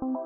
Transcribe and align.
Hola, 0.00 0.16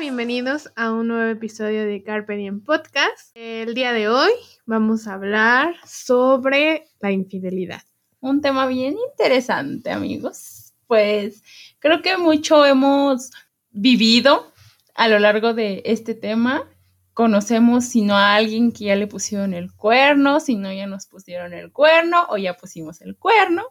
bienvenidos 0.00 0.72
a 0.74 0.92
un 0.92 1.08
nuevo 1.08 1.30
episodio 1.30 1.86
de 1.86 2.02
Carpe 2.02 2.36
Diem 2.36 2.62
Podcast. 2.62 3.30
El 3.34 3.74
día 3.74 3.92
de 3.92 4.08
hoy 4.08 4.32
vamos 4.66 5.06
a 5.06 5.14
hablar 5.14 5.74
sobre 5.86 6.86
la 7.00 7.12
infidelidad. 7.12 7.82
Un 8.20 8.40
tema 8.40 8.66
bien 8.66 8.96
interesante, 9.10 9.90
amigos. 9.90 10.72
Pues 10.86 11.42
creo 11.84 12.00
que 12.00 12.16
mucho 12.16 12.64
hemos 12.64 13.30
vivido 13.70 14.50
a 14.94 15.06
lo 15.06 15.18
largo 15.18 15.52
de 15.52 15.82
este 15.84 16.14
tema 16.14 16.66
conocemos 17.12 17.84
si 17.84 18.00
no 18.00 18.16
a 18.16 18.36
alguien 18.36 18.72
que 18.72 18.86
ya 18.86 18.96
le 18.96 19.06
pusieron 19.06 19.52
el 19.52 19.70
cuerno, 19.70 20.40
si 20.40 20.56
no 20.56 20.72
ya 20.72 20.86
nos 20.86 21.06
pusieron 21.06 21.52
el 21.52 21.72
cuerno 21.72 22.24
o 22.30 22.38
ya 22.38 22.54
pusimos 22.54 23.02
el 23.02 23.18
cuerno. 23.18 23.64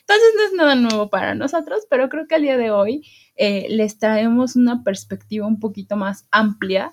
Entonces 0.00 0.28
no 0.36 0.42
es 0.46 0.52
nada 0.52 0.74
nuevo 0.74 1.10
para 1.10 1.36
nosotros, 1.36 1.86
pero 1.88 2.08
creo 2.08 2.26
que 2.26 2.34
al 2.34 2.42
día 2.42 2.56
de 2.56 2.72
hoy 2.72 3.06
eh, 3.36 3.68
les 3.70 3.98
traemos 3.98 4.56
una 4.56 4.82
perspectiva 4.82 5.46
un 5.46 5.60
poquito 5.60 5.94
más 5.94 6.26
amplia, 6.32 6.92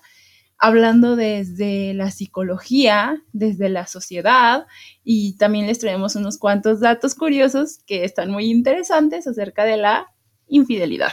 hablando 0.58 1.16
desde 1.16 1.92
la 1.92 2.12
psicología, 2.12 3.20
desde 3.32 3.68
la 3.68 3.88
sociedad 3.88 4.68
y 5.02 5.36
también 5.38 5.66
les 5.66 5.80
traemos 5.80 6.14
unos 6.14 6.38
cuantos 6.38 6.78
datos 6.78 7.16
curiosos 7.16 7.80
que 7.84 8.04
están 8.04 8.30
muy 8.30 8.44
interesantes 8.48 9.26
acerca 9.26 9.64
de 9.64 9.76
la 9.76 10.06
infidelidad. 10.48 11.12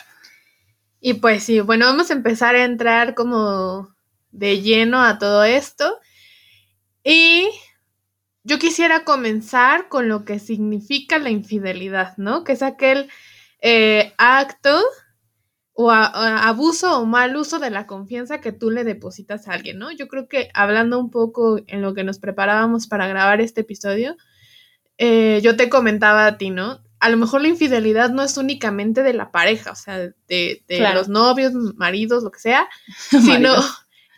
Y 1.00 1.16
pues 1.16 1.44
sí, 1.44 1.60
bueno, 1.60 1.86
vamos 1.86 2.10
a 2.10 2.14
empezar 2.14 2.56
a 2.56 2.64
entrar 2.64 3.14
como 3.14 3.96
de 4.32 4.62
lleno 4.62 5.02
a 5.04 5.18
todo 5.20 5.44
esto. 5.44 6.00
Y 7.04 7.48
yo 8.44 8.60
quisiera 8.60 9.04
comenzar 9.04 9.90
con 9.90 10.08
lo 10.08 10.26
que 10.26 10.40
significa 10.40 11.18
la 11.20 11.30
infidelidad, 11.30 12.16
¿no? 12.18 12.44
Que 12.44 12.54
es 12.54 12.62
aquel 12.62 13.10
eh, 13.62 14.14
acto 14.18 14.80
o, 15.74 15.92
abuso 15.92 16.99
o 16.99 17.05
mal 17.05 17.36
uso 17.36 17.60
de 17.60 17.70
la 17.70 17.86
confianza 17.86 18.42
que 18.42 18.52
tú 18.52 18.72
le 18.72 18.84
depositas 18.84 19.48
a 19.48 19.54
alguien, 19.54 19.77
¿no? 19.77 19.92
Yo 19.92 20.08
creo 20.08 20.27
que 20.27 20.49
hablando 20.54 20.99
un 20.99 21.12
poco 21.12 21.60
en 21.68 21.82
lo 21.82 21.94
que 21.94 22.04
nos 22.04 22.20
preparábamos 22.20 22.88
para 22.88 23.08
grabar 23.08 23.42
este 23.42 23.62
episodio, 23.62 24.16
eh, 24.98 25.42
yo 25.44 25.58
te 25.58 25.70
comentaba 25.70 26.26
a 26.26 26.38
ti, 26.38 26.49
¿no? 26.49 26.85
A 26.99 27.10
lo 27.10 27.18
mejor 27.18 27.41
la 27.41 27.49
infidelidad 27.49 28.10
no 28.10 28.24
es 28.24 28.38
únicamente 28.38 29.04
de 29.04 29.13
la 29.13 29.32
pareja, 29.32 29.71
o 29.71 29.76
sea, 29.76 29.98
de, 30.27 30.63
los 30.93 31.10
novios, 31.10 31.54
maridos, 31.76 32.24
lo 32.24 32.32
que 32.32 32.40
sea, 32.40 32.68
sino 33.10 33.54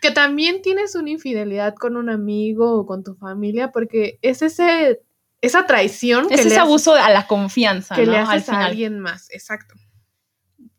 que 0.00 0.10
también 0.10 0.62
tienes 0.62 0.94
una 0.94 1.10
infidelidad 1.10 1.74
con 1.74 1.96
un 1.96 2.08
amigo 2.08 2.78
o 2.78 2.86
con 2.86 3.02
tu 3.02 3.14
familia, 3.16 3.72
porque 3.72 4.18
es 4.22 4.42
ese, 4.42 5.00
esa 5.40 5.66
traición. 5.66 6.26
Es 6.30 6.46
ese 6.46 6.58
abuso 6.58 6.94
a 6.94 7.10
la 7.10 7.26
confianza. 7.26 7.94
Que 7.94 8.06
le 8.06 8.18
haces 8.18 8.48
a 8.48 8.64
alguien 8.64 9.00
más, 9.00 9.28
exacto. 9.30 9.74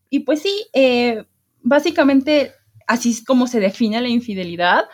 Y 0.09 0.19
pues 0.21 0.41
sí, 0.41 0.67
eh, 0.73 1.25
básicamente 1.61 2.53
así 2.87 3.11
es 3.11 3.23
como 3.23 3.47
se 3.47 3.59
define 3.59 4.01
la 4.01 4.09
infidelidad. 4.09 4.85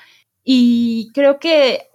Y 0.43 1.11
creo 1.13 1.39
que 1.39 1.89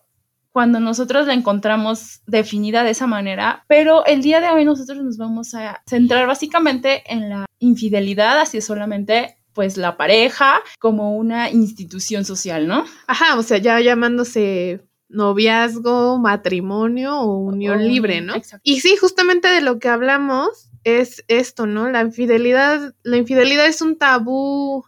cuando 0.53 0.81
nosotros 0.81 1.27
la 1.27 1.35
encontramos 1.35 2.23
definida 2.27 2.85
de 2.85 2.91
esa 2.91 3.07
manera, 3.07 3.65
pero 3.69 4.05
el 4.07 4.23
día 4.23 4.41
de 4.41 4.49
hoy 4.49 4.65
nosotros 4.65 5.03
nos 5.03 5.17
vamos 5.17 5.55
a 5.55 5.83
centrar 5.87 6.27
básicamente 6.27 7.03
en 7.13 7.29
la 7.29 7.47
infidelidad, 7.59 8.41
así 8.41 8.61
solamente 8.61 9.37
pues 9.53 9.77
la 9.77 9.97
pareja 9.97 10.61
como 10.79 11.17
una 11.17 11.51
institución 11.51 12.25
social, 12.25 12.67
¿no? 12.67 12.85
Ajá, 13.07 13.39
o 13.39 13.43
sea, 13.43 13.59
ya 13.59 13.81
llamándose 13.81 14.81
noviazgo, 15.09 16.19
matrimonio 16.19 17.21
o 17.21 17.37
unión 17.39 17.87
libre, 17.87 18.21
¿no? 18.21 18.35
Exacto. 18.35 18.63
Y 18.63 18.81
sí, 18.81 18.97
justamente 18.97 19.49
de 19.49 19.61
lo 19.61 19.79
que 19.79 19.89
hablamos 19.89 20.71
es 20.85 21.25
esto, 21.29 21.67
¿no? 21.67 21.91
La 21.91 22.01
infidelidad, 22.01 22.95
la 23.03 23.17
infidelidad 23.17 23.67
es 23.67 23.83
un 23.83 23.99
tabú 23.99 24.85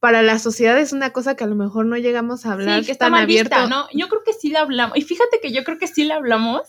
para 0.00 0.22
la 0.22 0.38
sociedad 0.38 0.78
es 0.78 0.92
una 0.92 1.10
cosa 1.10 1.36
que 1.36 1.44
a 1.44 1.46
lo 1.46 1.54
mejor 1.54 1.84
no 1.84 1.96
llegamos 1.96 2.46
a 2.46 2.54
hablar 2.54 2.80
sí, 2.80 2.86
que 2.86 2.92
está 2.92 3.06
tan 3.06 3.12
mal 3.12 3.22
abierto. 3.24 3.68
¿no? 3.68 3.86
Yo 3.92 4.08
creo 4.08 4.22
que 4.24 4.32
sí 4.32 4.48
la 4.48 4.60
hablamos. 4.60 4.96
Y 4.96 5.02
fíjate 5.02 5.38
que 5.40 5.52
yo 5.52 5.62
creo 5.62 5.78
que 5.78 5.86
sí 5.86 6.04
la 6.04 6.16
hablamos, 6.16 6.62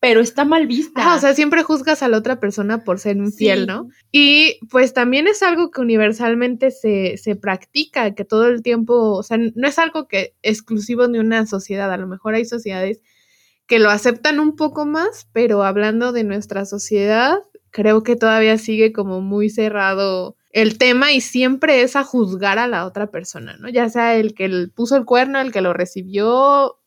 pero 0.00 0.20
está 0.20 0.44
mal 0.44 0.66
vista. 0.66 1.14
o 1.14 1.20
sea, 1.20 1.32
siempre 1.32 1.62
juzgas 1.62 2.02
a 2.02 2.08
la 2.08 2.18
otra 2.18 2.40
persona 2.40 2.82
por 2.82 2.98
ser 2.98 3.16
infiel, 3.16 3.68
¿no? 3.68 3.88
Y 4.10 4.58
pues 4.68 4.92
también 4.92 5.28
es 5.28 5.44
algo 5.44 5.70
que 5.70 5.80
universalmente 5.80 6.72
se, 6.72 7.16
se 7.18 7.36
practica, 7.36 8.12
que 8.16 8.24
todo 8.24 8.48
el 8.48 8.62
tiempo, 8.62 9.12
o 9.12 9.22
sea, 9.22 9.38
no 9.38 9.68
es 9.68 9.78
algo 9.78 10.08
que 10.08 10.34
exclusivo 10.42 11.06
de 11.06 11.20
una 11.20 11.46
sociedad, 11.46 11.92
a 11.92 11.96
lo 11.96 12.08
mejor 12.08 12.34
hay 12.34 12.44
sociedades 12.44 13.00
que 13.68 13.78
lo 13.78 13.90
aceptan 13.90 14.40
un 14.40 14.56
poco 14.56 14.86
más, 14.86 15.28
pero 15.32 15.62
hablando 15.62 16.10
de 16.10 16.24
nuestra 16.24 16.64
sociedad, 16.64 17.38
creo 17.70 18.02
que 18.02 18.16
todavía 18.16 18.58
sigue 18.58 18.92
como 18.92 19.20
muy 19.20 19.50
cerrado 19.50 20.36
el 20.52 20.78
tema 20.78 21.12
y 21.12 21.20
siempre 21.20 21.82
es 21.82 21.96
a 21.96 22.04
juzgar 22.04 22.58
a 22.58 22.68
la 22.68 22.86
otra 22.86 23.10
persona, 23.10 23.56
¿no? 23.58 23.68
Ya 23.68 23.88
sea 23.88 24.14
el 24.16 24.34
que 24.34 24.68
puso 24.74 24.96
el 24.96 25.04
cuerno, 25.04 25.40
el 25.40 25.50
que 25.50 25.62
lo 25.62 25.72
recibió, 25.72 26.78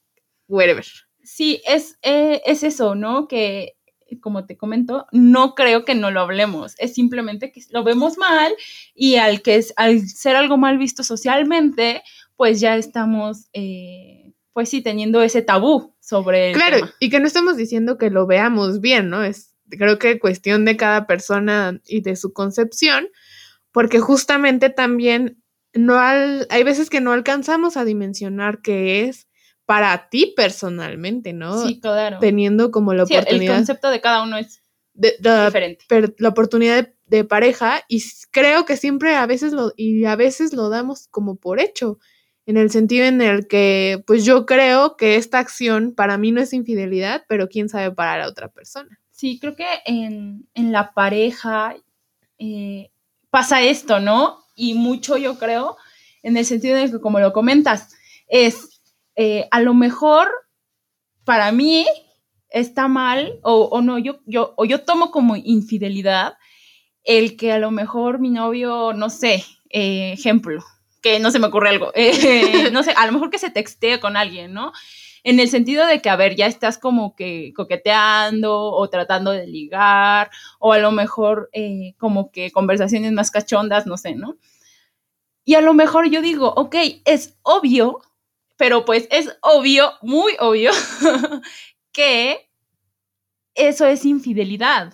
whatever. 0.48 0.86
Sí, 1.24 1.62
es, 1.68 1.98
eh, 2.04 2.42
es 2.46 2.64
eso, 2.64 2.94
¿no? 2.94 3.28
Que 3.28 3.76
como 4.22 4.46
te 4.46 4.58
comento, 4.58 5.08
no 5.12 5.56
creo 5.56 5.84
que 5.84 5.96
no 5.96 6.12
lo 6.12 6.22
hablemos, 6.22 6.76
es 6.78 6.94
simplemente 6.94 7.52
que 7.52 7.62
lo 7.72 7.84
vemos 7.84 8.18
mal 8.18 8.54
y 8.94 9.16
al 9.16 9.42
que 9.42 9.56
es, 9.56 9.74
al 9.78 10.08
ser 10.08 10.36
algo 10.36 10.58
mal 10.58 10.78
visto 10.78 11.04
socialmente, 11.04 12.04
pues 12.36 12.60
ya 12.60 12.78
estamos, 12.78 13.48
eh, 13.54 14.34
pues 14.54 14.70
sí, 14.70 14.82
teniendo 14.82 15.22
ese 15.22 15.42
tabú 15.42 15.96
sobre 16.00 16.50
el 16.50 16.56
Claro, 16.56 16.90
y 17.00 17.10
que 17.10 17.20
no 17.20 17.28
estamos 17.28 17.58
diciendo 17.58 17.98
que 17.98 18.10
lo 18.10 18.28
veamos 18.28 18.80
bien, 18.80 19.10
¿no? 19.10 19.24
Es, 19.24 19.56
creo 19.70 19.98
que 19.98 20.20
cuestión 20.20 20.66
de 20.66 20.78
cada 20.78 21.08
persona 21.08 21.82
y 21.88 22.02
de 22.02 22.16
su 22.16 22.34
concepción, 22.34 23.08
porque 23.76 24.00
justamente 24.00 24.70
también 24.70 25.44
no 25.74 26.00
hay 26.00 26.64
veces 26.64 26.90
que 26.90 27.02
no 27.02 27.12
alcanzamos 27.12 27.76
a 27.76 27.84
dimensionar 27.84 28.62
qué 28.62 29.04
es 29.04 29.28
para 29.66 30.08
ti 30.08 30.34
personalmente, 30.34 31.34
¿no? 31.34 31.62
Sí, 31.68 31.82
claro. 31.82 32.20
Teniendo 32.22 32.72
como 32.72 32.94
la 32.94 33.06
sí, 33.06 33.18
oportunidad. 33.18 33.56
El 33.56 33.60
concepto 33.60 33.90
de 33.90 34.00
cada 34.00 34.24
uno 34.24 34.38
es 34.38 34.64
diferente. 34.94 35.84
la 36.20 36.30
oportunidad 36.30 36.90
de, 37.06 37.24
pareja 37.26 37.82
y 37.90 38.02
creo 38.32 38.64
que 38.64 38.78
siempre 38.78 39.14
a 39.16 39.26
veces 39.26 39.52
lo, 39.52 39.74
y 39.76 40.06
a 40.06 40.16
veces 40.16 40.54
lo 40.54 40.70
damos 40.70 41.10
como 41.10 41.36
por 41.36 41.60
hecho, 41.60 42.00
en 42.46 42.56
el 42.56 42.72
sentido 42.72 43.06
en 43.06 43.22
el 43.22 43.46
que, 43.46 44.02
pues 44.08 44.24
yo 44.24 44.46
creo 44.46 44.96
que 44.96 45.18
esta 45.18 45.40
acción 45.40 45.94
para 45.94 46.18
mí 46.18 46.32
no 46.32 46.40
es 46.40 46.54
infidelidad, 46.54 47.26
pero 47.28 47.50
quién 47.50 47.68
sabe 47.68 47.94
para 47.94 48.18
la 48.20 48.30
otra 48.30 48.48
persona. 48.48 49.02
Sí, 49.12 49.38
creo 49.38 49.58
que 49.58 49.66
en, 49.86 50.48
la 50.56 50.94
pareja 50.94 51.76
eh, 52.38 52.90
pasa 53.36 53.62
esto, 53.62 54.00
¿no? 54.00 54.46
Y 54.56 54.76
mucho 54.76 55.18
yo 55.18 55.38
creo, 55.38 55.76
en 56.24 56.38
el 56.38 56.46
sentido 56.46 56.78
de 56.78 56.90
que, 56.90 57.02
como 57.02 57.20
lo 57.20 57.34
comentas, 57.34 57.94
es 58.30 58.82
eh, 59.18 59.50
a 59.52 59.60
lo 59.60 59.74
mejor 59.74 60.30
para 61.26 61.52
mí 61.52 61.86
está 62.50 62.88
mal 62.88 63.38
o, 63.44 63.82
no, 63.82 64.00
yo, 64.00 64.22
yo, 64.26 64.54
o 64.56 64.64
yo 64.64 64.86
tomo 64.86 65.12
como 65.12 65.36
infidelidad 65.36 66.38
el 67.04 67.36
que 67.36 67.52
a 67.52 67.60
lo 67.60 67.72
mejor 67.72 68.20
mi 68.20 68.30
novio, 68.30 68.94
no 68.94 69.10
sé, 69.10 69.44
eh, 69.70 70.14
ejemplo, 70.14 70.64
que 71.02 71.20
no 71.20 71.30
se 71.30 71.40
me 71.40 71.48
ocurre 71.48 71.72
algo, 71.72 71.92
eh, 71.94 72.70
no 72.72 72.84
sé, 72.84 72.94
a 72.96 73.06
lo 73.06 73.12
mejor 73.12 73.32
que 73.32 73.38
se 73.38 73.50
textee 73.50 74.00
con 74.00 74.16
alguien, 74.16 74.54
¿no? 74.54 74.72
En 75.26 75.42
el 75.42 75.50
sentido 75.50 75.86
de 75.86 76.02
que, 76.02 76.10
a 76.10 76.16
ver, 76.16 76.38
ya 76.38 76.46
estás 76.46 76.78
como 76.78 77.16
que 77.16 77.52
coqueteando 77.54 78.72
o 78.72 78.90
tratando 78.90 79.32
de 79.32 79.48
ligar, 79.48 80.30
o 80.60 80.72
a 80.72 80.78
lo 80.78 80.92
mejor 80.92 81.50
como 81.98 82.32
que 82.32 82.52
conversaciones 82.52 83.12
más 83.12 83.32
cachondas, 83.32 83.86
no 83.86 83.98
sé, 83.98 84.16
¿no? 84.16 84.38
Y 85.44 85.56
a 85.56 85.62
lo 85.62 85.74
mejor 85.74 86.10
yo 86.10 86.22
digo, 86.22 86.54
ok, 86.56 86.76
es 87.06 87.38
obvio 87.44 88.02
pero 88.58 88.86
pues 88.86 89.08
es 89.12 89.38
obvio, 89.42 89.94
muy 90.02 90.34
obvio, 90.40 90.72
que 91.92 92.50
eso 93.54 93.86
es 93.86 94.06
infidelidad. 94.06 94.94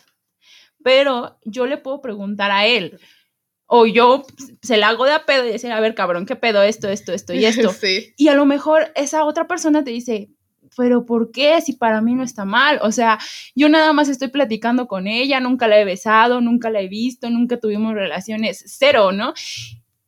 Pero 0.83 1.39
yo 1.45 1.67
le 1.67 1.77
puedo 1.77 2.01
preguntar 2.01 2.51
a 2.51 2.65
él, 2.65 2.99
o 3.73 3.85
yo 3.85 4.25
se 4.61 4.75
la 4.75 4.89
hago 4.89 5.05
de 5.05 5.13
a 5.13 5.25
pedo 5.25 5.47
y 5.47 5.51
decir, 5.53 5.71
a 5.71 5.79
ver, 5.79 5.95
cabrón, 5.95 6.25
¿qué 6.25 6.35
pedo 6.35 6.61
esto, 6.61 6.89
esto, 6.89 7.13
esto 7.13 7.33
y 7.33 7.45
esto? 7.45 7.73
Y 8.17 8.27
a 8.27 8.35
lo 8.35 8.45
mejor 8.45 8.91
esa 8.95 9.23
otra 9.23 9.47
persona 9.47 9.81
te 9.81 9.91
dice, 9.91 10.29
pero 10.75 11.05
¿por 11.05 11.31
qué? 11.31 11.61
Si 11.61 11.71
para 11.71 12.01
mí 12.01 12.13
no 12.13 12.21
está 12.21 12.43
mal. 12.43 12.79
O 12.81 12.91
sea, 12.91 13.17
yo 13.55 13.69
nada 13.69 13.93
más 13.93 14.09
estoy 14.09 14.27
platicando 14.27 14.89
con 14.89 15.07
ella, 15.07 15.39
nunca 15.39 15.69
la 15.69 15.79
he 15.79 15.85
besado, 15.85 16.41
nunca 16.41 16.69
la 16.69 16.81
he 16.81 16.89
visto, 16.89 17.29
nunca 17.29 17.61
tuvimos 17.61 17.93
relaciones, 17.93 18.61
cero, 18.67 19.13
¿no? 19.13 19.33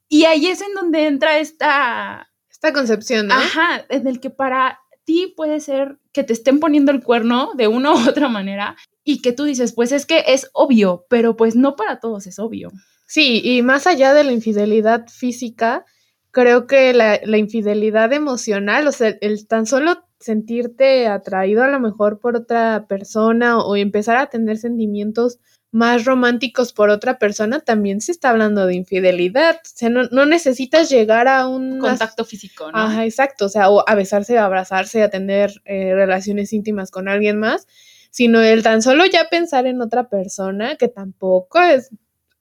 Y 0.09 0.25
ahí 0.25 0.47
es 0.47 0.59
en 0.59 0.73
donde 0.73 1.07
entra 1.07 1.39
esta 1.39 2.29
esta 2.51 2.73
concepción, 2.73 3.27
¿no? 3.27 3.35
Ajá, 3.35 3.85
en 3.87 4.07
el 4.07 4.19
que 4.19 4.29
para 4.29 4.81
ti 5.05 5.33
puede 5.37 5.61
ser 5.61 5.99
que 6.11 6.25
te 6.25 6.33
estén 6.33 6.59
poniendo 6.59 6.91
el 6.91 7.01
cuerno 7.01 7.51
de 7.55 7.69
una 7.69 7.93
u 7.95 8.09
otra 8.09 8.27
manera 8.27 8.75
y 9.05 9.21
que 9.21 9.31
tú 9.31 9.45
dices, 9.45 9.71
pues 9.71 9.93
es 9.93 10.05
que 10.05 10.25
es 10.27 10.49
obvio, 10.51 11.05
pero 11.09 11.37
pues 11.37 11.55
no 11.55 11.77
para 11.77 12.01
todos 12.01 12.27
es 12.27 12.39
obvio. 12.39 12.69
Sí, 13.05 13.41
y 13.43 13.61
más 13.61 13.87
allá 13.87 14.13
de 14.13 14.23
la 14.23 14.31
infidelidad 14.31 15.07
física, 15.07 15.85
creo 16.31 16.67
que 16.67 16.93
la, 16.93 17.19
la 17.23 17.37
infidelidad 17.37 18.11
emocional, 18.13 18.87
o 18.87 18.91
sea, 18.91 19.15
el 19.21 19.47
tan 19.47 19.65
solo 19.65 20.05
sentirte 20.19 21.07
atraído 21.07 21.63
a 21.63 21.67
lo 21.67 21.79
mejor 21.79 22.19
por 22.19 22.35
otra 22.35 22.85
persona 22.87 23.59
o 23.59 23.75
empezar 23.75 24.17
a 24.17 24.27
tener 24.27 24.57
sentimientos 24.57 25.39
más 25.73 26.05
románticos 26.05 26.71
por 26.71 26.91
otra 26.91 27.17
persona, 27.17 27.59
también 27.59 27.99
se 27.99 28.11
está 28.11 28.29
hablando 28.29 28.67
de 28.67 28.75
infidelidad. 28.75 29.55
O 29.55 29.59
sea, 29.63 29.89
no, 29.89 30.03
no 30.11 30.27
necesitas 30.27 30.89
llegar 30.89 31.27
a 31.27 31.47
un 31.47 31.79
contacto 31.79 32.23
físico, 32.25 32.71
¿no? 32.71 32.77
Ajá, 32.77 33.05
exacto. 33.05 33.45
O 33.45 33.49
sea, 33.49 33.71
o 33.71 33.83
a 33.87 33.95
besarse, 33.95 34.37
a 34.37 34.45
abrazarse, 34.45 35.01
a 35.01 35.09
tener 35.09 35.51
eh, 35.65 35.95
relaciones 35.95 36.53
íntimas 36.53 36.91
con 36.91 37.09
alguien 37.09 37.39
más, 37.39 37.67
sino 38.11 38.39
el 38.41 38.61
tan 38.61 38.83
solo 38.83 39.07
ya 39.07 39.29
pensar 39.29 39.65
en 39.65 39.81
otra 39.81 40.09
persona, 40.09 40.75
que 40.75 40.89
tampoco 40.89 41.59
es, 41.59 41.89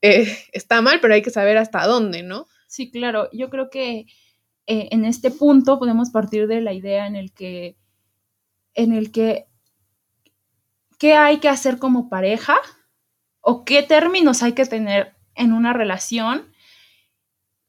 eh, 0.03 0.37
está 0.51 0.81
mal, 0.81 0.99
pero 1.01 1.13
hay 1.13 1.21
que 1.21 1.29
saber 1.29 1.57
hasta 1.57 1.87
dónde, 1.87 2.23
¿no? 2.23 2.45
Sí, 2.67 2.91
claro. 2.91 3.29
Yo 3.31 3.49
creo 3.49 3.69
que 3.69 4.05
eh, 4.67 4.89
en 4.91 5.05
este 5.05 5.31
punto 5.31 5.79
podemos 5.79 6.09
partir 6.09 6.47
de 6.47 6.59
la 6.59 6.73
idea 6.73 7.07
en 7.07 7.15
el 7.15 7.31
que, 7.31 7.77
en 8.73 8.91
el 8.91 9.13
que, 9.13 9.47
¿qué 10.99 11.13
hay 11.13 11.37
que 11.37 11.47
hacer 11.47 11.79
como 11.79 12.09
pareja? 12.09 12.57
¿O 13.39 13.63
qué 13.63 13.81
términos 13.81 14.43
hay 14.43 14.51
que 14.51 14.65
tener 14.65 15.13
en 15.35 15.53
una 15.53 15.71
relación? 15.71 16.53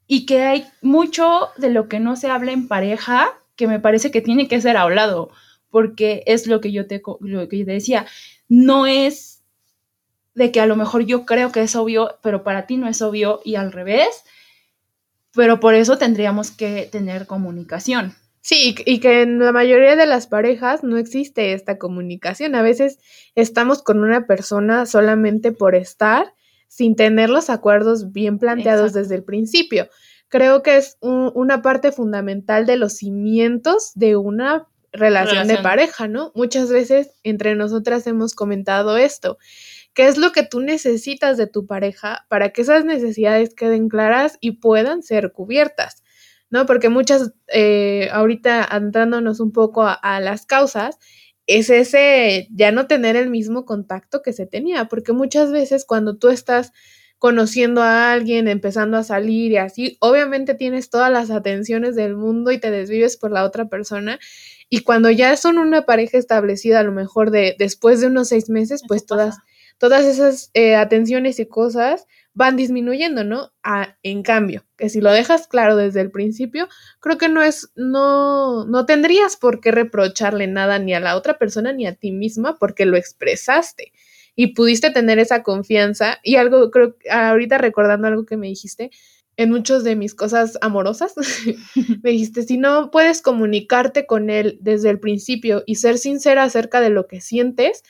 Y 0.08 0.26
que 0.26 0.42
hay 0.42 0.66
mucho 0.82 1.50
de 1.56 1.70
lo 1.70 1.88
que 1.88 2.00
no 2.00 2.16
se 2.16 2.30
habla 2.30 2.50
en 2.50 2.66
pareja 2.66 3.32
que 3.54 3.68
me 3.68 3.78
parece 3.78 4.10
que 4.10 4.20
tiene 4.20 4.48
que 4.48 4.60
ser 4.60 4.76
hablado, 4.76 5.30
porque 5.70 6.24
es 6.26 6.48
lo 6.48 6.60
que 6.60 6.72
yo 6.72 6.88
te, 6.88 7.00
lo 7.20 7.48
que 7.48 7.58
yo 7.58 7.64
te 7.64 7.72
decía, 7.72 8.06
no 8.48 8.86
es 8.86 9.33
de 10.34 10.50
que 10.52 10.60
a 10.60 10.66
lo 10.66 10.76
mejor 10.76 11.02
yo 11.04 11.24
creo 11.26 11.52
que 11.52 11.62
es 11.62 11.76
obvio, 11.76 12.18
pero 12.22 12.42
para 12.42 12.66
ti 12.66 12.76
no 12.76 12.88
es 12.88 13.00
obvio 13.02 13.40
y 13.44 13.54
al 13.54 13.72
revés, 13.72 14.24
pero 15.32 15.60
por 15.60 15.74
eso 15.74 15.98
tendríamos 15.98 16.50
que 16.50 16.88
tener 16.90 17.26
comunicación. 17.26 18.14
Sí, 18.40 18.74
y 18.84 19.00
que 19.00 19.22
en 19.22 19.38
la 19.38 19.52
mayoría 19.52 19.96
de 19.96 20.06
las 20.06 20.26
parejas 20.26 20.84
no 20.84 20.98
existe 20.98 21.54
esta 21.54 21.78
comunicación. 21.78 22.54
A 22.54 22.62
veces 22.62 22.98
estamos 23.34 23.82
con 23.82 24.00
una 24.04 24.26
persona 24.26 24.84
solamente 24.86 25.50
por 25.50 25.74
estar, 25.74 26.34
sin 26.68 26.94
tener 26.94 27.30
los 27.30 27.48
acuerdos 27.48 28.12
bien 28.12 28.38
planteados 28.38 28.88
Exacto. 28.88 28.98
desde 29.00 29.14
el 29.14 29.24
principio. 29.24 29.88
Creo 30.28 30.62
que 30.62 30.76
es 30.76 30.98
un- 31.00 31.32
una 31.34 31.62
parte 31.62 31.90
fundamental 31.90 32.66
de 32.66 32.76
los 32.76 32.94
cimientos 32.98 33.92
de 33.94 34.16
una 34.16 34.66
relación, 34.92 35.48
de 35.48 35.58
pareja, 35.58 36.06
¿no? 36.06 36.30
Muchas 36.34 36.70
veces 36.70 37.12
entre 37.22 37.54
nosotras 37.56 38.06
hemos 38.06 38.34
comentado 38.34 38.96
esto. 38.96 39.38
¿Qué 39.94 40.08
es 40.08 40.18
lo 40.18 40.32
que 40.32 40.42
tú 40.44 40.60
necesitas 40.60 41.36
de 41.36 41.46
tu 41.46 41.66
pareja 41.66 42.26
para 42.28 42.50
que 42.50 42.62
esas 42.62 42.84
necesidades 42.84 43.54
queden 43.54 43.88
claras 43.88 44.38
y 44.40 44.52
puedan 44.52 45.02
ser 45.02 45.32
cubiertas? 45.32 46.02
¿no? 46.50 46.66
Porque 46.66 46.88
muchas, 46.88 47.32
eh, 47.48 48.08
ahorita 48.12 48.68
entrándonos 48.70 49.40
un 49.40 49.52
poco 49.52 49.82
a, 49.82 49.92
a 49.94 50.20
las 50.20 50.46
causas, 50.46 50.98
es 51.46 51.68
ese 51.70 52.48
ya 52.50 52.72
no 52.72 52.86
tener 52.86 53.16
el 53.16 53.28
mismo 53.30 53.64
contacto 53.64 54.22
que 54.22 54.32
se 54.32 54.46
tenía, 54.46 54.86
porque 54.86 55.12
muchas 55.12 55.52
veces 55.52 55.84
cuando 55.84 56.16
tú 56.16 56.28
estás 56.28 56.72
conociendo 57.18 57.82
a 57.82 58.12
alguien, 58.12 58.48
empezando 58.48 58.96
a 58.98 59.02
salir 59.04 59.52
y 59.52 59.56
así, 59.56 59.96
obviamente 60.00 60.54
tienes 60.54 60.90
todas 60.90 61.10
las 61.10 61.30
atenciones 61.30 61.94
del 61.96 62.16
mundo 62.16 62.50
y 62.52 62.58
te 62.60 62.70
desvives 62.70 63.16
por 63.16 63.30
la 63.32 63.44
otra 63.44 63.68
persona. 63.68 64.18
Y 64.68 64.80
cuando 64.80 65.10
ya 65.10 65.36
son 65.36 65.58
una 65.58 65.86
pareja 65.86 66.18
establecida, 66.18 66.80
a 66.80 66.82
lo 66.82 66.92
mejor 66.92 67.30
de 67.30 67.56
después 67.58 68.00
de 68.00 68.08
unos 68.08 68.28
seis 68.28 68.48
meses, 68.50 68.82
pues 68.86 69.02
Eso 69.02 69.06
todas, 69.06 69.36
pasa. 69.36 69.44
Todas 69.78 70.04
esas 70.06 70.50
eh, 70.54 70.76
atenciones 70.76 71.38
y 71.40 71.46
cosas 71.46 72.06
van 72.32 72.56
disminuyendo, 72.56 73.24
¿no? 73.24 73.52
A- 73.62 73.96
en 74.02 74.22
cambio, 74.22 74.64
que 74.76 74.88
si 74.88 75.00
lo 75.00 75.10
dejas 75.12 75.46
claro 75.46 75.76
desde 75.76 76.00
el 76.00 76.10
principio, 76.10 76.68
creo 77.00 77.18
que 77.18 77.28
no 77.28 77.42
es, 77.42 77.70
no, 77.76 78.64
no 78.66 78.86
tendrías 78.86 79.36
por 79.36 79.60
qué 79.60 79.70
reprocharle 79.70 80.46
nada 80.46 80.78
ni 80.78 80.94
a 80.94 81.00
la 81.00 81.16
otra 81.16 81.38
persona 81.38 81.72
ni 81.72 81.86
a 81.86 81.94
ti 81.94 82.10
misma 82.12 82.56
porque 82.58 82.86
lo 82.86 82.96
expresaste 82.96 83.92
y 84.36 84.48
pudiste 84.54 84.90
tener 84.90 85.18
esa 85.18 85.42
confianza 85.42 86.18
y 86.22 86.36
algo, 86.36 86.70
creo, 86.70 86.96
ahorita 87.10 87.58
recordando 87.58 88.08
algo 88.08 88.26
que 88.26 88.36
me 88.36 88.48
dijiste, 88.48 88.90
en 89.36 89.50
muchas 89.50 89.82
de 89.84 89.96
mis 89.96 90.14
cosas 90.14 90.58
amorosas, 90.60 91.14
me 92.02 92.10
dijiste, 92.10 92.42
si 92.42 92.56
no 92.58 92.90
puedes 92.90 93.22
comunicarte 93.22 94.06
con 94.06 94.30
él 94.30 94.58
desde 94.60 94.90
el 94.90 95.00
principio 95.00 95.62
y 95.66 95.76
ser 95.76 95.98
sincera 95.98 96.44
acerca 96.44 96.80
de 96.80 96.90
lo 96.90 97.06
que 97.06 97.20
sientes, 97.20 97.82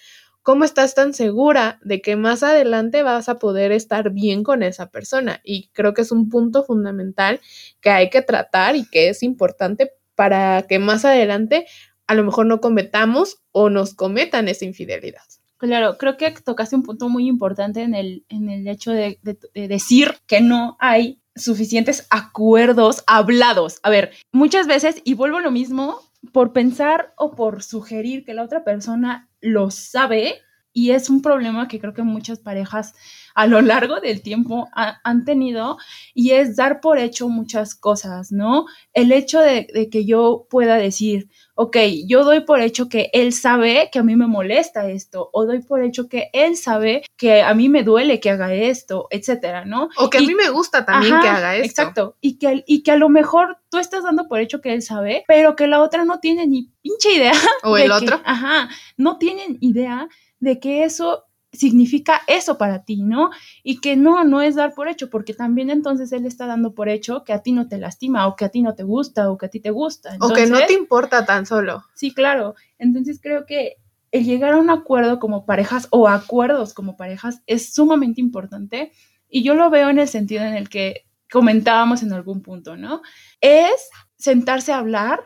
¿cómo 0.44 0.62
estás 0.64 0.94
tan 0.94 1.12
segura 1.14 1.80
de 1.82 2.00
que 2.00 2.14
más 2.14 2.44
adelante 2.44 3.02
vas 3.02 3.28
a 3.28 3.38
poder 3.40 3.72
estar 3.72 4.10
bien 4.10 4.44
con 4.44 4.62
esa 4.62 4.90
persona? 4.90 5.40
Y 5.42 5.70
creo 5.72 5.92
que 5.94 6.02
es 6.02 6.12
un 6.12 6.28
punto 6.28 6.62
fundamental 6.62 7.40
que 7.80 7.90
hay 7.90 8.10
que 8.10 8.22
tratar 8.22 8.76
y 8.76 8.88
que 8.88 9.08
es 9.08 9.24
importante 9.24 9.90
para 10.14 10.62
que 10.68 10.78
más 10.78 11.04
adelante 11.04 11.66
a 12.06 12.14
lo 12.14 12.22
mejor 12.22 12.46
no 12.46 12.60
cometamos 12.60 13.38
o 13.50 13.70
nos 13.70 13.94
cometan 13.94 14.46
esa 14.46 14.64
infidelidad. 14.64 15.22
Claro, 15.56 15.96
creo 15.98 16.16
que 16.18 16.30
tocaste 16.44 16.76
un 16.76 16.82
punto 16.82 17.08
muy 17.08 17.26
importante 17.26 17.80
en 17.82 17.94
el, 17.94 18.24
en 18.28 18.50
el 18.50 18.68
hecho 18.68 18.92
de, 18.92 19.18
de- 19.22 19.38
de 19.54 19.66
decir 19.68 20.14
que 20.26 20.40
no 20.42 20.76
hay 20.78 21.20
suficientes 21.34 22.06
acuerdos 22.10 23.02
hablados. 23.06 23.80
A 23.82 23.90
ver, 23.90 24.12
muchas 24.30 24.66
veces, 24.66 25.00
y 25.04 25.14
vuelvo 25.14 25.38
a 25.38 25.42
lo 25.42 25.50
mismo, 25.50 25.98
por 26.32 26.52
pensar 26.52 27.12
o 27.16 27.34
por 27.34 27.62
sugerir 27.62 28.24
que 28.24 28.34
la 28.34 28.42
otra 28.42 28.64
persona 28.64 29.28
lo 29.44 29.70
sabe, 29.70 30.42
y 30.74 30.90
es 30.90 31.08
un 31.08 31.22
problema 31.22 31.68
que 31.68 31.80
creo 31.80 31.94
que 31.94 32.02
muchas 32.02 32.40
parejas 32.40 32.92
a 33.34 33.46
lo 33.46 33.62
largo 33.62 33.98
del 34.00 34.20
tiempo 34.22 34.68
ha- 34.74 35.00
han 35.02 35.24
tenido, 35.24 35.78
y 36.14 36.32
es 36.32 36.54
dar 36.56 36.80
por 36.80 36.98
hecho 36.98 37.28
muchas 37.28 37.74
cosas, 37.74 38.30
¿no? 38.30 38.66
El 38.92 39.10
hecho 39.12 39.40
de, 39.40 39.66
de 39.72 39.88
que 39.88 40.04
yo 40.04 40.46
pueda 40.50 40.76
decir, 40.76 41.28
ok, 41.56 41.76
yo 42.06 42.22
doy 42.24 42.40
por 42.40 42.60
hecho 42.60 42.88
que 42.88 43.10
él 43.12 43.32
sabe 43.32 43.88
que 43.92 43.98
a 43.98 44.02
mí 44.04 44.14
me 44.14 44.26
molesta 44.28 44.88
esto, 44.88 45.30
o 45.32 45.46
doy 45.46 45.62
por 45.62 45.82
hecho 45.82 46.08
que 46.08 46.28
él 46.32 46.56
sabe 46.56 47.02
que 47.16 47.42
a 47.42 47.54
mí 47.54 47.68
me 47.68 47.82
duele 47.82 48.20
que 48.20 48.30
haga 48.30 48.52
esto, 48.54 49.06
etcétera, 49.10 49.64
¿no? 49.64 49.88
O 49.96 50.10
que 50.10 50.18
a 50.18 50.20
mí 50.20 50.34
me 50.34 50.50
gusta 50.50 50.84
también 50.84 51.14
Ajá, 51.14 51.22
que 51.22 51.28
haga 51.28 51.56
esto. 51.56 51.66
Exacto. 51.82 52.16
Y 52.20 52.38
que, 52.38 52.62
y 52.66 52.82
que 52.84 52.90
a 52.92 52.96
lo 52.96 53.08
mejor 53.08 53.58
tú 53.68 53.78
estás 53.78 54.04
dando 54.04 54.28
por 54.28 54.38
hecho 54.40 54.60
que 54.60 54.74
él 54.74 54.82
sabe, 54.82 55.24
pero 55.26 55.56
que 55.56 55.66
la 55.66 55.80
otra 55.82 56.04
no 56.04 56.20
tiene 56.20 56.46
ni 56.46 56.70
pinche 56.82 57.12
idea. 57.16 57.32
O 57.64 57.76
el 57.76 57.86
que- 57.88 57.92
otro. 57.92 58.20
ajá. 58.24 58.68
No 58.96 59.18
tienen 59.18 59.58
idea 59.60 60.08
de 60.44 60.60
que 60.60 60.84
eso 60.84 61.24
significa 61.52 62.22
eso 62.26 62.58
para 62.58 62.84
ti, 62.84 63.02
¿no? 63.02 63.30
Y 63.62 63.80
que 63.80 63.96
no, 63.96 64.24
no 64.24 64.42
es 64.42 64.56
dar 64.56 64.74
por 64.74 64.88
hecho, 64.88 65.08
porque 65.08 65.34
también 65.34 65.70
entonces 65.70 66.12
él 66.12 66.26
está 66.26 66.46
dando 66.46 66.74
por 66.74 66.88
hecho 66.88 67.24
que 67.24 67.32
a 67.32 67.42
ti 67.42 67.52
no 67.52 67.68
te 67.68 67.78
lastima, 67.78 68.26
o 68.26 68.36
que 68.36 68.44
a 68.44 68.48
ti 68.48 68.60
no 68.62 68.74
te 68.74 68.82
gusta, 68.82 69.30
o 69.30 69.38
que 69.38 69.46
a 69.46 69.48
ti 69.50 69.60
te 69.60 69.70
gusta. 69.70 70.16
o 70.20 70.32
que 70.32 70.46
no 70.46 70.64
te 70.66 70.74
importa 70.74 71.24
tan 71.24 71.46
solo. 71.46 71.84
Sí, 71.94 72.12
claro. 72.12 72.54
Entonces 72.78 73.20
creo 73.20 73.46
que 73.46 73.76
el 74.10 74.24
llegar 74.24 74.52
a 74.52 74.58
un 74.58 74.70
acuerdo 74.70 75.18
como 75.18 75.44
parejas 75.44 75.88
o 75.90 76.08
acuerdos 76.08 76.72
como 76.72 76.96
parejas 76.96 77.42
es 77.46 77.72
sumamente 77.72 78.20
importante 78.20 78.92
y 79.28 79.42
yo 79.42 79.54
lo 79.54 79.70
veo 79.70 79.88
en 79.88 79.98
el 79.98 80.06
sentido 80.06 80.44
en 80.44 80.54
el 80.54 80.68
que 80.68 81.06
comentábamos 81.30 82.02
en 82.04 82.12
algún 82.12 82.42
punto, 82.42 82.76
¿no? 82.76 83.02
Es 83.40 83.90
sentarse 84.16 84.72
a 84.72 84.78
hablar 84.78 85.24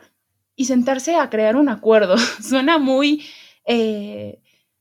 y 0.56 0.64
sentarse 0.64 1.16
a 1.16 1.28
crear 1.28 1.56
un 1.56 1.68
acuerdo. 1.68 2.16
Suena 2.42 2.78
muy, 2.78 3.26
eh, 3.66 4.40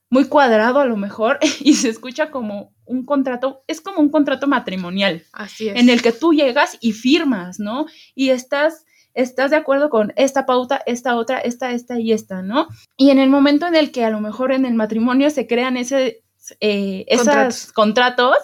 muy 0.09 0.25
cuadrado 0.25 0.79
a 0.79 0.85
lo 0.85 0.97
mejor 0.97 1.39
y 1.59 1.75
se 1.75 1.89
escucha 1.89 2.31
como 2.31 2.73
un 2.85 3.05
contrato, 3.05 3.63
es 3.67 3.81
como 3.81 3.99
un 3.99 4.09
contrato 4.09 4.47
matrimonial 4.47 5.23
Así 5.33 5.69
es. 5.69 5.75
en 5.75 5.89
el 5.89 6.01
que 6.01 6.11
tú 6.11 6.33
llegas 6.33 6.77
y 6.79 6.93
firmas, 6.93 7.59
¿no? 7.59 7.85
Y 8.15 8.29
estás, 8.29 8.85
estás 9.13 9.51
de 9.51 9.57
acuerdo 9.57 9.89
con 9.89 10.13
esta 10.15 10.45
pauta, 10.45 10.81
esta 10.85 11.15
otra, 11.17 11.39
esta, 11.39 11.71
esta 11.71 11.99
y 11.99 12.13
esta, 12.13 12.41
¿no? 12.41 12.67
Y 12.95 13.09
en 13.09 13.19
el 13.19 13.29
momento 13.29 13.67
en 13.67 13.75
el 13.75 13.91
que 13.91 14.05
a 14.05 14.09
lo 14.09 14.21
mejor 14.21 14.51
en 14.51 14.65
el 14.65 14.73
matrimonio 14.75 15.29
se 15.29 15.47
crean 15.47 15.75
ese, 15.75 16.23
eh, 16.61 17.05
esos 17.07 17.25
Contratos. 17.25 17.71
contratos, 17.73 18.37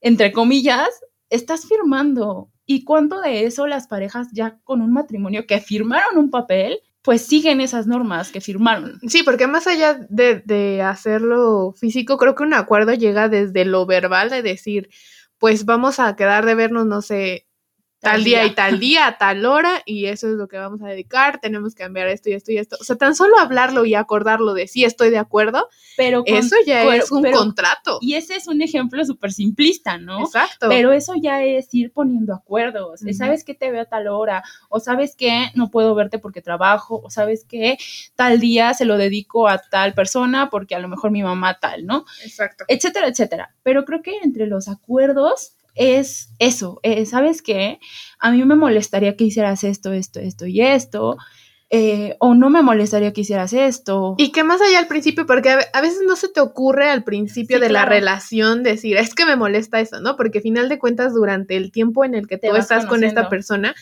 entre 0.00 0.32
comillas, 0.32 0.88
estás 1.30 1.66
firmando. 1.66 2.50
¿Y 2.66 2.84
cuánto 2.84 3.20
de 3.20 3.44
eso 3.44 3.66
las 3.66 3.86
parejas 3.88 4.28
ya 4.32 4.58
con 4.64 4.80
un 4.80 4.92
matrimonio 4.92 5.46
que 5.46 5.60
firmaron 5.60 6.16
un 6.16 6.30
papel, 6.30 6.78
pues 7.04 7.20
siguen 7.26 7.60
esas 7.60 7.86
normas 7.86 8.32
que 8.32 8.40
firmaron? 8.40 8.98
Sí, 9.06 9.22
porque 9.22 9.46
más 9.46 9.66
allá 9.66 9.94
de, 10.08 10.42
de 10.46 10.80
hacerlo 10.80 11.74
físico, 11.76 12.16
creo 12.16 12.34
que 12.34 12.44
un 12.44 12.54
acuerdo 12.54 12.94
llega 12.94 13.28
desde 13.28 13.66
lo 13.66 13.84
verbal 13.84 14.30
de 14.30 14.42
decir, 14.42 14.88
pues 15.36 15.66
vamos 15.66 16.00
a 16.00 16.16
quedar 16.16 16.46
de 16.46 16.54
vernos, 16.54 16.86
no 16.86 17.02
sé, 17.02 17.46
tal, 18.04 18.24
día. 18.24 18.44
y 18.46 18.54
tal 18.54 18.78
día, 18.78 19.06
a 19.08 19.18
tal 19.18 19.44
hora, 19.46 19.82
y 19.84 20.06
eso 20.06 20.28
es 20.28 20.34
lo 20.34 20.46
que 20.48 20.56
vamos 20.58 20.80
a 20.82 20.86
dedicar, 20.86 21.40
tenemos 21.40 21.74
que 21.74 21.82
cambiar 21.82 22.08
esto 22.08 22.30
y 22.30 22.34
esto 22.34 22.52
y 22.52 22.58
esto. 22.58 22.76
O 22.80 22.84
sea, 22.84 22.96
tan 22.96 23.14
solo 23.16 23.38
hablarlo 23.38 23.84
y 23.84 23.94
acordarlo 23.94 24.54
de 24.54 24.68
sí 24.68 24.84
estoy 24.84 25.10
de 25.10 25.18
acuerdo, 25.18 25.68
Pero 25.96 26.24
con- 26.24 26.34
eso 26.36 26.56
ya 26.66 26.82
pero- 26.84 26.92
es 27.04 27.10
un 27.10 27.22
pero- 27.22 27.38
contrato. 27.38 27.98
Y 28.00 28.14
ese 28.14 28.36
es 28.36 28.46
un 28.48 28.62
ejemplo 28.62 29.04
súper 29.04 29.32
simplista, 29.32 29.98
¿no? 29.98 30.20
Exacto. 30.20 30.68
Pero 30.68 30.92
eso 30.92 31.14
ya 31.20 31.42
es 31.42 31.72
ir 31.74 31.92
poniendo 31.92 32.34
acuerdos. 32.34 33.00
¿Sabes 33.16 33.44
que 33.44 33.54
te 33.54 33.70
veo 33.70 33.82
a 33.82 33.86
tal 33.86 34.08
hora? 34.08 34.42
O 34.68 34.78
sabes 34.80 35.16
que 35.16 35.48
no 35.54 35.70
puedo 35.70 35.94
verte 35.94 36.18
porque 36.18 36.42
trabajo. 36.42 37.00
O 37.04 37.10
sabes 37.10 37.44
que 37.44 37.76
tal 38.14 38.40
día 38.40 38.74
se 38.74 38.84
lo 38.84 38.96
dedico 38.98 39.48
a 39.48 39.58
tal 39.58 39.94
persona 39.94 40.50
porque 40.50 40.74
a 40.74 40.78
lo 40.78 40.88
mejor 40.88 41.10
mi 41.10 41.22
mamá 41.22 41.58
tal, 41.60 41.86
¿no? 41.86 42.04
Exacto. 42.24 42.64
Etcétera, 42.68 43.08
etcétera. 43.08 43.54
Pero 43.62 43.84
creo 43.84 44.02
que 44.02 44.16
entre 44.22 44.46
los 44.46 44.68
acuerdos 44.68 45.56
es 45.74 46.30
eso, 46.38 46.80
eh, 46.82 47.06
¿sabes 47.06 47.42
qué? 47.42 47.78
A 48.18 48.30
mí 48.30 48.44
me 48.44 48.56
molestaría 48.56 49.16
que 49.16 49.24
hicieras 49.24 49.64
esto, 49.64 49.92
esto, 49.92 50.20
esto 50.20 50.46
y 50.46 50.60
esto. 50.60 51.16
Eh, 51.70 52.14
o 52.20 52.34
no 52.34 52.50
me 52.50 52.62
molestaría 52.62 53.12
que 53.12 53.22
hicieras 53.22 53.52
esto. 53.52 54.14
Y 54.16 54.30
que 54.30 54.44
más 54.44 54.60
allá 54.60 54.78
al 54.78 54.86
principio, 54.86 55.26
porque 55.26 55.50
a, 55.50 55.80
veces 55.80 56.02
no 56.06 56.14
se 56.14 56.28
te 56.28 56.40
ocurre 56.40 56.88
al 56.88 57.02
principio 57.02 57.58
de 57.58 57.68
la 57.68 57.84
relación 57.84 58.62
decir, 58.62 58.96
es 58.96 59.14
que 59.14 59.26
me 59.26 59.34
molesta 59.34 59.80
eso, 59.80 60.00
¿no? 60.00 60.14
Porque 60.14 60.40
final 60.40 60.68
de 60.68 60.78
cuentas, 60.78 61.14
durante 61.14 61.56
el 61.56 61.72
tiempo 61.72 62.04
en 62.04 62.14
el 62.14 62.28
que 62.28 62.38
tú 62.38 62.54
estás 62.54 62.86
con 62.86 63.02
esta 63.02 63.28
persona, 63.28 63.74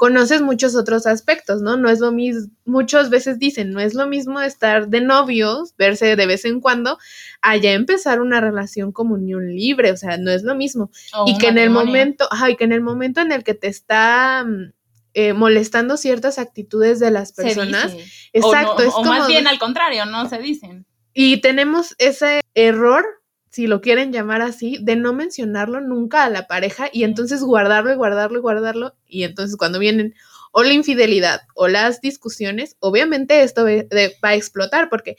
conoces 0.00 0.40
muchos 0.40 0.76
otros 0.76 1.06
aspectos, 1.06 1.60
¿no? 1.60 1.76
No 1.76 1.90
es 1.90 2.00
lo 2.00 2.10
mismo, 2.10 2.50
muchas 2.64 3.10
veces 3.10 3.38
dicen, 3.38 3.70
no 3.70 3.80
es 3.80 3.92
lo 3.92 4.06
mismo 4.06 4.40
estar 4.40 4.88
de 4.88 5.02
novios, 5.02 5.74
verse 5.76 6.16
de 6.16 6.24
vez 6.24 6.46
en 6.46 6.62
cuando, 6.62 6.96
allá 7.42 7.72
empezar 7.72 8.22
una 8.22 8.40
relación 8.40 8.92
como 8.92 9.16
unión 9.16 9.54
libre, 9.54 9.92
o 9.92 9.98
sea, 9.98 10.16
no 10.16 10.30
es 10.30 10.42
lo 10.42 10.54
mismo. 10.54 10.90
y 11.26 11.36
que 11.36 11.48
en 11.48 11.58
el 11.58 11.68
momento, 11.68 12.26
ay, 12.30 12.56
que 12.56 12.64
en 12.64 12.72
el 12.72 12.80
momento 12.80 13.20
en 13.20 13.30
el 13.30 13.44
que 13.44 13.52
te 13.52 13.66
está 13.66 14.42
mm, 14.46 14.72
eh, 15.12 15.34
molestando 15.34 15.98
ciertas 15.98 16.38
actitudes 16.38 16.98
de 16.98 17.10
las 17.10 17.34
personas, 17.34 17.94
exacto, 18.32 18.82
es 18.82 18.94
como 18.94 19.10
más 19.10 19.28
bien 19.28 19.46
al 19.46 19.58
contrario, 19.58 20.06
no 20.06 20.26
se 20.30 20.38
dicen. 20.38 20.86
Y 21.12 21.42
tenemos 21.42 21.94
ese 21.98 22.40
error 22.54 23.04
si 23.50 23.66
lo 23.66 23.80
quieren 23.80 24.12
llamar 24.12 24.42
así, 24.42 24.78
de 24.80 24.96
no 24.96 25.12
mencionarlo 25.12 25.80
nunca 25.80 26.24
a 26.24 26.30
la 26.30 26.46
pareja 26.46 26.88
y 26.92 27.02
entonces 27.02 27.42
guardarlo 27.42 27.92
y 27.92 27.96
guardarlo 27.96 28.38
y 28.38 28.42
guardarlo. 28.42 28.94
Y 29.06 29.24
entonces 29.24 29.56
cuando 29.56 29.78
vienen 29.78 30.14
o 30.52 30.62
la 30.62 30.72
infidelidad 30.72 31.42
o 31.54 31.68
las 31.68 32.00
discusiones, 32.00 32.76
obviamente 32.78 33.42
esto 33.42 33.64
va 33.64 34.28
a 34.28 34.34
explotar 34.34 34.88
porque 34.88 35.16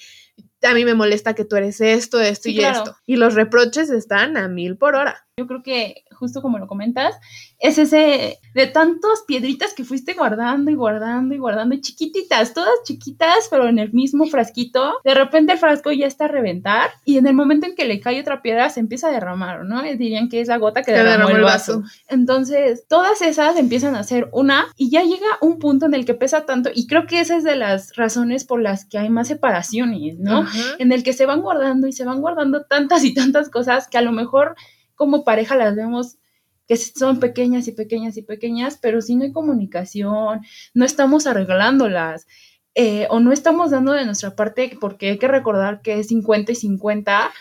a 0.63 0.73
mí 0.73 0.85
me 0.85 0.93
molesta 0.93 1.33
que 1.33 1.45
tú 1.45 1.55
eres 1.55 1.81
esto, 1.81 2.19
esto 2.19 2.49
y 2.49 2.61
esto. 2.61 2.95
Y 3.05 3.17
los 3.17 3.33
reproches 3.33 3.89
están 3.89 4.37
a 4.37 4.47
mil 4.47 4.77
por 4.77 4.95
hora. 4.95 5.27
Yo 5.41 5.47
creo 5.47 5.63
que, 5.63 6.03
justo 6.11 6.43
como 6.43 6.59
lo 6.59 6.67
comentas, 6.67 7.15
es 7.57 7.79
ese 7.79 8.39
de 8.53 8.67
tantas 8.67 9.23
piedritas 9.27 9.73
que 9.73 9.83
fuiste 9.83 10.13
guardando 10.13 10.69
y 10.69 10.75
guardando 10.75 11.33
y 11.33 11.39
guardando, 11.39 11.73
y 11.73 11.81
chiquititas, 11.81 12.53
todas 12.53 12.69
chiquitas, 12.83 13.47
pero 13.49 13.67
en 13.67 13.79
el 13.79 13.91
mismo 13.91 14.27
frasquito. 14.27 14.97
De 15.03 15.15
repente 15.15 15.53
el 15.53 15.57
frasco 15.57 15.91
ya 15.91 16.05
está 16.05 16.25
a 16.25 16.27
reventar 16.27 16.91
y 17.05 17.17
en 17.17 17.25
el 17.25 17.33
momento 17.33 17.65
en 17.65 17.73
que 17.73 17.85
le 17.85 17.99
cae 17.99 18.21
otra 18.21 18.43
piedra 18.43 18.69
se 18.69 18.79
empieza 18.81 19.07
a 19.07 19.11
derramar, 19.11 19.65
¿no? 19.65 19.81
Dirían 19.81 20.29
que 20.29 20.41
es 20.41 20.47
la 20.47 20.57
gota 20.57 20.83
que 20.83 20.91
derramó, 20.91 21.29
el 21.29 21.41
vaso. 21.41 21.81
Entonces, 22.07 22.85
todas 22.87 23.23
esas 23.23 23.57
empiezan 23.57 23.95
a 23.95 24.03
ser 24.03 24.29
una 24.31 24.67
y 24.77 24.91
ya 24.91 25.01
llega 25.01 25.39
un 25.41 25.57
punto 25.57 25.87
en 25.87 25.95
el 25.95 26.05
que 26.05 26.13
pesa 26.13 26.45
tanto 26.45 26.69
y 26.73 26.85
creo 26.85 27.07
que 27.07 27.19
esa 27.19 27.37
es 27.37 27.43
de 27.43 27.55
las 27.55 27.95
razones 27.95 28.45
por 28.45 28.61
las 28.61 28.85
que 28.85 28.99
hay 28.99 29.09
más 29.09 29.27
separaciones, 29.27 30.19
¿no? 30.19 30.45
En 30.77 30.91
el 30.91 31.03
que 31.03 31.13
se 31.13 31.25
van 31.25 31.41
guardando 31.41 31.87
y 31.87 31.93
se 31.93 32.05
van 32.05 32.21
guardando 32.21 32.65
tantas 32.65 33.03
y 33.03 33.13
tantas 33.13 33.49
cosas 33.49 33.87
que 33.87 33.97
a 33.97 34.01
lo 34.01 34.11
mejor 34.11 34.55
como 35.01 35.23
pareja 35.23 35.55
las 35.55 35.75
vemos 35.75 36.19
que 36.67 36.77
son 36.77 37.19
pequeñas 37.19 37.67
y 37.67 37.71
pequeñas 37.71 38.17
y 38.17 38.21
pequeñas, 38.21 38.77
pero 38.79 39.01
si 39.01 39.15
no 39.15 39.23
hay 39.23 39.31
comunicación, 39.31 40.41
no 40.75 40.85
estamos 40.85 41.25
arreglándolas. 41.25 42.27
Eh, 42.75 43.07
o 43.09 43.19
no 43.19 43.31
estamos 43.31 43.71
dando 43.71 43.93
de 43.93 44.05
nuestra 44.05 44.35
parte, 44.35 44.77
porque 44.79 45.09
hay 45.09 45.17
que 45.17 45.27
recordar 45.27 45.81
que 45.81 45.97
es 45.97 46.09
50 46.09 46.51
y 46.51 46.55
50, 46.55 47.33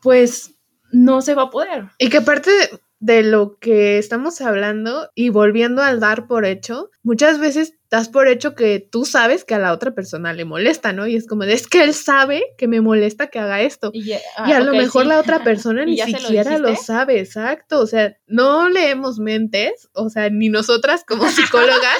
pues 0.00 0.54
no 0.92 1.22
se 1.22 1.34
va 1.34 1.42
a 1.42 1.50
poder. 1.50 1.88
Y 1.98 2.08
que 2.08 2.18
aparte 2.18 2.52
de 3.00 3.24
lo 3.24 3.58
que 3.58 3.98
estamos 3.98 4.40
hablando 4.40 5.10
y 5.16 5.30
volviendo 5.30 5.82
al 5.82 5.98
dar 5.98 6.28
por 6.28 6.44
hecho, 6.44 6.88
muchas 7.02 7.40
veces 7.40 7.74
das 7.92 8.08
por 8.08 8.26
hecho 8.26 8.54
que 8.54 8.80
tú 8.80 9.04
sabes 9.04 9.44
que 9.44 9.52
a 9.52 9.58
la 9.58 9.70
otra 9.70 9.94
persona 9.94 10.32
le 10.32 10.46
molesta, 10.46 10.94
¿no? 10.94 11.06
Y 11.06 11.14
es 11.14 11.26
como, 11.26 11.42
es 11.42 11.68
que 11.68 11.84
él 11.84 11.92
sabe 11.92 12.42
que 12.56 12.66
me 12.66 12.80
molesta 12.80 13.26
que 13.26 13.38
haga 13.38 13.60
esto. 13.60 13.90
Y, 13.92 14.12
ah, 14.12 14.46
a 14.46 14.60
lo 14.60 14.72
mejor 14.72 15.04
la 15.04 15.20
otra 15.20 15.44
persona 15.44 15.84
ni 15.84 15.98
siquiera 15.98 16.56
lo, 16.56 16.74
sabe, 16.74 17.20
exacto. 17.20 17.80
O 17.80 17.86
sea, 17.86 18.16
no 18.26 18.70
leemos 18.70 19.18
mentes, 19.18 19.90
o 19.92 20.08
sea, 20.08 20.30
ni 20.30 20.48
nosotras 20.48 21.04
como 21.06 21.28
psicólogas. 21.28 21.98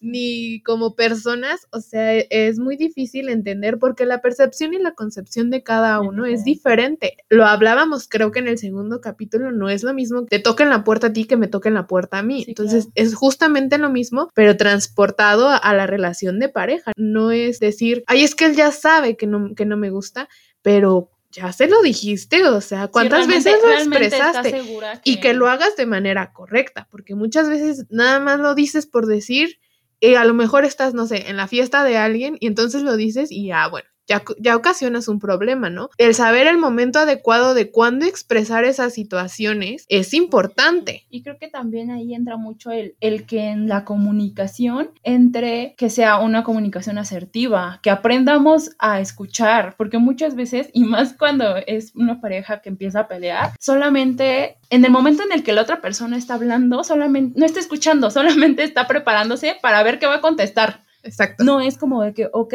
Ni 0.00 0.62
como 0.62 0.94
personas, 0.94 1.66
o 1.70 1.80
sea, 1.80 2.14
es 2.16 2.58
muy 2.58 2.76
difícil 2.76 3.28
entender 3.28 3.78
porque 3.78 4.06
la 4.06 4.20
percepción 4.20 4.74
y 4.74 4.78
la 4.78 4.92
concepción 4.92 5.50
de 5.50 5.62
cada 5.62 6.00
uno 6.00 6.26
es 6.26 6.44
diferente. 6.44 7.16
Lo 7.28 7.46
hablábamos, 7.46 8.08
creo 8.08 8.30
que 8.30 8.38
en 8.38 8.48
el 8.48 8.58
segundo 8.58 9.00
capítulo, 9.00 9.52
no 9.52 9.68
es 9.68 9.82
lo 9.82 9.94
mismo 9.94 10.24
que 10.24 10.38
te 10.38 10.42
toquen 10.42 10.70
la 10.70 10.84
puerta 10.84 11.08
a 11.08 11.12
ti 11.12 11.24
que 11.24 11.36
me 11.36 11.48
toquen 11.48 11.74
la 11.74 11.86
puerta 11.86 12.18
a 12.18 12.22
mí. 12.22 12.44
Entonces, 12.46 12.88
es 12.94 13.14
justamente 13.14 13.78
lo 13.78 13.90
mismo, 13.90 14.30
pero 14.34 14.56
transportado 14.56 15.48
a, 15.48 15.74
la 15.74 15.86
relación 15.86 16.38
de 16.38 16.48
pareja. 16.48 16.92
No 16.96 17.30
es 17.30 17.60
decir, 17.60 18.02
ay, 18.06 18.24
es 18.24 18.34
que 18.34 18.46
él 18.46 18.56
ya 18.56 18.72
sabe 18.72 19.16
que 19.16 19.26
no, 19.26 19.54
que 19.54 19.66
no 19.66 19.76
me 19.76 19.90
gusta, 19.90 20.28
pero 20.62 21.10
ya 21.30 21.52
se 21.52 21.68
lo 21.68 21.82
dijiste, 21.82 22.46
o 22.46 22.60
sea, 22.60 22.88
¿cuántas 22.88 23.26
veces 23.26 23.54
lo 23.62 23.70
expresaste? 23.70 24.62
Y 25.04 25.20
que 25.20 25.34
lo 25.34 25.48
hagas 25.48 25.76
de 25.76 25.86
manera 25.86 26.32
correcta, 26.32 26.88
porque 26.90 27.14
muchas 27.14 27.48
veces 27.48 27.86
nada 27.90 28.18
más 28.18 28.40
lo 28.40 28.54
dices 28.54 28.86
por 28.86 29.06
decir 29.06 29.58
y 30.00 30.14
a 30.14 30.24
lo 30.24 30.34
mejor 30.34 30.64
estás, 30.64 30.94
no 30.94 31.06
sé, 31.06 31.28
en 31.28 31.36
la 31.36 31.48
fiesta 31.48 31.84
de 31.84 31.96
alguien 31.96 32.36
y 32.40 32.46
entonces 32.46 32.82
lo 32.82 32.96
dices 32.96 33.30
y 33.32 33.46
ya, 33.48 33.68
bueno, 33.68 33.88
ya, 34.08 34.22
ya, 34.38 34.56
ocasionas 34.56 35.08
un 35.08 35.18
problema, 35.18 35.70
¿no? 35.70 35.90
El 35.98 36.14
saber 36.14 36.46
el 36.46 36.58
momento 36.58 36.98
adecuado 36.98 37.54
de 37.54 37.70
cuándo 37.70 38.06
expresar 38.06 38.64
esas 38.64 38.94
situaciones 38.94 39.84
es 39.88 40.14
importante. 40.14 41.06
Y 41.10 41.22
creo 41.22 41.38
que 41.38 41.48
también 41.48 41.90
ahí 41.90 42.14
entra 42.14 42.36
mucho 42.36 42.70
el, 42.70 42.96
el 43.00 43.26
que 43.26 43.48
en 43.48 43.68
la 43.68 43.84
comunicación 43.84 44.90
entre 45.02 45.74
que 45.76 45.90
sea 45.90 46.18
una 46.18 46.42
comunicación 46.42 46.98
asertiva, 46.98 47.80
que 47.82 47.90
aprendamos 47.90 48.70
a 48.78 49.00
escuchar, 49.00 49.74
porque 49.76 49.98
muchas 49.98 50.34
veces, 50.34 50.70
y 50.72 50.84
más 50.84 51.14
cuando 51.14 51.56
es 51.66 51.94
una 51.94 52.20
pareja 52.20 52.60
que 52.60 52.68
empieza 52.68 53.00
a 53.00 53.08
pelear, 53.08 53.52
solamente 53.60 54.58
en 54.70 54.84
el 54.84 54.90
momento 54.90 55.22
en 55.22 55.32
el 55.32 55.42
que 55.42 55.52
la 55.52 55.62
otra 55.62 55.80
persona 55.80 56.16
está 56.16 56.34
hablando, 56.34 56.84
solamente 56.84 57.38
no 57.38 57.46
está 57.46 57.60
escuchando, 57.60 58.10
solamente 58.18 58.64
está 58.64 58.86
preparándose 58.86 59.56
para 59.60 59.82
ver 59.82 59.98
qué 59.98 60.06
va 60.06 60.16
a 60.16 60.20
contestar. 60.20 60.84
Exacto. 61.02 61.44
No 61.44 61.60
es 61.60 61.78
como 61.78 62.02
de 62.02 62.12
que, 62.12 62.28
ok, 62.32 62.54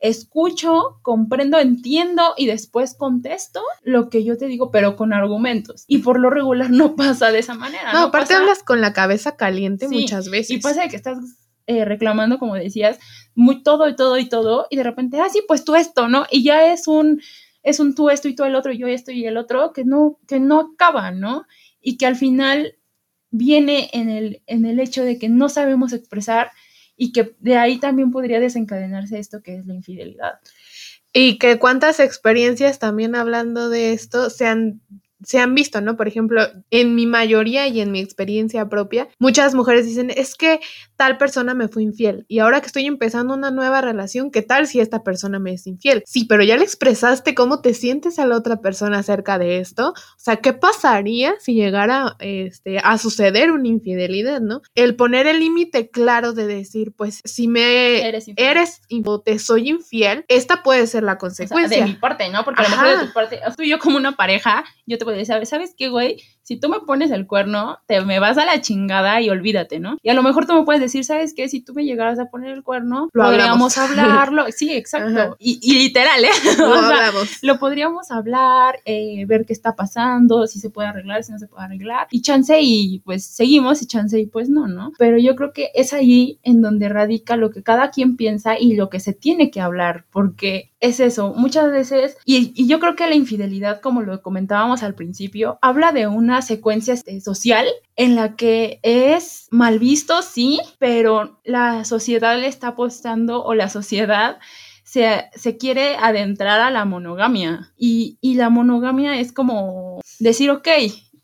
escucho, 0.00 0.98
comprendo, 1.02 1.58
entiendo 1.58 2.34
y 2.36 2.46
después 2.46 2.94
contesto 2.94 3.62
lo 3.82 4.10
que 4.10 4.24
yo 4.24 4.36
te 4.36 4.46
digo, 4.46 4.70
pero 4.70 4.96
con 4.96 5.12
argumentos. 5.12 5.84
Y 5.86 5.98
por 5.98 6.20
lo 6.20 6.30
regular 6.30 6.70
no 6.70 6.94
pasa 6.96 7.30
de 7.30 7.38
esa 7.38 7.54
manera. 7.54 7.92
No, 7.92 8.00
aparte 8.00 8.34
hablas 8.34 8.62
con 8.62 8.80
la 8.80 8.92
cabeza 8.92 9.36
caliente 9.36 9.88
muchas 9.88 10.28
veces. 10.30 10.50
Y 10.50 10.60
pasa 10.60 10.88
que 10.88 10.96
estás 10.96 11.18
eh, 11.66 11.86
reclamando, 11.86 12.38
como 12.38 12.54
decías, 12.54 12.98
muy 13.34 13.62
todo 13.62 13.88
y 13.88 13.96
todo 13.96 14.18
y 14.18 14.28
todo, 14.28 14.66
y 14.68 14.76
de 14.76 14.82
repente, 14.82 15.20
ah, 15.20 15.28
sí, 15.32 15.42
pues 15.48 15.64
tú 15.64 15.74
esto, 15.74 16.08
¿no? 16.08 16.26
Y 16.30 16.44
ya 16.44 16.70
es 16.70 16.86
un, 16.86 17.22
es 17.62 17.80
un 17.80 17.94
tú 17.94 18.10
esto 18.10 18.28
y 18.28 18.34
tú 18.34 18.44
el 18.44 18.54
otro, 18.54 18.72
yo 18.72 18.86
esto 18.86 19.12
y 19.12 19.24
el 19.26 19.38
otro, 19.38 19.72
que 19.72 19.84
no, 19.84 20.18
que 20.28 20.40
no 20.40 20.72
acaba, 20.74 21.10
¿no? 21.10 21.46
Y 21.80 21.96
que 21.96 22.04
al 22.04 22.16
final 22.16 22.76
viene 23.30 23.88
en 23.94 24.10
el, 24.10 24.42
en 24.46 24.66
el 24.66 24.78
hecho 24.78 25.02
de 25.02 25.18
que 25.18 25.30
no 25.30 25.48
sabemos 25.48 25.94
expresar 25.94 26.50
y 26.96 27.12
que 27.12 27.34
de 27.40 27.56
ahí 27.56 27.78
también 27.78 28.10
podría 28.10 28.40
desencadenarse 28.40 29.18
esto 29.18 29.42
que 29.42 29.56
es 29.56 29.66
la 29.66 29.74
infidelidad. 29.74 30.40
Y 31.12 31.38
que 31.38 31.58
cuántas 31.58 32.00
experiencias 32.00 32.78
también 32.78 33.14
hablando 33.14 33.68
de 33.68 33.92
esto 33.92 34.30
se 34.30 34.46
han 34.46 34.80
se 35.24 35.38
han 35.38 35.54
visto, 35.54 35.80
¿no? 35.80 35.96
Por 35.96 36.08
ejemplo, 36.08 36.42
en 36.70 36.94
mi 36.94 37.06
mayoría 37.06 37.66
y 37.66 37.80
en 37.80 37.90
mi 37.90 38.00
experiencia 38.00 38.68
propia, 38.68 39.08
muchas 39.18 39.54
mujeres 39.54 39.86
dicen, 39.86 40.10
es 40.14 40.34
que 40.34 40.60
tal 40.96 41.18
persona 41.18 41.54
me 41.54 41.68
fue 41.68 41.82
infiel 41.82 42.24
y 42.28 42.38
ahora 42.38 42.60
que 42.60 42.66
estoy 42.66 42.86
empezando 42.86 43.34
una 43.34 43.50
nueva 43.50 43.80
relación, 43.80 44.30
¿qué 44.30 44.42
tal 44.42 44.66
si 44.66 44.80
esta 44.80 45.02
persona 45.02 45.38
me 45.38 45.52
es 45.52 45.66
infiel? 45.66 46.02
Sí, 46.06 46.24
pero 46.24 46.42
ya 46.42 46.56
le 46.56 46.64
expresaste 46.64 47.34
cómo 47.34 47.60
te 47.60 47.74
sientes 47.74 48.18
a 48.18 48.26
la 48.26 48.36
otra 48.36 48.60
persona 48.60 48.98
acerca 48.98 49.38
de 49.38 49.58
esto. 49.58 49.90
O 49.90 50.18
sea, 50.18 50.36
¿qué 50.36 50.52
pasaría 50.52 51.34
si 51.40 51.54
llegara 51.54 52.16
este, 52.20 52.78
a 52.78 52.98
suceder 52.98 53.50
una 53.50 53.68
infidelidad, 53.68 54.40
¿no? 54.40 54.62
El 54.74 54.96
poner 54.96 55.26
el 55.26 55.40
límite 55.40 55.90
claro 55.90 56.32
de 56.32 56.46
decir, 56.46 56.92
pues 56.96 57.20
si 57.24 57.48
me 57.48 58.06
eres, 58.08 58.26
eres 58.36 58.82
o 59.04 59.20
te 59.20 59.38
soy 59.38 59.70
infiel, 59.70 60.24
esta 60.28 60.62
puede 60.62 60.86
ser 60.86 61.02
la 61.02 61.18
consecuencia. 61.18 61.78
de 61.78 61.84
mi 61.84 61.94
parte, 61.94 62.28
¿no? 62.30 62.44
Porque 62.44 62.62
a 62.62 62.68
lo 62.68 62.70
mejor 62.70 62.98
de 62.98 63.06
tu 63.06 63.12
parte, 63.12 63.40
tú 63.56 63.62
y 63.62 63.70
yo 63.70 63.78
como 63.78 63.96
una 63.96 64.12
pareja, 64.12 64.64
yo 64.86 64.98
te 64.98 65.04
puedo 65.04 65.16
decir, 65.16 65.46
¿sabes 65.46 65.74
qué, 65.76 65.88
güey? 65.88 66.22
Si 66.44 66.56
tú 66.56 66.68
me 66.68 66.80
pones 66.80 67.10
el 67.10 67.26
cuerno, 67.26 67.78
te 67.86 68.02
me 68.02 68.20
vas 68.20 68.36
a 68.36 68.44
la 68.44 68.60
chingada 68.60 69.20
y 69.22 69.30
olvídate, 69.30 69.80
¿no? 69.80 69.96
Y 70.02 70.10
a 70.10 70.14
lo 70.14 70.22
mejor 70.22 70.46
tú 70.46 70.52
me 70.52 70.64
puedes 70.64 70.80
decir, 70.80 71.04
¿sabes 71.04 71.32
qué? 71.34 71.48
Si 71.48 71.62
tú 71.62 71.72
me 71.72 71.84
llegaras 71.84 72.18
a 72.18 72.26
poner 72.26 72.50
el 72.50 72.62
cuerno, 72.62 73.08
lo 73.12 73.22
podríamos 73.24 73.76
hablarlo. 73.78 74.44
Sí, 74.54 74.70
exacto. 74.72 75.36
Y, 75.40 75.58
literal, 75.78 76.24
¿eh? 76.24 76.28
Lo 76.58 76.74
hablamos. 76.74 77.42
Lo 77.42 77.58
podríamos 77.58 78.10
hablar, 78.10 78.78
eh, 78.84 79.24
ver 79.26 79.46
qué 79.46 79.52
está 79.52 79.74
pasando, 79.74 80.46
si 80.46 80.60
se 80.60 80.70
puede 80.70 80.88
arreglar, 80.88 81.24
si 81.24 81.32
no 81.32 81.38
se 81.38 81.48
puede 81.48 81.64
arreglar. 81.64 82.06
Y 82.10 82.22
chance 82.22 82.56
y 82.60 83.00
pues 83.00 83.24
seguimos 83.24 83.82
y 83.82 83.86
chance 83.86 84.18
y 84.20 84.26
pues 84.26 84.48
no, 84.48 84.68
¿no? 84.68 84.92
Pero 84.98 85.18
yo 85.18 85.34
creo 85.34 85.52
que 85.52 85.70
es 85.74 85.92
allí 85.92 86.38
en 86.42 86.60
donde 86.60 86.88
radica 86.88 87.36
lo 87.36 87.50
que 87.50 87.62
cada 87.62 87.90
quien 87.90 88.16
piensa 88.16 88.58
y 88.58 88.76
lo 88.76 88.90
que 88.90 89.00
se 89.00 89.12
tiene 89.12 89.50
que 89.50 89.60
hablar, 89.60 90.04
porque 90.12 90.70
es 90.84 91.00
eso, 91.00 91.32
muchas 91.34 91.72
veces, 91.72 92.18
y, 92.26 92.66
yo 92.66 92.78
creo 92.78 92.94
que 92.94 93.06
la 93.06 93.14
infidelidad, 93.14 93.80
como 93.80 94.02
lo 94.02 94.20
comentábamos 94.20 94.82
al 94.82 94.94
principio, 94.94 95.58
habla 95.62 95.92
de 95.92 96.06
una 96.06 96.42
secuencia 96.42 96.92
este, 96.92 97.20
social 97.22 97.66
en 97.96 98.14
la 98.14 98.36
que 98.36 98.80
es 98.82 99.48
mal 99.50 99.78
visto, 99.78 100.20
sí, 100.20 100.60
pero 100.78 101.40
la 101.42 101.84
sociedad 101.84 102.38
le 102.38 102.48
está 102.48 102.68
apostando 102.68 103.42
o 103.42 103.54
la 103.54 103.70
sociedad 103.70 104.38
se, 104.82 105.24
se, 105.34 105.56
quiere 105.56 105.96
adentrar 105.96 106.60
a 106.60 106.70
la 106.70 106.84
monogamia. 106.84 107.72
Y, 107.76 108.18
y, 108.20 108.34
la 108.34 108.50
monogamia 108.50 109.18
es 109.18 109.32
como 109.32 110.00
decir, 110.18 110.50
ok, 110.50 110.68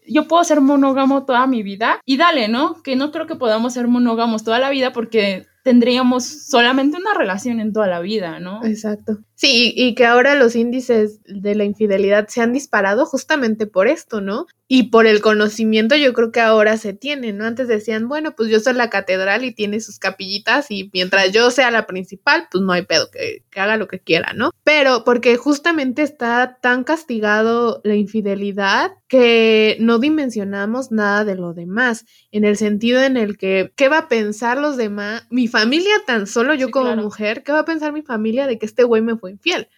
yo 0.08 0.26
puedo 0.26 0.42
ser 0.42 0.60
monógamo 0.60 1.24
toda 1.24 1.46
mi 1.46 1.62
vida 1.62 2.00
y 2.06 2.16
dale, 2.16 2.48
¿no? 2.48 2.82
Que 2.82 2.96
no 2.96 3.12
creo 3.12 3.26
que 3.26 3.36
podamos 3.36 3.74
ser 3.74 3.88
monógamos 3.88 4.42
toda 4.42 4.58
la 4.58 4.70
vida 4.70 4.92
porque 4.92 5.46
tendríamos 5.62 6.24
solamente 6.24 6.96
una 6.96 7.14
relación 7.14 7.60
en 7.60 7.72
toda 7.72 7.86
la 7.86 8.00
vida, 8.00 8.40
¿no? 8.40 8.64
Exacto. 8.64 9.18
Sí, 9.40 9.72
y, 9.74 9.94
que 9.94 10.04
ahora 10.04 10.34
los 10.34 10.54
índices 10.54 11.20
de 11.24 11.54
la 11.54 11.64
infidelidad 11.64 12.28
se 12.28 12.42
han 12.42 12.52
disparado 12.52 13.06
justamente 13.06 13.66
por 13.66 13.88
esto, 13.88 14.20
¿no? 14.20 14.44
Y 14.68 14.90
por 14.90 15.06
el 15.06 15.22
conocimiento 15.22 15.96
yo 15.96 16.12
creo 16.12 16.30
que 16.30 16.40
ahora 16.40 16.76
se 16.76 16.92
tiene, 16.92 17.32
¿no? 17.32 17.46
Antes 17.46 17.66
decían, 17.66 18.06
bueno, 18.06 18.36
pues 18.36 18.50
yo 18.50 18.60
soy 18.60 18.74
la 18.74 18.90
catedral 18.90 19.42
y 19.42 19.54
tiene 19.54 19.80
sus 19.80 19.98
capillitas 19.98 20.70
y 20.70 20.90
mientras 20.92 21.32
yo 21.32 21.50
sea 21.50 21.70
la 21.70 21.86
principal, 21.86 22.48
pues 22.52 22.62
no 22.62 22.72
hay 22.72 22.84
pedo, 22.84 23.10
que, 23.10 23.42
que 23.50 23.60
haga 23.60 23.78
lo 23.78 23.88
que 23.88 23.98
quiera, 24.00 24.34
¿no? 24.34 24.50
Pero 24.62 25.04
porque 25.04 25.38
justamente 25.38 26.02
está 26.02 26.58
tan 26.60 26.84
castigado 26.84 27.80
la 27.82 27.94
infidelidad 27.94 28.92
que 29.08 29.76
no 29.80 29.98
dimensionamos 29.98 30.92
nada 30.92 31.24
de 31.24 31.34
lo 31.34 31.54
demás, 31.54 32.04
en 32.30 32.44
el 32.44 32.58
sentido 32.58 33.02
en 33.02 33.16
el 33.16 33.38
que, 33.38 33.72
¿qué 33.74 33.88
va 33.88 33.98
a 33.98 34.08
pensar 34.08 34.58
los 34.58 34.76
demás? 34.76 35.26
Mi 35.30 35.48
familia 35.48 35.94
tan 36.06 36.26
solo, 36.28 36.54
yo 36.54 36.70
como 36.70 36.94
mujer, 36.94 37.42
¿qué 37.42 37.50
va 37.50 37.60
a 37.60 37.64
pensar 37.64 37.92
mi 37.92 38.02
familia 38.02 38.46
de 38.46 38.58
que 38.58 38.66
este 38.66 38.84
güey 38.84 39.02
me 39.02 39.16
fue 39.16 39.29
infiel? 39.30 39.68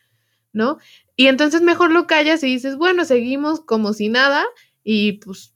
¿No? 0.53 0.79
Y 1.17 1.29
entonces 1.29 1.63
mejor 1.63 1.91
lo 1.91 2.07
callas 2.07 2.43
y 2.43 2.47
dices, 2.47 2.77
bueno, 2.77 3.05
seguimos 3.05 3.61
como 3.61 3.93
si 3.93 4.09
nada 4.09 4.45
y 4.85 5.13
pues 5.13 5.53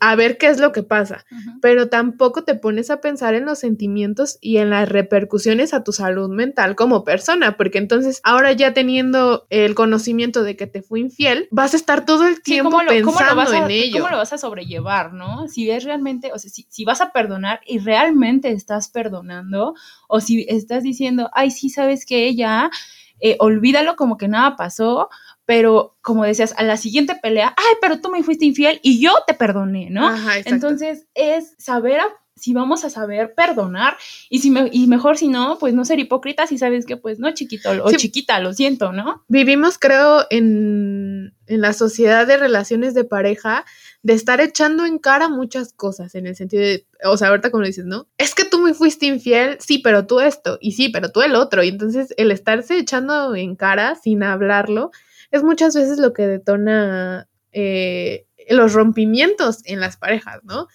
a 0.00 0.14
ver 0.14 0.36
qué 0.36 0.48
es 0.48 0.60
lo 0.60 0.72
que 0.72 0.82
pasa, 0.82 1.24
pero 1.62 1.88
tampoco 1.88 2.44
te 2.44 2.54
pones 2.54 2.90
a 2.90 3.00
pensar 3.00 3.34
en 3.34 3.46
los 3.46 3.60
sentimientos 3.60 4.36
y 4.40 4.58
en 4.58 4.70
las 4.70 4.88
repercusiones 4.88 5.72
a 5.72 5.84
tu 5.84 5.92
salud 5.92 6.28
mental 6.28 6.76
como 6.76 7.02
persona, 7.02 7.56
porque 7.56 7.78
entonces 7.78 8.20
ahora 8.22 8.52
ya 8.52 8.74
teniendo 8.74 9.46
el 9.48 9.74
conocimiento 9.74 10.42
de 10.42 10.56
que 10.56 10.66
te 10.66 10.82
fue 10.82 11.00
infiel, 11.00 11.48
vas 11.50 11.72
a 11.72 11.78
estar 11.78 12.04
todo 12.04 12.26
el 12.26 12.42
tiempo 12.42 12.78
pensando 12.86 13.52
en 13.54 13.70
ello. 13.70 13.98
¿Cómo 13.98 14.10
lo 14.10 14.18
vas 14.18 14.32
a 14.32 14.38
sobrellevar, 14.38 15.14
no? 15.14 15.48
Si 15.48 15.70
es 15.70 15.84
realmente, 15.84 16.30
o 16.32 16.38
sea, 16.38 16.50
si, 16.50 16.66
si 16.68 16.84
vas 16.84 17.00
a 17.00 17.12
perdonar 17.12 17.60
y 17.66 17.78
realmente 17.78 18.50
estás 18.50 18.90
perdonando, 18.90 19.74
o 20.08 20.20
si 20.20 20.44
estás 20.48 20.82
diciendo, 20.82 21.30
ay, 21.32 21.50
sí, 21.50 21.70
sabes 21.70 22.04
que 22.04 22.26
ella, 22.26 22.70
eh, 23.20 23.36
olvídalo 23.38 23.96
como 23.96 24.16
que 24.16 24.28
nada 24.28 24.56
pasó, 24.56 25.08
pero 25.44 25.96
como 26.00 26.24
decías, 26.24 26.54
a 26.56 26.62
la 26.62 26.76
siguiente 26.76 27.16
pelea, 27.16 27.54
ay, 27.56 27.76
pero 27.80 28.00
tú 28.00 28.10
me 28.10 28.22
fuiste 28.22 28.44
infiel 28.44 28.80
y 28.82 29.00
yo 29.00 29.12
te 29.26 29.34
perdoné, 29.34 29.90
¿no? 29.90 30.06
Ajá, 30.06 30.38
Entonces 30.44 31.06
es 31.14 31.54
saber 31.58 32.00
si 32.40 32.54
vamos 32.54 32.84
a 32.84 32.90
saber 32.90 33.34
perdonar 33.34 33.96
y 34.28 34.40
si 34.40 34.50
me, 34.50 34.68
y 34.72 34.86
mejor 34.86 35.16
si 35.18 35.28
no, 35.28 35.58
pues 35.58 35.74
no 35.74 35.84
ser 35.84 35.98
hipócritas 35.98 36.50
y 36.52 36.58
sabes 36.58 36.86
que 36.86 36.96
pues 36.96 37.18
no 37.18 37.32
chiquito 37.32 37.70
o 37.84 37.92
chiquita, 37.92 38.40
lo 38.40 38.52
siento, 38.52 38.92
¿no? 38.92 39.24
Vivimos 39.28 39.78
creo 39.78 40.26
en, 40.30 41.34
en 41.46 41.60
la 41.60 41.72
sociedad 41.72 42.26
de 42.26 42.36
relaciones 42.36 42.94
de 42.94 43.04
pareja 43.04 43.64
de 44.02 44.14
estar 44.14 44.40
echando 44.40 44.86
en 44.86 44.98
cara 44.98 45.28
muchas 45.28 45.72
cosas 45.72 46.14
en 46.14 46.26
el 46.26 46.36
sentido 46.36 46.62
de, 46.62 46.86
o 47.04 47.16
sea, 47.16 47.28
ahorita 47.28 47.50
como 47.50 47.64
dices, 47.64 47.84
¿no? 47.84 48.08
Es 48.16 48.34
que 48.34 48.44
tú 48.44 48.60
me 48.60 48.72
fuiste 48.72 49.06
infiel, 49.06 49.58
sí, 49.60 49.78
pero 49.78 50.06
tú 50.06 50.20
esto, 50.20 50.58
y 50.60 50.72
sí, 50.72 50.88
pero 50.88 51.10
tú 51.10 51.20
el 51.22 51.34
otro, 51.34 51.62
y 51.62 51.68
entonces 51.68 52.14
el 52.16 52.30
estarse 52.30 52.78
echando 52.78 53.34
en 53.34 53.56
cara 53.56 53.94
sin 53.96 54.22
hablarlo, 54.22 54.90
es 55.30 55.42
muchas 55.42 55.74
veces 55.74 55.98
lo 55.98 56.12
que 56.12 56.26
detona 56.26 57.28
eh, 57.52 58.26
los 58.56 58.72
rompimientos 58.72 59.60
en 59.64 59.80
las 59.80 59.96
parejas, 59.96 60.40
¿no? 60.44 60.68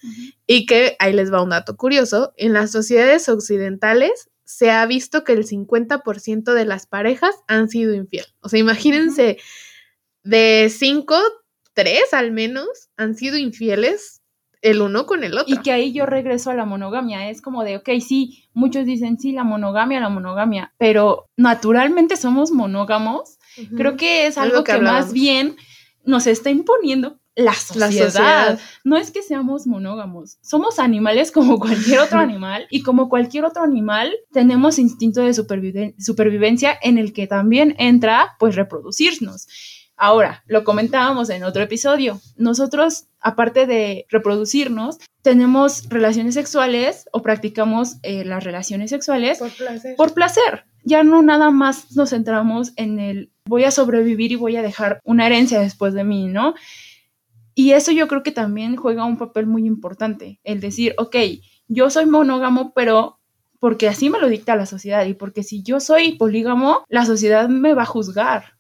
Y 0.48 0.66
que 0.66 0.96
ahí 1.00 1.14
les 1.14 1.32
va 1.32 1.44
un 1.44 1.50
dato 1.50 1.76
curioso, 1.76 2.34
en 2.38 2.54
las 2.54 2.72
sociedades 2.72 3.30
occidentales 3.30 4.30
se 4.44 4.72
ha 4.72 4.86
visto 4.86 5.24
que 5.24 5.34
el 5.34 5.46
50% 5.46 6.54
de 6.54 6.66
las 6.66 6.86
parejas 6.86 7.36
han 7.48 7.70
sido 7.70 7.94
infiel. 7.94 8.26
O 8.42 8.50
sea, 8.50 8.60
imagínense, 8.60 9.38
de 10.24 10.72
5, 10.72 11.16
3 11.74 12.14
al 12.14 12.32
menos 12.32 12.90
han 12.96 13.16
sido 13.16 13.38
infieles 13.38 14.22
el 14.62 14.82
uno 14.82 15.06
con 15.06 15.24
el 15.24 15.38
otro. 15.38 15.54
Y 15.54 15.58
que 15.62 15.72
ahí 15.72 15.94
yo 15.94 16.06
regreso 16.06 16.50
a 16.52 16.56
la 16.56 16.66
monogamia. 16.66 17.30
Es 17.30 17.42
como 17.42 17.64
de, 17.64 17.78
ok, 17.78 17.90
sí, 18.00 18.46
muchos 18.54 18.86
dicen, 18.86 19.20
sí, 19.20 19.32
la 19.32 19.44
monogamia, 19.44 20.00
la 20.00 20.10
monogamia, 20.10 20.74
pero 20.78 21.28
naturalmente 21.38 22.16
somos 22.18 22.52
monógamos 22.52 23.38
Creo 23.76 23.96
que 23.96 24.28
es 24.28 24.38
algo, 24.38 24.64
que, 24.64 24.78
más 24.80 25.14
bien 25.14 25.56
nos 26.04 26.28
está 26.28 26.50
imponiendo 26.50 27.20
la 27.36 27.54
sociedad. 27.54 28.60
No 28.84 28.98
es 28.98 29.12
que 29.12 29.22
seamos 29.22 29.68
monógamos, 29.68 30.38
somos 30.42 30.80
animales 30.80 31.32
como 31.32 31.60
cualquier 31.60 32.00
otro 32.00 32.20
animal 32.20 32.68
y 32.70 32.82
como 32.82 33.10
cualquier 33.10 33.46
otro 33.46 33.64
animal 33.64 34.14
tenemos 34.32 34.80
instinto 34.80 35.22
de 35.22 35.34
supervivencia 35.34 36.78
en 36.82 36.98
el 36.98 37.14
que 37.14 37.28
también 37.28 37.76
entra 37.78 38.36
pues 38.40 38.56
reproducirnos. 38.56 39.48
Ahora, 39.98 40.44
lo 40.48 40.66
comentábamos 40.66 41.30
en 41.30 41.46
otro 41.46 41.64
episodio, 41.64 42.20
nosotros, 42.36 43.06
aparte 43.22 43.66
de 43.66 44.06
reproducirnos, 44.10 44.98
tenemos 45.22 45.88
relaciones 45.88 46.34
sexuales 46.34 47.08
o 47.14 47.22
practicamos 47.22 47.96
eh, 48.04 48.26
las 48.26 48.44
relaciones 48.44 48.90
sexuales 48.90 49.40
por 49.40 49.52
placer. 49.52 49.96
por 49.96 50.14
placer. 50.14 50.66
Ya 50.84 51.04
no 51.04 51.22
nada 51.22 51.50
más 51.50 51.96
nos 51.96 52.10
centramos 52.12 52.74
en 52.76 53.00
el 53.00 53.32
voy 53.46 53.64
a 53.64 53.72
sobrevivir 53.72 54.34
y 54.34 54.36
voy 54.36 54.56
a 54.58 54.62
dejar 54.62 55.00
una 55.04 55.26
herencia 55.26 55.60
después 55.60 55.94
de 55.94 56.04
mí, 56.04 56.28
¿no? 56.28 56.56
Y 57.56 57.72
eso 57.72 57.92
yo 57.92 58.08
creo 58.08 58.22
que 58.22 58.32
también 58.32 58.76
juega 58.76 59.06
un 59.06 59.18
papel 59.18 59.48
muy 59.48 59.66
importante, 59.66 60.40
el 60.44 60.60
decir, 60.60 60.94
ok, 60.98 61.16
yo 61.68 61.90
soy 61.90 62.06
monógamo, 62.06 62.74
pero 62.74 63.18
porque 63.60 63.88
así 63.88 64.10
me 64.10 64.20
lo 64.20 64.28
dicta 64.28 64.56
la 64.56 64.66
sociedad 64.66 65.06
y 65.06 65.14
porque 65.14 65.42
si 65.42 65.64
yo 65.64 65.80
soy 65.80 66.18
polígamo, 66.18 66.86
la 66.90 67.06
sociedad 67.06 67.48
me 67.48 67.74
va 67.74 67.84
a 67.84 67.88
juzgar. 67.88 68.54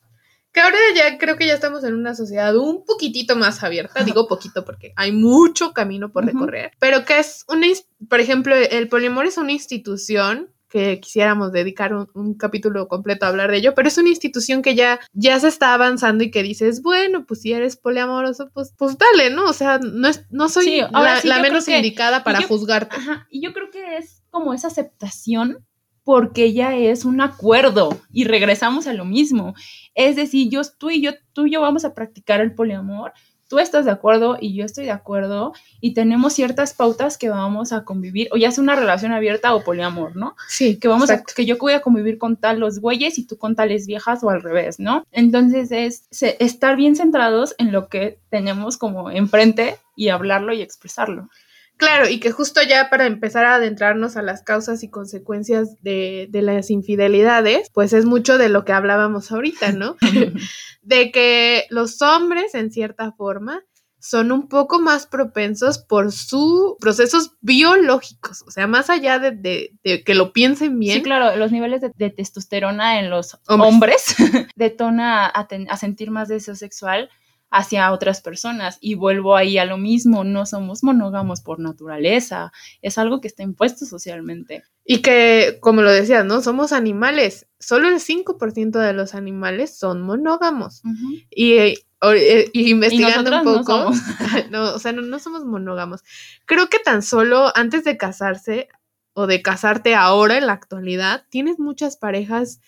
Que 0.53 0.61
ahora 0.61 0.77
ya 0.95 1.17
creo 1.17 1.35
que 1.35 1.45
ya 1.45 1.53
estamos 1.53 1.83
en 1.83 1.93
una 1.93 2.15
sociedad 2.15 2.55
un 2.55 2.85
poquitito 2.85 3.35
más 3.35 3.61
abierta, 3.61 4.05
digo 4.05 4.29
poquito 4.29 4.63
porque 4.63 4.93
hay 4.95 5.11
mucho 5.11 5.73
camino 5.73 6.13
por 6.13 6.25
recorrer, 6.25 6.71
pero 6.79 7.03
que 7.03 7.19
es 7.19 7.43
una, 7.49 7.67
por 8.09 8.21
ejemplo, 8.21 8.55
el 8.55 8.87
poliamor 8.87 9.25
es 9.25 9.37
una 9.37 9.51
institución 9.51 10.54
que 10.75 10.99
quisiéramos 10.99 11.53
dedicar 11.53 11.93
un, 11.93 12.33
capítulo 12.33 12.89
completo 12.89 13.25
a 13.25 13.29
hablar 13.29 13.49
de 13.49 13.59
ello, 13.59 13.73
pero 13.73 13.87
es 13.87 13.97
una 13.97 14.09
institución 14.09 14.61
que 14.61 14.75
ya, 14.75 14.99
ya 15.13 15.39
se 15.39 15.47
está 15.47 15.73
avanzando 15.73 16.25
y 16.25 16.31
que 16.31 16.43
dices, 16.43 16.81
bueno, 16.81 17.25
pues 17.25 17.43
si 17.43 17.53
eres 17.53 17.77
poliamoroso, 17.77 18.49
pues, 18.53 18.73
pues 18.77 18.97
dale, 18.97 19.29
¿no? 19.29 19.45
O 19.45 19.53
sea, 19.53 19.79
no, 19.79 20.09
es, 20.09 20.25
no 20.31 20.49
soy 20.49 20.81
la, 20.91 21.39
menos 21.41 21.69
indicada 21.69 22.25
para 22.25 22.41
juzgarte. 22.41 22.97
Ajá, 22.97 23.25
y 23.29 23.41
yo 23.41 23.53
creo 23.53 23.71
que 23.71 23.95
es 23.95 24.21
como 24.31 24.53
esa 24.53 24.67
aceptación 24.67 25.65
porque 26.03 26.51
ya 26.51 26.75
es 26.75 27.05
un 27.05 27.21
acuerdo 27.21 27.97
y 28.11 28.25
regresamos 28.25 28.85
a 28.87 28.93
lo 28.93 29.05
mismo. 29.05 29.55
Es 29.93 30.17
decir, 30.17 30.49
yo, 30.49 30.59
tú 30.77 30.89
y 30.89 31.01
yo, 31.01 31.11
tú 31.31 31.45
y 31.45 31.53
yo 31.53 31.61
vamos 31.61 31.85
a 31.85 31.93
practicar 31.93 32.41
el 32.41 32.53
poliamor, 32.53 33.13
tú 33.55 33.59
estás 33.59 33.85
de 33.85 33.91
acuerdo 33.91 34.37
y 34.37 34.53
yo 34.53 34.65
estoy 34.65 34.83
de 34.83 34.91
acuerdo 34.91 35.53
y 35.79 35.93
tenemos 35.93 36.33
ciertas 36.33 36.73
pautas 36.73 37.17
que 37.17 37.29
vamos 37.29 37.71
a 37.71 37.85
convivir, 37.85 38.27
o 38.33 38.35
ya 38.35 38.51
sea 38.51 38.61
una 38.61 38.75
relación 38.75 39.13
abierta 39.13 39.55
o 39.55 39.63
poliamor, 39.63 40.17
¿no? 40.17 40.35
Sí. 40.49 40.77
Que 40.77 40.89
vamos 40.89 41.09
a, 41.09 41.23
que 41.23 41.45
yo 41.45 41.57
voy 41.57 41.71
a 41.71 41.81
convivir 41.81 42.17
con 42.17 42.35
tal 42.35 42.59
los 42.59 42.79
güeyes 42.79 43.17
y 43.17 43.25
tú 43.25 43.37
con 43.37 43.55
tales 43.55 43.87
viejas 43.87 44.25
o 44.25 44.29
al 44.29 44.41
revés, 44.41 44.77
¿no? 44.77 45.05
Entonces 45.13 45.71
es 45.71 46.05
estar 46.11 46.75
bien 46.75 46.97
centrados 46.97 47.55
en 47.57 47.71
lo 47.71 47.87
que 47.87 48.19
tenemos 48.29 48.77
como 48.77 49.09
enfrente 49.09 49.77
y 49.95 50.09
hablarlo 50.09 50.51
y 50.51 50.61
expresarlo. 50.61 51.29
Claro, 51.77 52.07
y 52.07 52.19
que 52.19 52.31
justo 52.31 52.61
ya 52.61 52.89
para 52.89 53.05
empezar 53.05 53.45
a 53.45 53.55
adentrarnos 53.55 54.15
a 54.15 54.21
las 54.21 54.43
causas 54.43 54.81
y 54.83 54.89
consecuencias 54.89 55.81
de, 55.81 56.27
de, 56.29 56.41
las 56.41 56.69
infidelidades, 56.71 57.69
pues 57.73 57.91
es 57.91 58.05
mucho 58.05 58.37
de 58.37 58.47
lo 58.47 58.63
que 58.63 58.71
hablábamos 58.71 59.31
ahorita, 59.31 59.73
¿no? 59.73 59.97
de 60.81 61.11
que 61.11 61.65
los 61.69 62.01
hombres, 62.01 62.55
en 62.55 62.71
cierta 62.71 63.11
forma, 63.11 63.61
son 63.99 64.31
un 64.31 64.47
poco 64.47 64.79
más 64.79 65.07
propensos 65.07 65.79
por 65.79 66.11
sus 66.11 66.75
procesos 66.79 67.31
biológicos, 67.41 68.43
o 68.43 68.51
sea, 68.51 68.67
más 68.67 68.91
allá 68.91 69.17
de, 69.17 69.31
de, 69.31 70.03
que 70.03 70.13
lo 70.13 70.31
piensen 70.31 70.77
bien. 70.77 70.97
Sí, 70.97 71.01
claro, 71.01 71.35
los 71.35 71.51
niveles 71.51 71.81
de, 71.81 72.09
testosterona 72.11 72.99
en 72.99 73.09
los 73.09 73.39
hombres, 73.47 74.15
detona 74.55 75.25
a, 75.25 75.47
a 75.69 75.77
sentir 75.77 76.11
más 76.11 76.27
deseo 76.27 76.55
sexual 76.55 77.09
hacia 77.55 77.91
otras 77.93 78.21
personas. 78.21 78.77
Y 78.81 78.95
vuelvo 78.95 79.35
ahí 79.35 79.57
a 79.57 79.65
lo 79.65 79.77
mismo, 79.77 80.23
no 80.25 80.45
somos 80.45 80.83
monógamos 80.83 81.41
por 81.41 81.59
naturaleza, 81.59 82.51
es 82.81 82.97
algo 82.97 83.21
que 83.21 83.29
está 83.29 83.43
impuesto 83.43 83.85
socialmente. 83.85 84.63
Y 84.83 85.01
que, 85.01 85.57
como 85.61 85.81
lo 85.81 85.91
decías, 85.91 86.25
¿no? 86.25 86.41
Somos 86.41 86.73
animales. 86.73 87.47
Solo 87.59 87.87
el 87.87 87.95
5% 87.95 88.77
de 88.77 88.93
los 88.93 89.15
animales 89.15 89.77
son 89.77 90.01
monógamos. 90.01 90.83
y, 91.29 91.53
eh, 91.53 91.75
eh, 92.01 92.51
investigando 92.53 93.35
un 93.37 93.43
poco, 93.43 93.91
no, 94.51 94.75
o 94.75 94.79
sea, 94.79 94.91
no, 94.91 95.01
no 95.01 95.17
somos 95.19 95.45
monógamos. 95.45 96.03
Creo 96.45 96.67
que 96.67 96.79
tan 96.79 97.01
solo 97.01 97.51
antes 97.55 97.85
de 97.85 97.97
casarse 97.97 98.67
o 99.17 99.27
de 99.27 99.41
casarte 99.41 99.95
ahora 99.95 100.37
en 100.37 100.45
la 100.45 100.53
actualidad, 100.53 101.23
tienes 101.29 101.57
muchas 101.57 101.95
parejas 101.95 102.59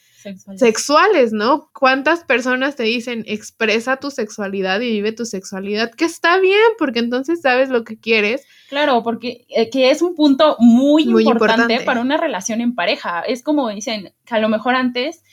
sexuales. 0.55 1.33
¿no? 1.33 1.69
¿Cuántas 1.73 2.23
personas 2.23 2.77
te 2.77 2.83
dicen 2.83 3.25
expresa 3.27 3.97
tu 3.97 4.11
sexualidad 4.11 4.79
y 4.79 4.89
vive 4.89 5.11
tu 5.11 5.25
sexualidad? 5.25 5.91
Que 5.91 6.05
está 6.05 6.39
bien, 6.39 6.63
porque 6.79 6.99
entonces 6.99 7.41
sabes 7.41 7.67
lo 7.67 7.83
que 7.83 7.99
quieres. 7.99 8.45
Claro, 8.69 9.03
porque 9.03 9.45
eh, 9.49 9.69
que 9.69 9.91
es 9.91 10.01
un 10.01 10.15
punto 10.15 10.55
muy, 10.59 11.03
importante, 11.03 11.81
para 11.81 11.99
una 11.99 12.15
relación 12.15 12.61
en 12.61 12.75
pareja. 12.75 13.21
Es 13.21 13.43
como 13.43 13.69
dicen, 13.69 14.13
que 14.25 14.35
a 14.35 14.39
lo 14.39 14.47
mejor 14.47 14.75
antes 14.75 15.23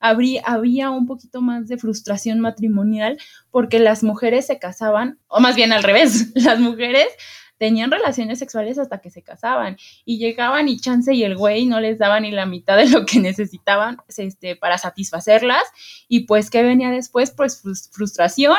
habría, 0.00 0.40
había 0.46 0.88
un 0.88 1.06
poquito 1.06 1.42
más 1.42 1.68
de 1.68 1.76
frustración 1.76 2.40
matrimonial 2.40 3.18
porque 3.50 3.78
las 3.78 4.02
mujeres 4.02 4.46
se 4.46 4.58
casaban, 4.58 5.18
o 5.28 5.40
más 5.40 5.54
bien 5.54 5.70
al 5.70 5.82
revés, 5.82 6.32
las 6.34 6.58
mujeres 6.58 7.08
tenían 7.62 7.92
relaciones 7.92 8.40
sexuales 8.40 8.76
hasta 8.76 8.98
que 8.98 9.08
se 9.08 9.22
casaban 9.22 9.76
y 10.04 10.18
llegaban 10.18 10.66
y 10.66 10.80
chance 10.80 11.14
y 11.14 11.22
el 11.22 11.36
güey 11.36 11.64
no 11.64 11.78
les 11.78 11.96
daba 11.96 12.18
ni 12.18 12.32
la 12.32 12.44
mitad 12.44 12.76
de 12.76 12.88
lo 12.88 13.06
que 13.06 13.20
necesitaban 13.20 13.98
este, 14.16 14.56
para 14.56 14.78
satisfacerlas 14.78 15.62
y 16.08 16.26
pues 16.26 16.50
que 16.50 16.64
venía 16.64 16.90
después 16.90 17.30
pues 17.30 17.62
frustración 17.92 18.56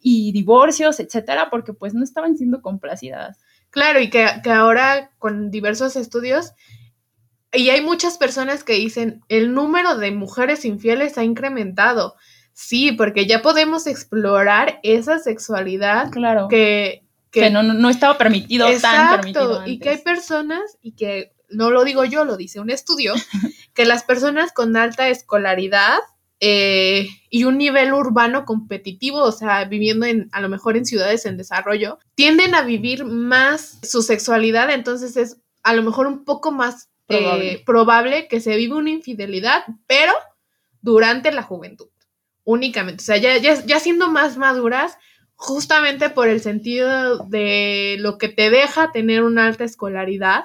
y 0.00 0.32
divorcios, 0.32 0.98
etcétera, 0.98 1.48
porque 1.48 1.74
pues 1.74 1.94
no 1.94 2.02
estaban 2.02 2.36
siendo 2.36 2.60
complacidas. 2.60 3.38
Claro, 3.70 4.00
y 4.00 4.10
que, 4.10 4.26
que 4.42 4.50
ahora 4.50 5.12
con 5.20 5.52
diversos 5.52 5.94
estudios 5.94 6.52
y 7.52 7.70
hay 7.70 7.82
muchas 7.82 8.18
personas 8.18 8.64
que 8.64 8.72
dicen, 8.72 9.22
el 9.28 9.54
número 9.54 9.96
de 9.96 10.10
mujeres 10.10 10.64
infieles 10.64 11.18
ha 11.18 11.22
incrementado. 11.22 12.16
Sí, 12.52 12.90
porque 12.90 13.26
ya 13.26 13.42
podemos 13.42 13.86
explorar 13.86 14.80
esa 14.82 15.20
sexualidad 15.20 16.10
claro. 16.10 16.48
que, 16.48 17.04
que, 17.30 17.50
no, 17.50 17.62
no, 17.62 17.90
estaba 17.90 18.18
permitido 18.18 18.66
tan 18.80 19.16
permitido 19.16 19.66
y 19.66 19.78
que 19.78 19.90
hay 19.90 19.98
personas, 19.98 20.78
y 20.82 20.92
que 20.92 21.32
no 21.48 21.70
lo 21.70 21.84
digo 21.84 22.04
yo, 22.04 22.24
lo 22.24 22.36
dice 22.36 22.60
un 22.60 22.70
estudio, 22.70 23.14
que 23.74 23.84
las 23.84 24.04
personas 24.04 24.52
con 24.52 24.76
alta 24.76 25.08
escolaridad 25.08 25.98
eh, 26.40 27.08
y 27.28 27.44
un 27.44 27.58
nivel 27.58 27.92
urbano 27.92 28.44
competitivo, 28.44 29.22
o 29.22 29.32
sea, 29.32 29.64
viviendo 29.66 30.06
en, 30.06 30.28
a 30.32 30.40
lo 30.40 30.48
mejor 30.48 30.76
en 30.76 30.86
ciudades 30.86 31.26
en 31.26 31.36
desarrollo, 31.36 31.98
tienden 32.14 32.54
a 32.54 32.62
vivir 32.62 33.04
más 33.04 33.78
su 33.82 34.02
sexualidad, 34.02 34.70
entonces 34.70 35.16
es 35.16 35.36
a 35.62 35.74
lo 35.74 35.82
mejor 35.82 36.06
un 36.06 36.24
poco 36.24 36.50
más 36.50 36.88
eh, 37.08 37.62
probable, 37.66 38.28
que 38.28 38.40
se 38.40 38.56
viva 38.56 38.76
una 38.76 38.90
infidelidad, 38.90 39.64
pero 39.86 40.12
durante 40.80 41.32
la 41.32 41.42
juventud, 41.42 41.88
únicamente. 42.44 43.02
O 43.02 43.04
sea, 43.04 43.16
ya, 43.16 43.36
ya, 43.36 43.62
ya 43.64 43.80
siendo 43.80 44.08
más 44.08 44.36
maduras, 44.36 44.96
justamente 45.40 46.10
por 46.10 46.28
el 46.28 46.42
sentido 46.42 47.24
de 47.24 47.96
lo 47.98 48.18
que 48.18 48.28
te 48.28 48.50
deja 48.50 48.92
tener 48.92 49.22
una 49.22 49.46
alta 49.46 49.64
escolaridad, 49.64 50.44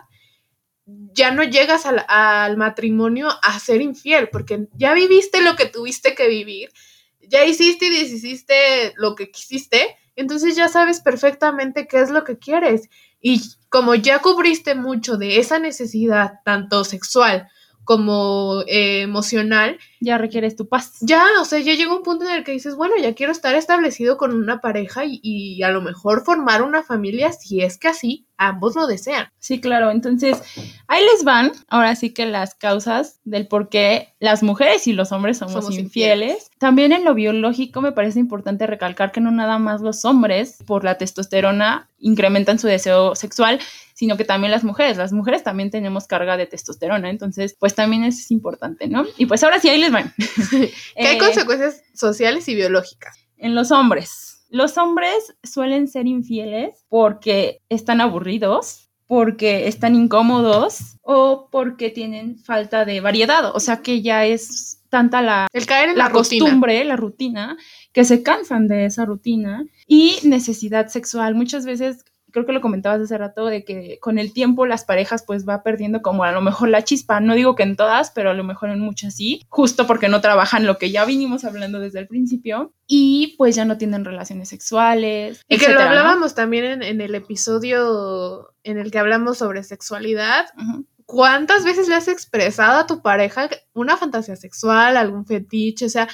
ya 0.86 1.32
no 1.32 1.44
llegas 1.44 1.86
al, 1.86 2.56
matrimonio 2.56 3.28
a 3.44 3.60
ser 3.60 3.82
infiel, 3.82 4.30
porque 4.30 4.70
ya 4.74 4.94
viviste 4.94 5.42
lo 5.42 5.58
que 5.58 5.66
tuviste 5.66 6.16
que 6.16 6.30
vivir, 6.30 6.72
ya 7.20 7.44
hiciste 7.44 7.88
y 7.88 7.90
deshiciste 7.90 8.94
lo 8.96 9.16
que 9.16 9.32
quisiste, 9.32 9.98
entonces 10.16 10.56
ya 10.56 10.70
sabes 10.70 11.02
perfectamente 11.02 11.88
qué 11.90 12.00
es 12.00 12.10
lo 12.10 12.24
que 12.24 12.40
quieres. 12.40 12.90
Y 13.20 13.42
como 13.68 13.96
ya 13.96 14.20
cubriste 14.20 14.76
mucho 14.76 15.18
de 15.18 15.40
esa 15.40 15.60
necesidad, 15.60 16.36
tanto 16.46 16.86
sexual 16.86 17.50
como 17.84 18.64
eh, 18.68 19.02
emocional. 19.02 19.78
Ya 20.06 20.20
requieres 20.20 20.56
tu 20.56 20.68
paz. 20.68 20.98
Ya, 21.02 21.24
o 21.42 21.46
sea, 21.46 21.58
ya 21.58 21.74
llega 21.74 21.96
un 21.96 22.04
punto 22.04 22.26
en 22.26 22.32
el 22.36 22.44
que 22.44 22.52
dices, 22.52 22.76
bueno, 22.76 22.94
ya 23.02 23.16
quiero 23.16 23.32
estar 23.32 23.56
establecido 23.56 24.18
con 24.18 24.36
una 24.36 24.62
pareja 24.62 25.04
y, 25.04 25.20
y, 25.24 25.64
a 25.64 25.72
lo 25.72 25.82
mejor 25.82 26.24
formar 26.24 26.62
una 26.62 26.84
familia 26.84 27.32
si 27.34 27.62
es 27.62 27.80
que 27.80 27.88
así 27.88 28.28
ambos 28.38 28.76
lo 28.76 28.86
desean. 28.86 29.30
Sí, 29.40 29.60
claro. 29.60 29.90
Entonces, 29.90 30.44
ahí 30.88 31.04
les 31.04 31.24
van, 31.24 31.54
ahora 31.70 31.96
sí 31.96 32.14
que 32.14 32.28
las 32.28 32.54
causas 32.54 33.20
del 33.24 33.48
por 33.48 33.70
qué 33.70 34.14
las 34.20 34.44
mujeres 34.44 34.86
y 34.86 34.94
los 34.94 35.12
hombres 35.12 35.40
somos, 35.40 35.54
somos 35.54 35.78
infieles. 35.78 36.30
infieles. 36.30 36.52
También 36.60 36.92
en 36.92 37.04
lo 37.04 37.16
biológico 37.16 37.82
me 37.82 37.92
parece 37.92 38.20
importante 38.20 38.68
recalcar 38.68 39.12
que 39.12 39.22
no 39.22 39.32
nada 39.32 39.58
más 39.58 39.82
los 39.82 40.06
hombres 40.06 40.60
por 40.68 40.84
la 40.84 41.00
testosterona 41.00 41.90
incrementan 41.98 42.60
su 42.60 42.68
deseo 42.68 43.16
sexual, 43.16 43.60
sino 43.96 44.18
que 44.18 44.26
también 44.26 44.52
las 44.52 44.64
mujeres. 44.64 44.98
Las 44.98 45.14
mujeres 45.14 45.44
también 45.44 45.72
tenemos 45.72 46.06
carga 46.06 46.38
de 46.38 46.46
testosterona, 46.46 47.10
entonces 47.10 47.56
pues 47.60 47.74
también 47.74 48.04
es 48.04 48.30
importante, 48.30 48.88
¿no? 48.88 49.06
Y 49.18 49.26
pues 49.26 49.44
ahora 49.44 49.60
sí, 49.60 49.70
ahí 49.70 49.80
les 49.80 49.92
van. 49.96 50.14
¿Qué 50.52 50.72
hay 50.96 51.16
eh, 51.16 51.20
consecuencias 51.20 51.84
sociales 51.94 52.48
y 52.48 52.56
biológicas? 52.56 53.18
En 53.38 53.56
los 53.56 53.72
hombres. 53.72 54.46
Los 54.50 54.78
hombres 54.78 55.36
suelen 55.44 55.88
ser 55.88 56.08
infieles 56.08 56.86
porque 56.88 57.62
están 57.68 58.00
aburridos, 58.00 58.90
porque 59.08 59.68
están 59.68 59.96
incómodos 59.96 60.98
o 61.02 61.50
porque 61.52 61.90
tienen 61.90 62.38
falta 62.38 62.86
de 62.86 63.02
variedad. 63.02 63.56
O 63.56 63.60
sea 63.60 63.82
que 63.82 64.02
ya 64.02 64.26
es 64.26 64.82
tanta 64.90 65.22
la, 65.22 65.48
El 65.52 65.66
caer 65.66 65.90
en 65.90 65.98
la, 65.98 66.06
la 66.06 66.12
costumbre, 66.12 66.86
la 66.86 66.96
rutina, 66.96 67.58
que 67.92 68.06
se 68.06 68.24
cansan 68.24 68.68
de 68.68 68.86
esa 68.86 69.06
rutina 69.06 69.66
y 69.88 70.20
necesidad 70.24 70.88
sexual. 70.88 71.36
Muchas 71.36 71.66
veces 71.66 72.06
creo 72.36 72.46
que 72.46 72.52
lo 72.52 72.60
comentabas 72.60 73.00
hace 73.00 73.18
rato, 73.18 73.46
de 73.46 73.64
que 73.64 73.98
con 74.02 74.20
el 74.20 74.34
tiempo 74.34 74.66
las 74.66 74.84
parejas 74.84 75.24
pues 75.26 75.48
va 75.48 75.64
perdiendo 75.64 76.02
como 76.02 76.26
a 76.26 76.34
lo 76.34 76.42
mejor 76.42 76.68
la 76.68 76.84
chispa, 76.84 77.22
no 77.22 77.34
digo 77.34 77.56
que 77.56 77.64
en 77.64 77.78
todas, 77.78 78.12
pero 78.12 78.32
a 78.32 78.34
lo 78.34 78.44
mejor 78.44 78.72
en 78.72 78.82
muchas 78.82 79.16
sí, 79.16 79.42
justo 79.48 79.88
porque 79.88 80.10
no 80.10 80.20
trabajan 80.20 80.66
lo 80.66 80.78
que 80.78 80.92
ya 80.92 81.06
vinimos 81.06 81.46
hablando 81.46 81.80
desde 81.80 82.00
el 82.00 82.08
principio 82.08 82.74
y 82.88 83.36
pues 83.38 83.56
ya 83.56 83.64
no 83.64 83.78
tienen 83.78 84.04
relaciones 84.04 84.50
sexuales. 84.50 85.40
Y 85.48 85.58
que 85.58 85.70
lo 85.70 85.80
hablábamos 85.80 86.32
¿no? 86.32 86.36
también 86.36 86.66
en, 86.66 86.84
en, 86.84 87.00
el 87.00 87.16
episodio 87.16 88.54
en 88.64 88.80
el 88.80 88.92
que 88.92 89.00
hablamos 89.00 89.38
sobre 89.38 89.64
sexualidad. 89.64 90.48
Uh 90.58 90.62
-huh. 90.62 90.86
¿Cuántas 91.06 91.64
veces 91.64 91.88
le 91.88 91.96
has 91.96 92.10
expresado 92.10 92.80
a 92.80 92.88
tu 92.88 93.02
pareja 93.02 93.50
una 93.74 93.96
fantasía 93.96 94.36
sexual, 94.36 94.98
algún 94.98 95.26
fetiche? 95.26 95.86
O 95.86 95.90
sea, 95.90 96.10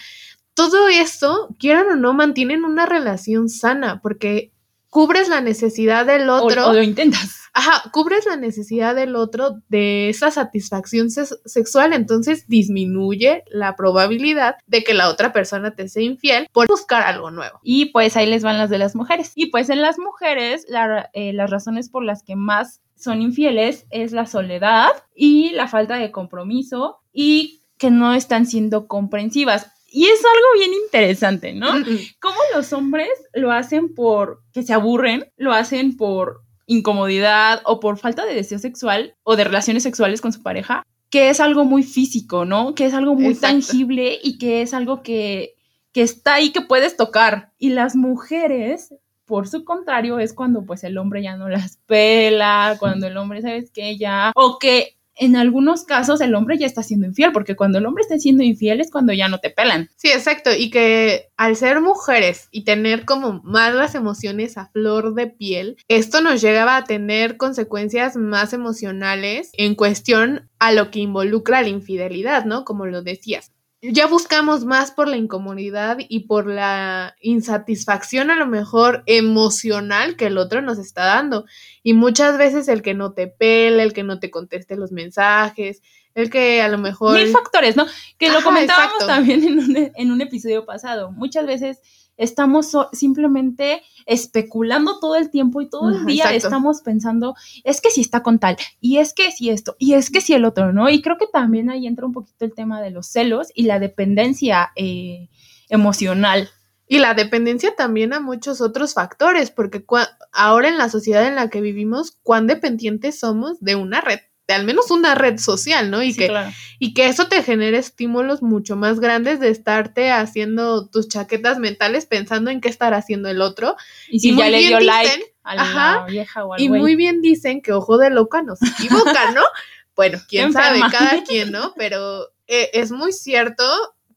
todo 0.54 0.88
esto, 0.88 1.56
quieran 1.58 1.88
o 1.88 1.96
no, 1.96 2.14
mantienen 2.14 2.64
una 2.64 2.86
relación 2.86 3.50
sana, 3.50 4.02
porque 4.04 4.52
cubres 4.92 5.30
la 5.30 5.42
necesidad 5.42 6.06
del 6.06 6.30
otro. 6.30 6.68
O, 6.68 6.70
o, 6.70 6.74
lo 6.74 6.84
intentas. 6.84 7.42
Ajá, 7.54 7.90
cubres 7.92 8.26
la 8.26 8.36
necesidad 8.36 8.94
del 8.96 9.16
otro 9.16 9.62
de 9.68 10.10
esa 10.10 10.32
satisfacción 10.32 11.10
se 11.10 11.26
sexual, 11.46 11.94
entonces 11.94 12.48
disminuye 12.48 13.44
la 13.48 13.76
probabilidad 13.76 14.56
de 14.68 14.84
que 14.84 14.94
la 14.94 15.10
otra 15.10 15.34
persona 15.34 15.74
te 15.76 15.90
sea 15.90 16.04
infiel 16.04 16.48
por 16.54 16.68
buscar 16.68 17.02
algo 17.02 17.32
nuevo. 17.32 17.60
Y 17.64 17.88
pues 17.88 18.16
ahí 18.16 18.28
les 18.28 18.44
van 18.44 18.58
las 18.58 18.70
de 18.70 18.78
las 18.78 18.96
mujeres. 18.96 19.32
Y 19.36 19.48
pues 19.48 19.70
en 19.70 19.82
las 19.82 19.98
mujeres, 19.98 20.66
la, 20.70 21.10
eh, 21.14 21.34
las 21.34 21.50
razones 21.50 21.90
por 21.90 22.06
las 22.06 22.24
que 22.24 22.36
más 22.36 22.82
son 22.96 23.22
infieles 23.22 23.88
es 23.90 24.12
la 24.12 24.26
soledad 24.26 24.90
y 25.16 25.52
la 25.52 25.68
falta 25.68 25.96
de 25.96 26.12
compromiso 26.12 27.00
y 27.12 27.62
que 27.78 27.92
no 27.92 28.14
están 28.14 28.46
siendo 28.46 28.88
comprensivas. 28.88 29.72
Y 29.94 30.06
es 30.06 30.20
algo 30.24 30.48
bien 30.58 30.72
interesante, 30.86 31.54
¿no? 31.54 31.74
Mm, 31.80 31.86
Cómo 32.22 32.38
los 32.56 32.72
hombres 32.72 33.10
lo 33.34 33.52
hacen 33.52 33.94
por 33.94 34.42
que 34.54 34.64
se 34.64 34.74
aburren, 34.74 35.30
lo 35.36 35.52
hacen 35.52 35.98
por 35.98 36.42
incomodidad 36.66 37.62
o 37.66 37.82
por 37.82 37.98
falta 37.98 38.26
de 38.26 38.34
deseo 38.34 38.58
sexual 38.58 39.16
o 39.24 39.36
de 39.36 39.44
relaciones 39.44 39.84
sexuales 39.84 40.22
con 40.22 40.32
su 40.32 40.42
pareja, 40.42 40.84
que 41.10 41.30
es 41.30 41.42
algo 41.42 41.66
muy 41.66 41.84
físico, 41.84 42.46
¿no? 42.46 42.74
Que 42.74 42.86
es 42.86 42.94
algo 42.94 43.16
muy 43.16 43.34
Exacto. 43.34 43.48
tangible 43.48 44.18
y 44.24 44.38
que 44.38 44.62
es 44.62 44.74
algo 44.74 45.04
que, 45.04 45.56
que 45.92 46.04
está 46.04 46.36
ahí 46.36 46.52
que 46.52 46.62
puedes 46.62 46.96
tocar. 46.96 47.52
Y 47.60 47.72
las 47.72 47.98
mujeres, 47.98 48.96
por 49.26 49.50
su 49.50 49.66
contrario, 49.66 50.20
es 50.20 50.34
cuando 50.34 50.66
pues 50.66 50.86
el 50.86 50.98
hombre 50.98 51.22
ya 51.22 51.36
no 51.36 51.50
las 51.50 51.76
pela, 51.86 52.78
cuando 52.80 53.08
el 53.08 53.18
hombre, 53.18 53.42
¿sabes 53.42 53.72
qué? 53.72 53.98
Ya, 53.98 54.32
o 54.36 54.58
que 54.58 54.96
en 55.16 55.36
algunos 55.36 55.84
casos 55.84 56.22
el 56.22 56.36
hombre 56.36 56.58
ya 56.58 56.66
está 56.66 56.84
siendo 56.84 57.08
infiel, 57.08 57.32
porque 57.32 57.56
cuando 57.56 57.78
el 57.78 57.86
hombre 57.86 58.02
está 58.02 58.18
siendo 58.18 58.44
infiel 58.44 58.82
es 58.82 58.92
cuando 58.92 59.14
ya 59.14 59.28
no 59.28 59.40
te 59.40 59.50
pelan. 59.50 59.90
Sí, 59.96 60.10
exacto, 60.10 60.52
y 60.58 60.70
que 60.70 61.30
al 61.38 61.56
ser 61.56 61.82
mujeres 61.82 62.48
y 62.52 62.64
tener 62.64 63.06
como 63.06 63.42
más 63.44 63.74
las 63.74 63.96
emociones 63.96 64.58
a 64.58 64.68
flor 64.68 65.14
de 65.14 65.28
piel, 65.28 65.78
esto 65.88 66.22
nos 66.22 66.42
llegaba 66.42 66.78
a 66.78 66.84
tener 66.84 67.38
consecuencias 67.38 68.16
más 68.16 68.54
emocionales 68.54 69.52
en 69.54 69.76
cuestión 69.76 70.50
a 70.60 70.72
lo 70.72 70.92
que 70.92 71.00
involucra 71.00 71.62
la 71.62 71.70
infidelidad, 71.70 72.46
¿no? 72.46 72.66
Como 72.66 72.86
lo 72.86 73.02
decías 73.02 73.52
ya 73.82 74.06
buscamos 74.06 74.64
más 74.64 74.92
por 74.92 75.08
la 75.08 75.18
incomodidad 75.18 75.98
y 76.08 76.22
por 76.22 76.46
la 76.46 77.16
insatisfacción 77.20 78.30
a 78.30 78.36
lo 78.36 78.46
mejor 78.46 79.04
emocional 79.08 80.16
que 80.16 80.28
el 80.28 80.38
otro 80.38 80.62
nos 80.62 80.78
está 80.78 81.06
dando. 81.06 81.46
Y 81.82 81.94
muchas 81.94 82.38
veces 82.38 82.68
el 82.68 82.84
que 82.84 82.94
no 82.94 83.14
te 83.14 83.28
pele, 83.28 83.82
el 83.82 83.94
que 83.94 84.04
no 84.04 84.20
te 84.20 84.30
conteste 84.30 84.76
los 84.76 84.92
mensajes, 84.92 85.82
el 86.14 86.30
que 86.30 86.62
a 86.62 86.68
lo 86.68 86.78
mejor... 86.78 87.16
Mil 87.16 87.30
factores, 87.30 87.76
¿no? 87.76 87.88
Que 88.20 88.30
lo 88.30 88.36
Ajá, 88.38 88.44
comentábamos 88.44 88.94
exacto. 89.02 89.08
también 89.08 89.44
en 89.44 89.60
un, 89.60 89.92
en 89.96 90.12
un 90.12 90.22
episodio 90.22 90.66
pasado. 90.66 91.12
Muchas 91.12 91.48
veces 91.48 91.80
estamos 92.22 92.70
so 92.70 92.90
simplemente 92.94 93.82
especulando 94.06 95.00
todo 95.00 95.16
el 95.16 95.30
tiempo 95.30 95.62
y 95.62 95.70
todo 95.70 95.90
el 95.90 96.06
día 96.06 96.26
Exacto. 96.26 96.48
estamos 96.48 96.82
pensando, 96.82 97.36
es 97.64 97.82
que 97.82 97.90
si 97.90 98.02
está 98.02 98.24
con 98.24 98.40
tal, 98.40 98.58
y 98.80 98.98
es 98.98 99.14
que 99.14 99.32
si 99.32 99.50
esto, 99.50 99.76
y 99.80 99.94
es 99.94 100.10
que 100.10 100.22
si 100.22 100.34
el 100.34 100.46
otro, 100.46 100.72
¿no? 100.72 100.90
Y 100.90 101.02
creo 101.02 101.18
que 101.18 101.28
también 101.28 101.70
ahí 101.70 101.88
entra 101.88 102.06
un 102.06 102.14
poquito 102.14 102.46
el 102.46 102.54
tema 102.54 102.82
de 102.82 102.92
los 102.92 103.08
celos 103.08 103.48
y 103.56 103.64
la 103.64 103.80
dependencia 103.80 104.72
eh, 104.76 105.30
emocional. 105.70 106.50
Y 106.88 107.00
la 107.00 107.14
dependencia 107.14 107.74
también 107.74 108.12
a 108.12 108.20
muchos 108.20 108.60
otros 108.60 108.94
factores, 108.94 109.50
porque 109.50 109.86
ahora 110.34 110.68
en 110.68 110.78
la 110.78 110.90
sociedad 110.90 111.26
en 111.26 111.36
la 111.36 111.50
que 111.50 111.62
vivimos, 111.62 112.18
cuán 112.22 112.48
dependientes 112.48 113.18
somos 113.18 113.62
de 113.62 113.76
una 113.76 114.02
red 114.02 114.20
al 114.52 114.66
menos 114.66 114.92
una 114.92 115.16
red 115.16 115.40
social, 115.40 115.90
¿no? 115.92 116.04
Y, 116.04 116.14
sí, 116.14 116.20
que, 116.20 116.28
claro. 116.28 116.52
y 116.80 116.94
que 116.94 117.08
eso 117.08 117.28
te 117.28 117.44
genere 117.44 117.78
estímulos 117.78 118.42
mucho 118.42 118.76
más 118.76 119.00
grandes 119.00 119.40
de 119.40 119.50
estarte 119.50 120.12
haciendo 120.12 120.88
tus 120.88 121.08
chaquetas 121.08 121.60
mentales 121.60 122.06
pensando 122.06 122.52
en 122.52 122.62
qué 122.62 122.70
estará 122.70 122.98
haciendo 122.98 123.30
el 123.30 123.42
otro. 123.42 123.76
Y 124.10 124.20
si 124.20 124.32
y 124.32 124.38
ya 124.38 124.50
le 124.50 124.60
dio 124.60 124.78
dicen, 124.78 124.88
like 124.88 125.36
a 125.44 125.56
la 125.56 125.62
ajá, 125.62 126.06
vieja 126.06 126.46
o 126.46 126.54
al 126.54 126.62
Y 126.62 126.68
güey. 126.68 126.82
muy 126.82 126.96
bien 126.96 127.22
dicen 127.22 127.62
que 127.62 127.74
ojo 127.74 127.98
de 127.98 128.10
loca 128.10 128.42
no 128.42 128.56
se 128.56 128.68
equivoca, 128.68 129.32
¿no? 129.32 129.42
bueno, 129.96 130.20
quién 130.28 130.54
sabe, 130.54 130.80
cada 130.92 131.24
quien, 131.24 131.52
¿no? 131.52 131.74
Pero 131.76 132.28
eh, 132.48 132.70
es 132.74 132.92
muy 132.92 133.14
cierto 133.14 133.64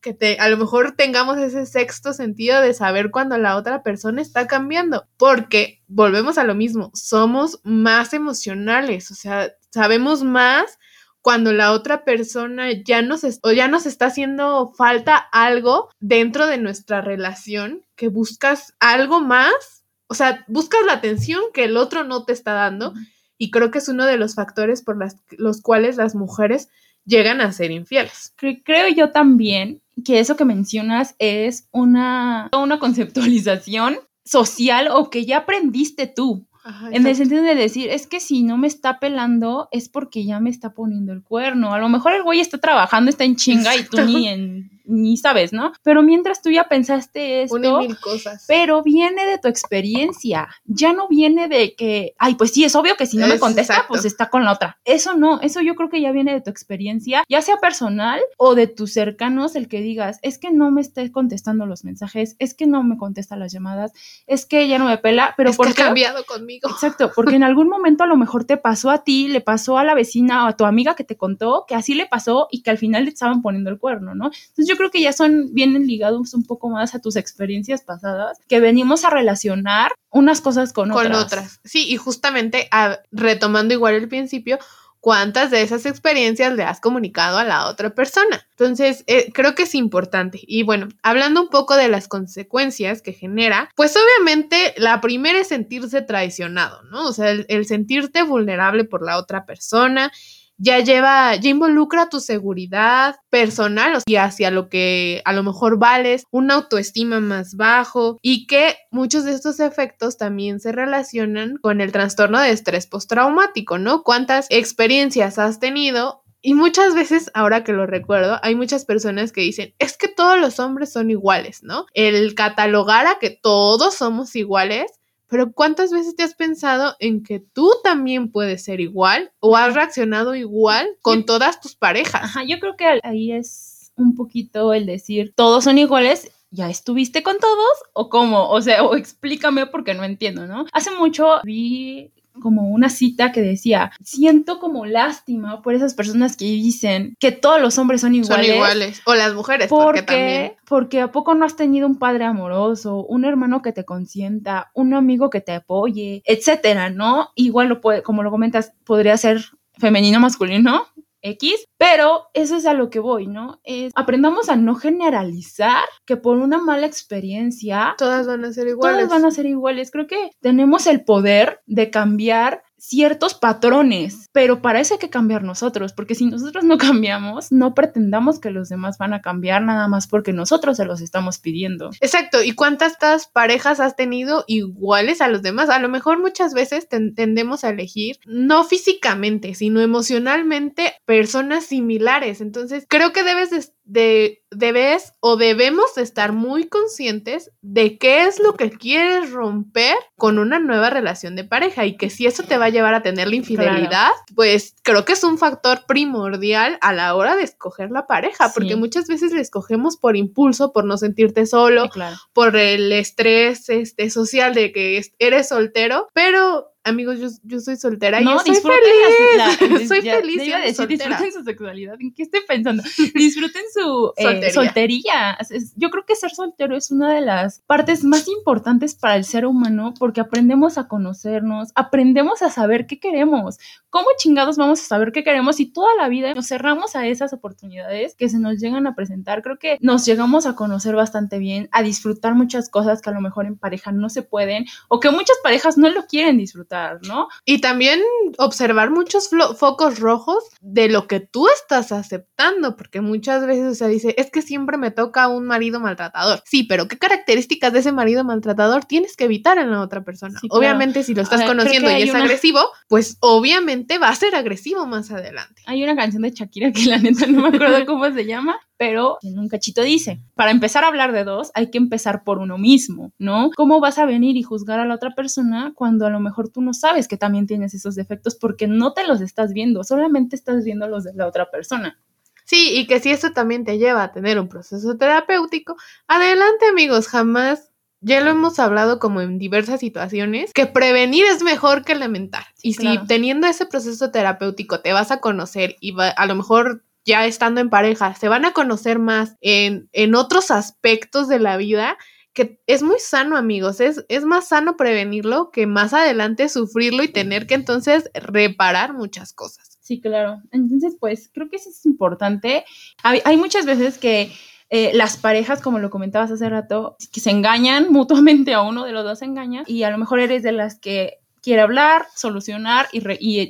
que 0.05 0.13
te, 0.13 0.39
a 0.39 0.49
lo 0.51 0.59
mejor 0.59 0.93
tengamos 0.93 1.39
ese 1.39 1.65
sexto 1.65 2.13
sentido 2.13 2.61
de 2.61 2.75
saber 2.75 3.11
cuando 3.11 3.39
la 3.39 3.57
otra 3.57 3.83
persona 3.83 4.21
está 4.21 4.47
cambiando, 4.47 5.07
porque 5.17 5.83
volvemos 5.89 6.37
a 6.37 6.45
lo 6.45 6.55
mismo, 6.55 6.91
somos 6.93 7.61
más 7.65 8.13
emocionales, 8.13 9.11
o 9.11 9.15
sea, 9.15 9.55
sabemos 9.75 10.23
más 10.23 10.79
cuando 11.21 11.53
la 11.53 11.73
otra 11.73 12.05
persona 12.05 12.71
ya 12.73 13.03
nos, 13.03 13.23
o 13.43 13.51
ya 13.51 13.67
nos 13.67 13.87
está 13.87 14.07
haciendo 14.07 14.73
falta 14.77 15.17
algo 15.17 15.89
dentro 15.99 16.47
de 16.47 16.59
nuestra 16.59 17.01
relación, 17.01 17.83
que 17.97 18.09
buscas 18.09 18.75
algo 18.79 19.21
más, 19.21 19.85
o 20.07 20.15
sea, 20.15 20.45
buscas 20.49 20.81
la 20.87 20.93
atención 20.93 21.41
que 21.53 21.65
el 21.65 21.77
otro 21.77 22.05
no 22.05 22.25
te 22.25 22.33
está 22.33 22.53
dando, 22.53 22.95
y 23.37 23.51
creo 23.51 23.71
que 23.71 23.79
es 23.79 23.89
uno 23.89 24.07
de 24.07 24.17
los 24.17 24.37
factores 24.37 24.83
por 24.83 24.97
las, 24.97 25.17
los 25.31 25.61
cuales 25.61 25.97
las 25.97 26.15
mujeres 26.15 26.69
llegan 27.05 27.41
a 27.41 27.53
ser 27.53 27.73
infieles. 27.73 28.33
Creo 28.37 28.89
yo 28.95 29.11
también 29.11 29.83
que 30.05 30.21
eso 30.21 30.37
que 30.37 30.45
mencionas 30.45 31.17
es 31.19 31.69
una, 31.73 32.49
una 32.57 32.79
conceptualización 32.79 33.99
social 34.25 34.89
o 34.91 35.11
que 35.11 35.25
ya 35.25 35.39
aprendiste 35.39 36.07
tú 36.07 36.47
en 36.91 37.07
el 37.07 37.15
sentido 37.15 37.43
de 37.43 37.55
decir, 37.55 37.91
es 37.91 38.07
que 38.07 38.21
si 38.21 38.43
no 38.43 38.57
me 38.57 38.67
está 38.67 38.99
pelando 38.99 39.69
es 39.71 39.89
porque 39.89 40.25
ya 40.25 40.41
me 40.41 40.51
está 40.51 40.73
poniendo 40.73 41.13
el 41.13 41.23
cuerno. 41.23 41.75
A 41.75 41.79
lo 41.79 41.89
mejor 41.89 42.15
el 42.15 42.23
güey 42.23 42.41
está 42.41 42.59
trabajando, 42.59 43.11
está 43.11 43.25
en 43.25 43.37
chinga 43.37 43.77
y 43.77 43.85
tú 43.85 44.01
ni 44.03 44.29
en 44.29 44.74
ni 44.85 45.17
sabes, 45.17 45.53
¿no? 45.53 45.73
Pero 45.83 46.03
mientras 46.03 46.43
tú 46.43 46.51
ya 46.51 46.65
pensaste 46.65 47.43
esto, 47.43 47.81
mil 47.81 47.99
cosas. 47.99 48.45
pero 48.47 48.83
viene 48.83 49.27
de 49.27 49.39
tu 49.39 49.49
experiencia, 49.49 50.49
ya 50.65 50.93
no 50.93 51.09
viene 51.09 51.49
de 51.49 51.75
que, 51.75 52.15
ay, 52.19 52.35
pues 52.35 52.53
sí, 52.53 52.65
es 52.65 52.75
obvio 52.75 52.97
que 52.97 53.07
si 53.07 53.17
no 53.17 53.27
me 53.27 53.39
contesta, 53.39 53.87
pues 53.89 54.05
está 54.05 54.31
con 54.31 54.45
la 54.45 54.53
otra. 54.53 54.79
Eso 54.85 55.15
no, 55.15 55.41
eso 55.41 55.61
yo 55.61 55.75
creo 55.75 55.89
que 55.89 56.01
ya 56.01 56.13
viene 56.13 56.33
de 56.33 56.41
tu 56.41 56.51
experiencia, 56.51 57.25
ya 57.29 57.43
sea 57.43 57.57
personal 57.57 58.21
o 58.37 58.55
de 58.55 58.67
tus 58.67 58.93
cercanos, 58.93 59.57
el 59.57 59.69
que 59.69 59.81
digas, 59.81 60.19
es 60.23 60.39
que 60.39 60.51
no 60.51 60.71
me 60.71 60.81
esté 60.81 61.11
contestando 61.13 61.67
los 61.67 61.85
mensajes, 61.85 62.37
es 62.39 62.55
que 62.55 62.67
no 62.67 62.83
me 62.83 62.97
contesta 62.97 63.37
las 63.37 63.53
llamadas, 63.53 63.93
es 64.27 64.47
que 64.47 64.69
ya 64.69 64.79
no 64.79 64.87
me 64.87 64.99
pela, 64.99 65.35
pero 65.37 65.51
es 65.51 65.57
porque 65.57 65.83
ha 65.83 65.87
cambiado 65.87 66.25
conmigo. 66.25 66.69
Exacto, 66.71 67.11
porque 67.15 67.37
en 67.37 67.43
algún 67.43 67.69
momento 67.69 68.05
a 68.05 68.07
lo 68.07 68.17
mejor 68.17 68.45
te 68.45 68.57
pasó 68.57 68.91
a 68.91 69.05
ti, 69.05 69.29
le 69.29 69.41
pasó 69.41 69.79
a 69.79 69.85
la 69.85 69.95
vecina 69.95 70.45
o 70.45 70.49
a 70.49 70.57
tu 70.57 70.65
amiga 70.65 70.95
que 70.95 71.05
te 71.05 71.17
contó 71.17 71.65
que 71.67 71.75
así 71.75 71.95
le 71.95 72.07
pasó 72.07 72.49
y 72.51 72.63
que 72.63 72.71
al 72.71 72.79
final 72.79 73.05
le 73.05 73.11
estaban 73.11 73.43
poniendo 73.43 73.71
el 73.71 73.79
cuerno, 73.79 74.15
¿no? 74.15 74.27
Entonces 74.27 74.67
yo 74.69 74.74
yo 74.75 74.79
creo 74.79 74.91
que 74.91 75.01
ya 75.01 75.13
son, 75.13 75.53
vienen 75.53 75.87
ligados 75.87 76.35
un 76.35 76.45
poco 76.45 76.69
más 76.69 76.95
a 76.95 76.99
tus 76.99 77.15
experiencias 77.15 77.83
pasadas, 77.83 78.39
que 78.49 78.59
venimos 78.59 79.05
a 79.05 79.11
relacionar 79.11 79.93
unas 80.11 80.41
cosas 80.41 80.73
con, 80.73 80.91
con 80.91 81.13
otras. 81.13 81.61
Sí, 81.65 81.87
y 81.89 81.97
justamente 81.97 82.69
retomando 83.13 83.73
igual 83.73 83.95
el 83.95 84.09
principio, 84.09 84.59
cuántas 84.99 85.51
de 85.51 85.63
esas 85.63 85.87
experiencias 85.87 86.55
le 86.55 86.65
has 86.65 86.81
comunicado 86.81 87.39
a 87.39 87.45
la 87.45 87.67
otra 87.67 87.95
persona. 87.95 88.47
Entonces, 88.51 89.05
eh, 89.07 89.31
creo 89.33 89.55
que 89.55 89.65
es 89.65 89.75
importante. 89.75 90.41
Y 90.43 90.63
bueno, 90.63 90.89
hablando 91.03 91.43
un 91.43 91.51
poco 91.51 91.77
de 91.77 91.89
las 91.89 92.09
consecuencias 92.09 93.03
que 93.03 93.13
genera, 93.13 93.69
pues 93.77 93.97
obviamente 93.97 94.75
la 94.77 95.01
primera 95.01 95.39
es 95.39 95.49
sentirse 95.49 96.03
traicionado, 96.03 96.83
¿no? 96.85 97.07
O 97.07 97.13
sea, 97.13 97.31
el 97.31 97.67
sentirte 97.67 98.23
vulnerable 98.23 98.85
por 98.85 99.05
la 99.05 99.19
otra 99.19 99.45
persona 99.47 100.11
ya 100.57 100.81
lleva, 100.81 101.35
ya 101.37 101.51
involucra 101.51 102.09
tu 102.09 102.21
seguridad 102.21 103.17
personal 103.31 103.99
y 104.07 104.17
hacia 104.17 104.51
lo 104.51 104.69
que 104.69 105.23
a 105.25 105.33
lo 105.33 105.43
mejor 105.43 105.79
vales, 105.79 106.25
una 106.31 106.55
autoestima 106.55 107.21
más 107.21 107.55
bajo 107.57 108.19
y 108.23 108.47
que 108.47 108.77
muchos 108.91 109.25
de 109.25 109.33
estos 109.33 109.61
efectos 109.61 110.17
también 110.17 110.61
se 110.61 110.73
relacionan 110.73 111.57
con 111.61 111.81
el 111.81 111.93
trastorno 111.93 112.41
de 112.41 112.51
estrés 112.51 112.87
postraumático, 112.87 113.79
¿no? 113.79 114.03
¿Cuántas 114.03 114.47
experiencias 114.51 115.39
has 115.39 115.59
tenido 115.59 116.25
y 116.47 116.53
muchas 116.53 116.95
veces, 116.95 117.31
ahora 117.33 117.65
que 117.65 117.73
lo 117.73 117.87
recuerdo, 117.87 118.39
hay 118.43 118.55
muchas 118.55 118.85
personas 118.85 119.33
que 119.33 119.41
dicen, 119.41 119.75
es 119.79 119.97
que 119.97 120.09
todos 120.09 120.39
los 120.39 120.61
hombres 120.61 120.93
son 120.93 121.11
iguales, 121.11 121.63
¿no? 121.63 121.87
El 121.95 122.35
catalogar 122.35 123.07
a 123.07 123.19
que 123.19 123.31
todos 123.31 123.95
somos 123.95 124.37
iguales 124.37 124.93
pero 125.35 125.53
¿cuántas 125.53 125.91
veces 125.91 126.15
te 126.15 126.23
has 126.23 126.33
pensado 126.33 126.95
en 127.01 127.25
que 127.25 127.41
tú 127.41 127.69
también 127.83 128.31
puedes 128.31 128.63
ser 128.63 128.81
igual 128.81 129.33
o 129.41 129.57
has 129.57 129.75
reaccionado 129.75 130.37
igual 130.37 130.87
con 131.03 131.27
todas 131.27 131.61
tus 131.61 131.75
parejas? 131.75 132.23
Ajá, 132.23 132.45
yo 132.45 132.61
creo 132.61 132.77
que 132.77 133.01
ahí 133.03 133.33
es 133.33 133.91
un 133.97 134.15
poquito 134.15 134.73
el 134.73 134.87
decir, 134.87 135.33
todos 135.35 135.65
son 135.65 135.79
iguales 135.79 136.31
¿ya 136.53 136.71
estuviste 136.71 137.25
con 137.25 137.41
todos? 137.41 137.73
¿O 137.95 138.09
cómo? 138.09 138.49
O 138.49 138.63
sea, 138.63 138.85
o 138.85 138.95
explícame 138.95 139.67
porque 139.67 139.95
no 139.95 140.05
entiendo, 140.05 140.47
¿no? 140.47 140.67
Hace 140.73 140.93
mucho 140.93 141.41
vi 141.43 142.13
como 142.41 142.69
una 142.69 142.89
cita 142.89 143.33
que 143.33 143.43
decía, 143.43 143.93
siento 144.03 144.59
como 144.59 144.87
lástima 144.87 145.63
por 145.63 145.75
esas 145.75 145.95
personas 145.95 146.37
que 146.37 146.45
dicen 146.45 147.17
que 147.19 147.33
todos 147.33 147.61
los 147.61 147.79
hombres 147.79 148.01
son 148.01 148.15
iguales. 148.15 148.47
Son 148.47 148.57
iguales. 148.57 149.03
O 149.07 149.15
las 149.15 149.35
mujeres, 149.35 149.69
porque, 149.69 150.03
también. 150.03 150.53
Porque 150.67 151.01
a 151.01 151.13
poco 151.13 151.35
no 151.35 151.45
has 151.45 151.57
tenido 151.57 151.87
un 151.87 151.99
padre 151.99 152.25
amoroso, 152.25 153.05
un 153.07 153.25
hermano 153.25 153.63
que 153.63 153.73
te 153.73 153.85
consienta, 153.85 154.71
un 154.75 154.95
amigo 154.95 155.31
que 155.31 155.41
te 155.41 155.53
apoye, 155.53 156.23
etcétera, 156.25 156.91
¿no? 156.91 157.31
Igual 157.35 157.69
lo 157.69 157.81
puede, 157.81 158.03
como 158.03 158.23
lo 158.23 158.31
comentas, 158.31 158.73
podría 158.85 159.17
ser 159.17 159.45
femenino 159.79 160.21
masculino, 160.21 160.87
X, 161.25 161.65
pero 161.79 162.27
eso 162.35 162.57
es 162.57 162.67
a 162.67 162.75
lo 162.75 162.91
que 162.91 163.01
voy, 163.01 163.27
¿no? 163.27 163.61
Es 163.65 163.93
aprendamos 163.97 164.49
a 164.49 164.57
no 164.57 164.75
generalizar 164.75 165.85
que 166.05 166.17
por 166.17 166.37
una 166.37 166.59
mala 166.59 166.87
experiencia 166.87 167.95
todas 167.99 168.27
van 168.27 168.45
a 168.45 168.53
ser 168.53 168.69
iguales. 168.69 169.07
Todas 169.07 169.11
van 169.11 169.29
a 169.29 169.35
ser 169.35 169.47
iguales. 169.47 169.91
Creo 169.91 170.07
que 170.07 170.31
tenemos 170.41 170.87
el 170.87 171.05
poder 171.05 171.61
de 171.67 171.91
cambiar 171.91 172.63
ciertos 172.87 173.35
patrones, 173.35 174.29
pero 174.33 174.61
para 174.61 174.81
eso 174.81 174.95
hay 174.95 175.01
que 175.01 175.11
cambiar 175.11 175.43
nosotros, 175.43 175.93
porque 175.93 176.15
si 176.15 176.27
nosotros 176.27 176.65
no 176.65 176.79
cambiamos, 176.79 177.51
no 177.51 177.75
pretendamos 177.75 178.39
que 178.39 178.51
los 178.51 178.69
demás 178.69 178.99
van 178.99 179.15
a 179.15 179.23
cambiar 179.23 179.63
nada 179.63 179.89
más 179.89 180.07
porque 180.07 180.33
nosotros 180.33 180.77
se 180.77 180.85
los 180.85 181.01
estamos 181.01 181.39
pidiendo. 181.39 181.91
Exacto, 182.01 182.43
¿y 182.43 182.53
cuántas 182.53 182.97
parejas 183.33 183.81
has 183.81 183.97
tenido 183.97 184.45
iguales 184.47 185.21
a 185.21 185.29
los 185.29 185.43
demás? 185.43 185.71
A 185.71 185.79
lo 185.79 185.89
mejor 185.89 186.21
muchas 186.21 186.55
veces 186.55 186.89
tendemos 186.89 187.65
a 187.65 187.71
elegir 187.71 188.19
no 188.27 188.65
físicamente, 188.65 189.55
sino 189.55 189.81
emocionalmente 189.81 190.95
personas 191.07 191.65
similares, 191.65 192.41
entonces 192.41 192.87
creo 192.89 193.13
que 193.13 193.25
debes 193.25 193.51
de 193.51 193.65
de, 193.85 194.43
debes 194.51 195.13
o 195.21 195.37
debemos 195.37 195.99
estar 195.99 196.33
muy 196.33 196.69
conscientes 196.69 197.51
de 197.61 197.99
qué 197.99 198.25
es 198.25 198.41
lo 198.41 198.55
que 198.55 198.71
quieres 198.71 199.31
romper 199.31 199.95
con 200.17 200.39
una 200.39 200.59
nueva 200.59 200.91
relación 200.91 201.37
de 201.37 201.45
pareja 201.45 201.85
y 201.85 201.97
que 201.97 202.11
si 202.11 202.27
eso 202.27 202.43
te 202.43 202.59
va 202.59 202.67
a 202.67 202.71
llevar 202.71 202.95
a 202.95 203.03
tener 203.03 203.29
la 203.29 203.37
infidelidad, 203.37 204.11
pues 204.35 204.75
creo 204.83 205.05
que 205.05 205.13
es 205.13 205.25
un 205.25 205.39
factor 205.39 205.87
primordial 205.87 206.79
a 206.81 206.93
la 206.93 207.15
hora 207.15 207.37
de 207.37 207.43
escoger 207.43 207.91
la 207.91 208.07
pareja, 208.07 208.51
porque 208.55 208.77
muchas 208.77 209.07
veces 209.07 209.33
la 209.33 209.41
escogemos 209.41 209.97
por 209.97 210.17
impulso, 210.17 210.73
por 210.73 210.85
no 210.85 210.97
sentirte 210.97 211.47
solo, 211.47 211.91
por 212.33 212.57
el 212.57 212.93
estrés 212.93 213.69
este, 213.69 214.11
social 214.11 214.55
de 214.55 214.73
que 214.73 215.03
eres 215.19 215.49
soltero, 215.49 216.09
pero 216.15 216.74
amigos, 216.85 217.19
yo, 217.19 217.29
yo 217.43 217.61
soy 217.61 217.77
soltera 217.77 218.21
y 218.21 218.25
yo 218.25 218.39
soy 218.39 218.57
feliz. 218.57 219.89
soy 219.89 220.03
feliz. 220.03 220.43
Iba 220.47 220.59
a 220.59 220.61
decir, 220.61 220.87
disfruten 220.87 221.33
su 221.33 221.43
sexualidad. 221.43 221.97
¿En 221.99 222.13
qué 222.13 222.23
estoy 222.23 222.41
pensando? 222.47 222.83
Disfruten 223.15 223.63
su 223.73 224.13
eh, 224.17 224.51
soltería. 224.53 225.39
Yo 225.77 225.91
creo 225.91 226.05
que 226.05 226.15
ser 226.15 226.31
soltero 226.31 226.77
es 226.77 226.91
una 226.91 227.15
de 227.15 227.23
las 227.23 227.61
partes 227.61 228.05
más 228.05 228.29
importantes 228.29 228.95
para 228.95 229.17
el 229.17 229.25
ser 229.25 229.47
humano 229.47 229.95
porque 229.99 230.21
aprendemos 230.21 230.79
a 230.79 230.87
conocernos, 230.87 231.71
aprendemos 231.75 232.43
a 232.43 232.51
saber 232.51 232.87
qué 232.87 233.01
queremos. 233.01 233.59
¿Cómo 233.89 234.07
chingados 234.19 234.57
vamos 234.57 234.81
a 234.83 234.85
saber 234.85 235.13
qué 235.13 235.25
queremos 235.25 235.57
si 235.57 235.67
toda 235.67 235.95
la 235.97 236.09
vida 236.09 236.35
nos 236.35 236.49
cerramos 236.49 236.97
a 236.97 237.07
esas 237.07 237.33
oportunidades 237.33 238.15
que 238.15 238.29
se 238.29 238.39
nos 238.39 238.59
llegan 238.59 238.87
a 238.87 238.95
presentar? 238.95 239.43
Creo 239.43 239.59
que 239.59 239.79
nos 239.81 240.05
llegamos 240.05 240.47
a 240.47 240.55
conocer 240.55 240.95
bastante 240.95 241.39
bien, 241.39 241.69
a 241.73 241.83
disfrutar 241.83 242.35
muchas 242.35 242.69
cosas 242.69 243.01
que 243.01 243.11
a 243.11 243.13
lo 243.13 243.21
mejor 243.21 243.47
en 243.47 243.57
pareja 243.57 243.93
no 243.93 244.11
se 244.11 244.23
pueden 244.23 244.67
o 244.89 245.01
que 245.01 245.11
muchas 245.11 245.37
parejas 245.43 245.79
no 245.79 245.89
lo 245.89 246.07
quieren 246.07 246.37
disfrutar 246.37 246.74
¿no? 247.07 247.29
Y 247.45 247.61
también 247.61 248.01
observar 248.39 248.91
muchos 248.91 249.31
focos 249.59 249.99
rojos 249.99 250.45
de 250.61 250.89
lo 250.89 251.07
que 251.07 251.21
tú 251.21 251.49
estás 251.49 251.93
aceptando, 251.93 252.77
porque 252.77 253.01
muchas 253.01 253.47
veces 253.47 253.79
se 253.79 253.89
dice, 253.89 254.15
es 254.19 254.31
que 254.31 254.43
siempre 254.43 254.77
me 254.77 254.91
toca 254.91 255.29
un 255.29 255.47
marido 255.47 255.81
maltratador. 255.81 256.43
Sí, 256.45 256.65
pero 256.65 256.89
¿qué 256.89 256.99
características 256.99 257.73
de 257.73 257.81
ese 257.81 257.93
marido 257.93 258.25
maltratador 258.25 258.85
tienes 258.85 259.17
que 259.17 259.25
evitar 259.25 259.59
en 259.59 259.71
la 259.71 259.81
otra 259.81 260.05
persona? 260.05 260.39
Obviamente, 260.51 261.03
si 261.03 261.15
lo 261.15 261.23
estás 261.23 261.43
conociendo 261.45 261.91
y 261.91 262.03
es 262.03 262.15
agresivo, 262.15 262.61
pues 262.89 263.17
obviamente 263.21 263.99
va 263.99 264.09
a 264.09 264.15
ser 264.15 264.35
agresivo 264.35 264.87
más 264.87 265.11
adelante. 265.11 265.63
Hay 265.67 265.83
una 265.83 265.97
canción 265.97 266.23
de 266.23 266.31
Shakira 266.31 266.73
que 266.73 266.87
la 266.87 266.99
neta 266.99 267.27
no 267.27 267.43
me 267.43 267.57
acuerdo 267.57 267.85
cómo 267.87 268.11
se 268.13 268.25
llama, 268.25 268.59
pero 268.87 269.17
en 269.23 269.39
un 269.39 269.49
cachito 269.49 269.81
dice, 269.81 270.21
para 270.35 270.51
empezar 270.51 270.85
a 270.85 270.89
hablar 270.89 271.13
de 271.13 271.25
dos, 271.25 271.51
hay 271.55 271.71
que 271.71 271.79
empezar 271.79 272.23
por 272.23 272.37
uno 272.37 272.59
mismo, 272.59 273.15
¿no? 273.19 273.49
¿Cómo 273.57 273.81
vas 273.81 273.97
a 273.97 274.05
venir 274.05 274.37
y 274.37 274.43
juzgar 274.43 274.79
a 274.79 274.85
la 274.85 274.97
otra 274.97 275.15
persona 275.15 275.73
cuando 275.75 276.05
a 276.05 276.11
lo 276.11 276.21
mejor 276.21 276.51
tú 276.51 276.61
no 276.61 276.75
sabes 276.75 277.09
que 277.09 277.17
también 277.17 277.47
tienes 277.47 277.73
esos 277.73 277.95
defectos 277.95 278.35
porque 278.35 278.67
no 278.67 278.93
te 278.93 279.07
los 279.07 279.23
estás 279.23 279.55
viendo, 279.55 279.85
solamente 279.85 280.37
estás 280.37 280.65
viendo 280.65 280.87
los 280.87 281.05
de 281.05 281.15
la 281.15 281.27
otra 281.27 281.51
persona? 281.51 281.99
Sí, 282.45 282.73
y 282.75 282.87
que 282.87 283.01
si 283.01 283.11
eso 283.11 283.31
también 283.31 283.65
te 283.65 283.79
lleva 283.79 284.03
a 284.03 284.13
tener 284.13 284.39
un 284.39 284.49
proceso 284.49 284.99
terapéutico, 284.99 285.77
adelante 286.07 286.67
amigos, 286.69 287.09
jamás 287.09 287.71
ya 288.03 288.21
lo 288.21 288.33
hemos 288.33 288.59
hablado 288.59 288.99
como 288.99 289.23
en 289.23 289.39
diversas 289.39 289.81
situaciones, 289.81 290.53
que 290.53 290.67
prevenir 290.67 291.25
es 291.25 291.43
mejor 291.43 291.87
que 291.87 291.95
lamentar. 291.95 292.45
y 292.63 292.75
si 292.75 292.99
teniendo 293.07 293.47
ese 293.47 293.65
proceso 293.65 294.11
terapéutico 294.11 294.81
te 294.81 294.93
vas 294.93 295.11
a 295.11 295.21
conocer 295.21 295.77
y 295.81 295.93
va, 295.93 296.09
a 296.09 296.27
lo 296.27 296.35
mejor 296.35 296.84
ya 297.05 297.27
estando 297.27 297.61
en 297.61 297.71
pareja, 297.71 298.15
se 298.15 298.29
van 298.29 298.45
a 298.45 298.53
conocer 298.53 298.99
más 298.99 299.37
en, 299.41 299.89
en 299.93 300.15
otros 300.15 300.51
aspectos 300.51 301.29
de 301.29 301.39
la 301.39 301.57
vida, 301.57 301.99
que 302.33 302.61
es 302.67 302.83
muy 302.83 302.99
sano, 302.99 303.37
amigos. 303.37 303.81
Es, 303.81 304.05
es 304.09 304.25
más 304.25 304.49
sano 304.49 304.77
prevenirlo 304.77 305.51
que 305.51 305.67
más 305.67 305.95
adelante 305.95 306.49
sufrirlo 306.49 307.03
y 307.05 307.09
tener 307.09 307.47
que 307.47 307.55
entonces 307.55 308.11
reparar 308.15 308.93
muchas 308.93 309.33
cosas. 309.33 309.79
Sí, 309.81 310.01
claro. 310.01 310.43
Entonces, 310.51 310.97
pues 310.99 311.31
creo 311.33 311.51
que 311.51 311.57
eso 311.57 311.69
es 311.69 311.85
importante. 311.85 312.65
Hay, 313.03 313.37
muchas 313.37 313.67
veces 313.67 313.99
que 313.99 314.33
eh, 314.71 314.93
las 314.95 315.19
parejas, 315.19 315.61
como 315.61 315.79
lo 315.79 315.91
comentabas 315.91 316.31
hace 316.31 316.49
rato, 316.49 316.97
que 317.13 317.21
se 317.21 317.31
engañan 317.31 317.89
mutuamente, 317.93 318.55
a 318.55 318.63
uno 318.63 318.85
de 318.85 318.93
los 318.93 319.05
dos 319.05 319.19
se 319.19 319.27
engaña 319.27 319.63
y 319.67 319.83
a 319.83 319.91
lo 319.91 319.99
mejor 319.99 320.21
eres 320.21 320.43
de 320.43 320.53
las 320.53 320.81
que 320.81 321.19
quiere 321.45 321.61
hablar, 321.61 322.07
solucionar 322.15 322.89
y, 322.91 323.03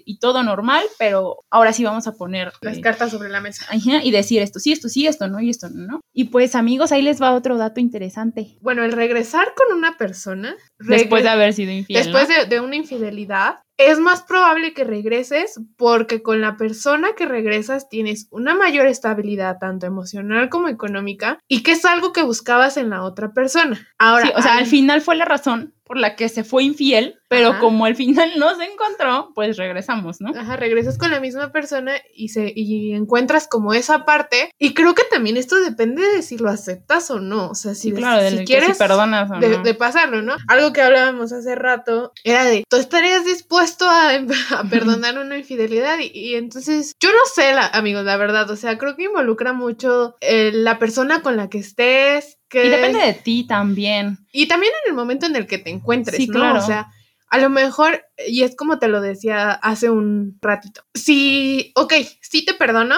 y, 0.05 0.19
todo 0.19 0.43
normal, 0.43 0.85
pero 0.99 1.39
ahora 1.49 1.73
sí 1.73 1.85
vamos 1.85 2.09
a 2.09 2.13
poner 2.13 2.53
las 2.61 2.79
eh, 2.79 2.81
cartas 2.81 3.13
sobre 3.13 3.29
la 3.29 3.41
mesa 3.41 3.67
y 3.73 4.11
decir 4.11 4.43
esto 4.43 4.59
sí, 4.59 4.73
esto 4.73 4.89
sí, 4.89 5.07
esto 5.07 5.29
no 5.29 5.41
y 5.41 5.51
esto 5.51 5.69
no. 5.71 6.01
Y 6.13 6.25
pues 6.25 6.57
amigos, 6.57 6.91
ahí 6.91 7.03
les 7.03 7.23
va 7.23 7.33
otro 7.33 7.57
dato 7.57 7.81
interesante. 7.81 8.59
Bueno, 8.61 8.83
el 8.83 8.93
regresar 8.93 9.55
con 9.55 9.77
una 9.77 9.97
persona 9.97 10.57
después 10.79 11.23
de 11.23 11.29
haber 11.29 11.53
sido 11.53 11.71
infiel. 11.71 12.03
Después 12.03 12.29
de, 12.49 12.61
una 12.61 12.75
infidelidad, 12.75 13.61
es 13.77 14.01
más 14.01 14.23
probable 14.23 14.73
que 14.73 14.85
regreses 14.85 15.61
porque 15.77 16.23
con 16.23 16.41
la 16.41 16.57
persona 16.57 17.11
que 17.17 17.27
regresas 17.27 17.89
tienes 17.89 18.27
una 18.31 18.55
mayor 18.55 18.89
estabilidad 18.89 19.59
tanto 19.61 19.87
emocional 19.87 20.49
como 20.49 20.69
económica 20.69 21.39
y 21.49 21.63
que 21.63 21.73
es 21.73 21.85
algo 21.85 22.13
que 22.13 22.23
buscabas 22.23 22.77
en 22.77 22.91
la 22.91 23.03
otra 23.03 23.33
persona. 23.33 23.87
Ahora, 23.99 24.33
o 24.37 24.43
sea, 24.43 24.57
al 24.57 24.67
final 24.67 25.01
fue 25.01 25.15
la 25.15 25.25
razón 25.25 25.75
por 25.85 25.99
la 25.99 26.17
que 26.17 26.29
se 26.29 26.45
fue 26.45 26.65
infiel, 26.65 27.21
pero 27.29 27.59
como 27.59 27.85
al 27.85 27.97
final 27.97 28.33
no 28.39 28.55
se 28.57 28.65
encontró, 28.65 29.33
pues 29.35 29.57
regresamos, 29.57 30.21
¿no? 30.21 30.31
Ajá, 30.31 30.57
regresas 30.57 30.99
con 30.99 31.11
la 31.11 31.21
misma 31.21 31.53
persona 31.53 31.95
y 32.15 32.29
se 32.29 32.53
y 32.55 32.95
encuentras 32.95 33.49
como 33.49 33.75
esa 33.75 34.05
parte 34.05 34.51
y 34.59 34.73
creo 34.73 34.95
que 34.95 35.03
también 35.11 35.37
esto 35.37 35.61
depende 35.61 36.03
de 36.03 36.23
si 36.23 36.39
lo 36.39 36.49
aceptas 36.49 37.11
o 37.11 37.21
no, 37.21 37.51
o 37.51 37.55
sea, 37.55 37.75
si, 37.75 37.93
si 37.95 38.45
quieres 38.45 38.79
perdonas 38.79 39.29
de, 39.41 39.75
pasarlo, 39.75 40.23
¿no? 40.23 40.37
Algo 40.49 40.73
que 40.73 40.83
hablábamos 40.83 41.33
hace 41.33 41.55
rato 41.55 42.13
era 42.23 42.45
de, 42.45 42.65
¿tú 42.69 42.77
estarías 42.77 43.25
dispuesto 43.25 43.87
a, 43.89 44.13
perdonar 44.71 45.19
una 45.19 45.37
infidelidad? 45.37 45.99
Y, 46.01 46.35
entonces, 46.35 46.95
yo 47.01 47.11
no 47.11 47.19
sé, 47.35 47.53
la, 47.53 47.67
amigos, 47.67 48.05
la 48.05 48.17
verdad, 48.17 48.51
o 48.51 48.57
sea, 48.57 48.79
creo 48.79 48.97
que 48.97 49.05
involucra 49.05 49.53
mucho 49.53 50.17
eh, 50.21 50.51
la 50.53 50.79
persona 50.79 51.23
con 51.23 51.37
la 51.37 51.49
que 51.49 51.59
estés, 51.59 52.39
y 52.63 52.69
depende 52.69 53.01
de 53.01 53.15
ti 53.15 53.47
también. 53.47 54.19
Y 54.33 54.47
también 54.47 54.73
en 54.85 54.91
el 54.91 54.97
momento 54.97 55.27
en 55.27 55.37
el 55.37 55.47
que 55.47 55.59
te 55.59 55.71
encuentres, 55.71 56.17
sí, 56.17 56.29
Claro. 56.29 56.59
O 56.59 56.63
sea, 56.63 56.91
a 57.29 57.39
lo 57.39 57.51
mejor, 57.51 58.05
y 58.29 58.43
es 58.43 58.55
como 58.55 58.79
te 58.79 58.87
lo 58.87 59.01
decía 59.01 59.51
hace 59.51 59.91
un 59.91 60.39
ratito, 60.41 60.83
si, 60.95 61.73
ok, 61.75 61.95
sí 62.21 62.45
te 62.45 62.55
perdono, 62.55 62.97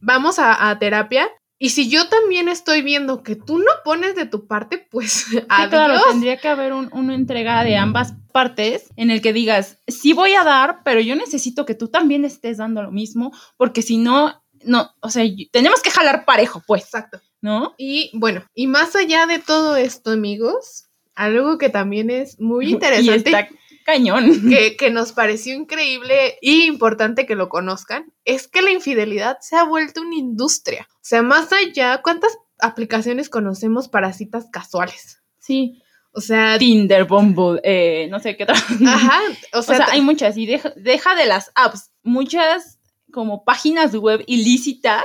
vamos 0.00 0.38
a, 0.38 0.76
terapia, 0.80 1.28
y 1.60 1.70
si 1.70 1.88
yo 1.88 2.08
también 2.08 2.48
estoy 2.48 2.82
viendo 2.82 3.22
que 3.22 3.36
tú 3.36 3.58
no 3.58 3.70
pones 3.84 4.16
de 4.16 4.26
tu 4.26 4.46
parte, 4.46 4.78
pues 4.90 5.12
sí, 5.30 5.38
claro, 5.70 6.00
tendría 6.10 6.38
que 6.38 6.48
haber 6.48 6.72
una 6.72 7.14
entrega 7.14 7.62
de 7.62 7.76
ambas 7.76 8.14
partes 8.32 8.88
en 8.96 9.10
el 9.10 9.20
que 9.20 9.32
digas, 9.32 9.78
sí 9.86 10.12
voy 10.12 10.34
a 10.34 10.44
dar, 10.44 10.82
pero 10.84 11.00
yo 11.00 11.14
necesito 11.14 11.64
que 11.64 11.74
tú 11.74 11.88
también 11.88 12.24
estés 12.24 12.56
dando 12.56 12.82
lo 12.82 12.90
mismo, 12.90 13.32
porque 13.56 13.82
si 13.82 13.98
no, 13.98 14.42
no, 14.64 14.90
o 15.00 15.10
sea, 15.10 15.24
tenemos 15.52 15.82
que 15.82 15.90
jalar 15.90 16.24
parejo, 16.24 16.62
pues. 16.66 16.82
Exacto. 16.82 17.20
¿No? 17.40 17.74
Y 17.78 18.10
bueno, 18.14 18.44
y 18.54 18.66
más 18.66 18.96
allá 18.96 19.26
de 19.26 19.38
todo 19.38 19.76
esto, 19.76 20.10
amigos, 20.10 20.88
algo 21.14 21.58
que 21.58 21.68
también 21.68 22.10
es 22.10 22.40
muy 22.40 22.70
interesante. 22.70 23.50
cañón. 23.84 24.48
Que, 24.48 24.76
que, 24.76 24.90
nos 24.90 25.12
pareció 25.12 25.54
increíble 25.54 26.38
y 26.40 26.64
importante 26.64 27.26
que 27.26 27.36
lo 27.36 27.48
conozcan, 27.48 28.12
es 28.24 28.48
que 28.48 28.62
la 28.62 28.70
infidelidad 28.70 29.38
se 29.40 29.56
ha 29.56 29.64
vuelto 29.64 30.02
una 30.02 30.16
industria. 30.16 30.86
O 30.94 31.00
sea, 31.02 31.22
más 31.22 31.52
allá, 31.52 32.00
¿cuántas 32.02 32.36
aplicaciones 32.60 33.30
conocemos 33.30 33.88
para 33.88 34.12
citas 34.12 34.46
casuales? 34.52 35.22
Sí. 35.38 35.82
O 36.12 36.20
sea, 36.20 36.58
Tinder, 36.58 37.04
Bumble, 37.04 37.60
eh, 37.62 38.08
no 38.10 38.18
sé 38.18 38.36
qué 38.36 38.42
otra. 38.44 38.56
Ajá. 38.56 39.20
O 39.52 39.62
sea, 39.62 39.86
hay 39.90 40.00
muchas 40.00 40.36
y 40.36 40.46
deja, 40.46 40.72
deja 40.76 41.14
de 41.14 41.26
las 41.26 41.52
apps, 41.54 41.92
muchas 42.02 42.78
como 43.12 43.44
páginas 43.44 43.94
web 43.94 44.22
ilícitas 44.26 45.04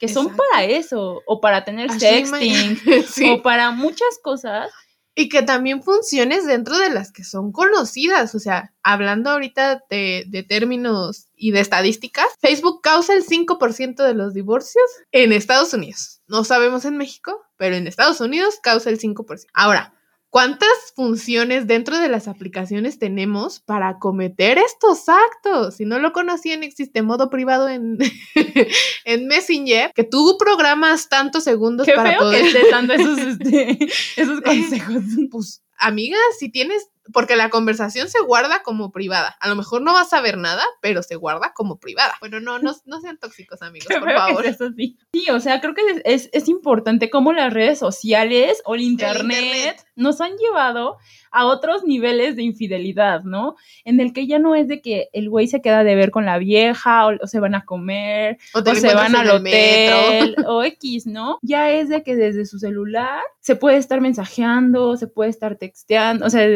que 0.00 0.08
son 0.08 0.34
para 0.34 0.64
eso, 0.64 1.22
o 1.26 1.40
para 1.42 1.62
tener 1.62 1.92
sexting, 1.92 2.80
o 3.30 3.42
para 3.42 3.70
muchas 3.70 4.18
cosas. 4.22 4.72
Y 5.14 5.28
que 5.28 5.42
también 5.42 5.82
funciones 5.82 6.46
dentro 6.46 6.78
de 6.78 6.88
las 6.88 7.12
que 7.12 7.22
son 7.22 7.52
conocidas. 7.52 8.34
O 8.34 8.38
sea, 8.38 8.72
hablando 8.82 9.28
ahorita 9.28 9.84
de, 9.90 10.24
de 10.26 10.42
términos 10.42 11.26
y 11.36 11.50
de 11.50 11.60
estadísticas, 11.60 12.26
Facebook 12.40 12.80
causa 12.80 13.12
el 13.12 13.26
5% 13.26 14.02
de 14.02 14.14
los 14.14 14.32
divorcios 14.32 14.84
en 15.12 15.32
Estados 15.32 15.74
Unidos. 15.74 16.22
No 16.26 16.44
sabemos 16.44 16.86
en 16.86 16.96
México, 16.96 17.38
pero 17.58 17.76
en 17.76 17.86
Estados 17.86 18.22
Unidos 18.22 18.58
causa 18.62 18.88
el 18.88 18.98
5%. 18.98 19.46
Ahora, 19.52 19.99
¿Cuántas 20.30 20.70
funciones 20.94 21.66
dentro 21.66 21.98
de 21.98 22.08
las 22.08 22.28
aplicaciones 22.28 23.00
tenemos 23.00 23.58
para 23.58 23.98
cometer 23.98 24.58
estos 24.58 25.08
actos? 25.08 25.74
Si 25.74 25.84
no 25.84 25.98
lo 25.98 26.12
conocían, 26.12 26.62
existe 26.62 27.02
modo 27.02 27.30
privado 27.30 27.68
en, 27.68 27.98
en 29.04 29.26
Messenger, 29.26 29.90
que 29.92 30.04
tú 30.04 30.36
programas 30.38 31.08
tantos 31.08 31.42
segundos 31.42 31.88
para 31.96 32.16
poder... 32.16 32.44
que 32.52 32.70
dando 32.70 32.94
esos, 32.94 33.18
este, 33.40 33.88
esos 34.16 34.40
consejos. 34.42 35.02
Pues, 35.32 35.64
amiga, 35.76 36.18
si 36.38 36.48
tienes 36.48 36.89
porque 37.12 37.36
la 37.36 37.50
conversación 37.50 38.08
se 38.08 38.20
guarda 38.20 38.62
como 38.62 38.92
privada. 38.92 39.36
A 39.40 39.48
lo 39.48 39.56
mejor 39.56 39.82
no 39.82 39.92
vas 39.92 40.12
a 40.12 40.20
ver 40.20 40.38
nada, 40.38 40.64
pero 40.80 41.02
se 41.02 41.16
guarda 41.16 41.52
como 41.54 41.78
privada. 41.78 42.14
Bueno, 42.20 42.40
no, 42.40 42.58
no, 42.58 42.74
no 42.84 43.00
sean 43.00 43.18
tóxicos, 43.18 43.62
amigos, 43.62 43.88
por 44.00 44.12
favor. 44.12 44.44
sí. 44.76 44.98
sí, 45.12 45.30
o 45.30 45.40
sea, 45.40 45.60
creo 45.60 45.74
que 45.74 46.02
es, 46.04 46.28
es, 46.32 46.48
importante 46.48 47.10
cómo 47.10 47.32
las 47.32 47.52
redes 47.52 47.78
sociales 47.78 48.60
o 48.64 48.74
el 48.74 48.82
internet, 48.82 49.84
nos 49.94 50.20
han 50.20 50.36
llevado 50.36 50.98
a 51.30 51.46
otros 51.46 51.84
niveles 51.84 52.36
de 52.36 52.42
infidelidad, 52.42 53.22
¿no? 53.24 53.56
En 53.84 54.00
el 54.00 54.12
que 54.12 54.26
ya 54.26 54.38
no 54.38 54.54
es 54.54 54.68
de 54.68 54.80
que 54.80 55.08
el 55.12 55.30
güey 55.30 55.46
se 55.46 55.60
queda 55.60 55.84
de 55.84 55.94
ver 55.94 56.10
con 56.10 56.26
la 56.26 56.38
vieja 56.38 57.06
o, 57.06 57.26
se 57.26 57.40
van 57.40 57.54
a 57.54 57.64
comer 57.64 58.38
o, 58.54 58.62
se 58.74 58.94
van 58.94 59.14
al 59.16 59.30
hotel 59.30 60.36
o 60.46 60.62
X, 60.62 61.06
¿no? 61.06 61.38
Ya 61.42 61.70
es 61.70 61.88
de 61.88 62.02
que 62.02 62.16
desde 62.16 62.46
su 62.46 62.58
celular 62.58 63.20
se 63.40 63.56
puede 63.56 63.76
estar 63.76 64.00
mensajeando, 64.00 64.96
se 64.96 65.06
puede 65.06 65.30
estar 65.30 65.56
texteando, 65.56 66.26
o 66.26 66.30
sea, 66.30 66.46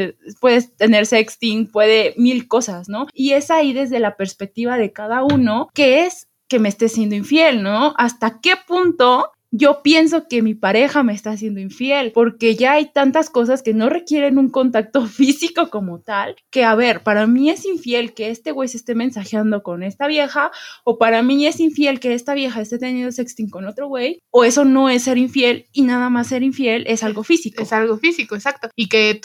puedes 0.41 0.75
tener 0.77 1.07
sexting, 1.07 1.71
puede 1.71 2.15
mil 2.17 2.49
cosas, 2.49 2.89
¿no? 2.89 3.07
Y 3.13 3.33
es 3.33 3.51
ahí 3.51 3.73
desde 3.73 4.01
la 4.01 4.17
perspectiva 4.17 4.77
de 4.77 4.93
cada 4.93 5.23
uno 5.23 5.69
que 5.75 6.05
es 6.05 6.29
que 6.49 6.59
me 6.59 6.69
esté 6.69 6.89
siendo 6.89 7.15
infiel, 7.15 7.63
¿no? 7.63 7.95
¿Hasta 7.97 8.41
qué 8.41 8.55
punto 8.67 9.31
yo 9.57 9.83
pienso 9.85 10.27
que 10.27 10.43
mi 10.43 10.55
pareja 10.55 11.05
me 11.05 11.13
está 11.13 11.31
haciendo 11.31 11.61
infiel, 11.61 12.11
porque 12.13 12.57
ya 12.57 12.73
hay 12.73 12.91
tantas 12.93 13.31
cosas 13.31 13.63
que 13.63 13.73
no 13.73 13.89
requieren 13.89 14.37
un 14.37 14.51
contacto 14.51 15.07
físico 15.07 15.71
como 15.71 16.01
tal, 16.01 16.35
que 16.51 16.65
a 16.65 16.75
ver, 16.75 17.03
para 17.03 17.29
mí 17.29 17.51
es 17.51 17.65
infiel 17.65 18.15
que 18.15 18.31
este 18.31 18.51
güey 18.51 18.69
se 18.69 18.79
esté 18.79 18.97
mensajeando 18.97 19.63
con 19.63 19.85
esta 19.85 20.09
vieja, 20.09 20.51
o 20.83 20.99
para 20.99 21.23
mí 21.23 21.47
es 21.47 21.61
infiel 21.61 22.01
que 22.01 22.15
esta 22.15 22.35
vieja 22.35 22.61
esté 22.61 22.79
teniendo 22.79 23.13
sexting 23.13 23.49
con 23.49 23.67
otro 23.67 23.87
güey, 23.87 24.21
o 24.33 24.45
eso 24.45 24.65
no 24.65 24.89
es 24.89 25.05
ser 25.05 25.19
infiel 25.19 25.67
y 25.73 25.83
nada 25.83 26.11
más 26.11 26.29
ser 26.29 26.43
infiel 26.43 26.85
es 26.89 27.05
algo 27.05 27.23
físico. 27.23 27.63
Es 27.63 27.73
algo 27.73 27.97
físico, 27.99 28.35
exacto. 28.35 28.71
Y 28.75 28.89
que, 28.89 29.21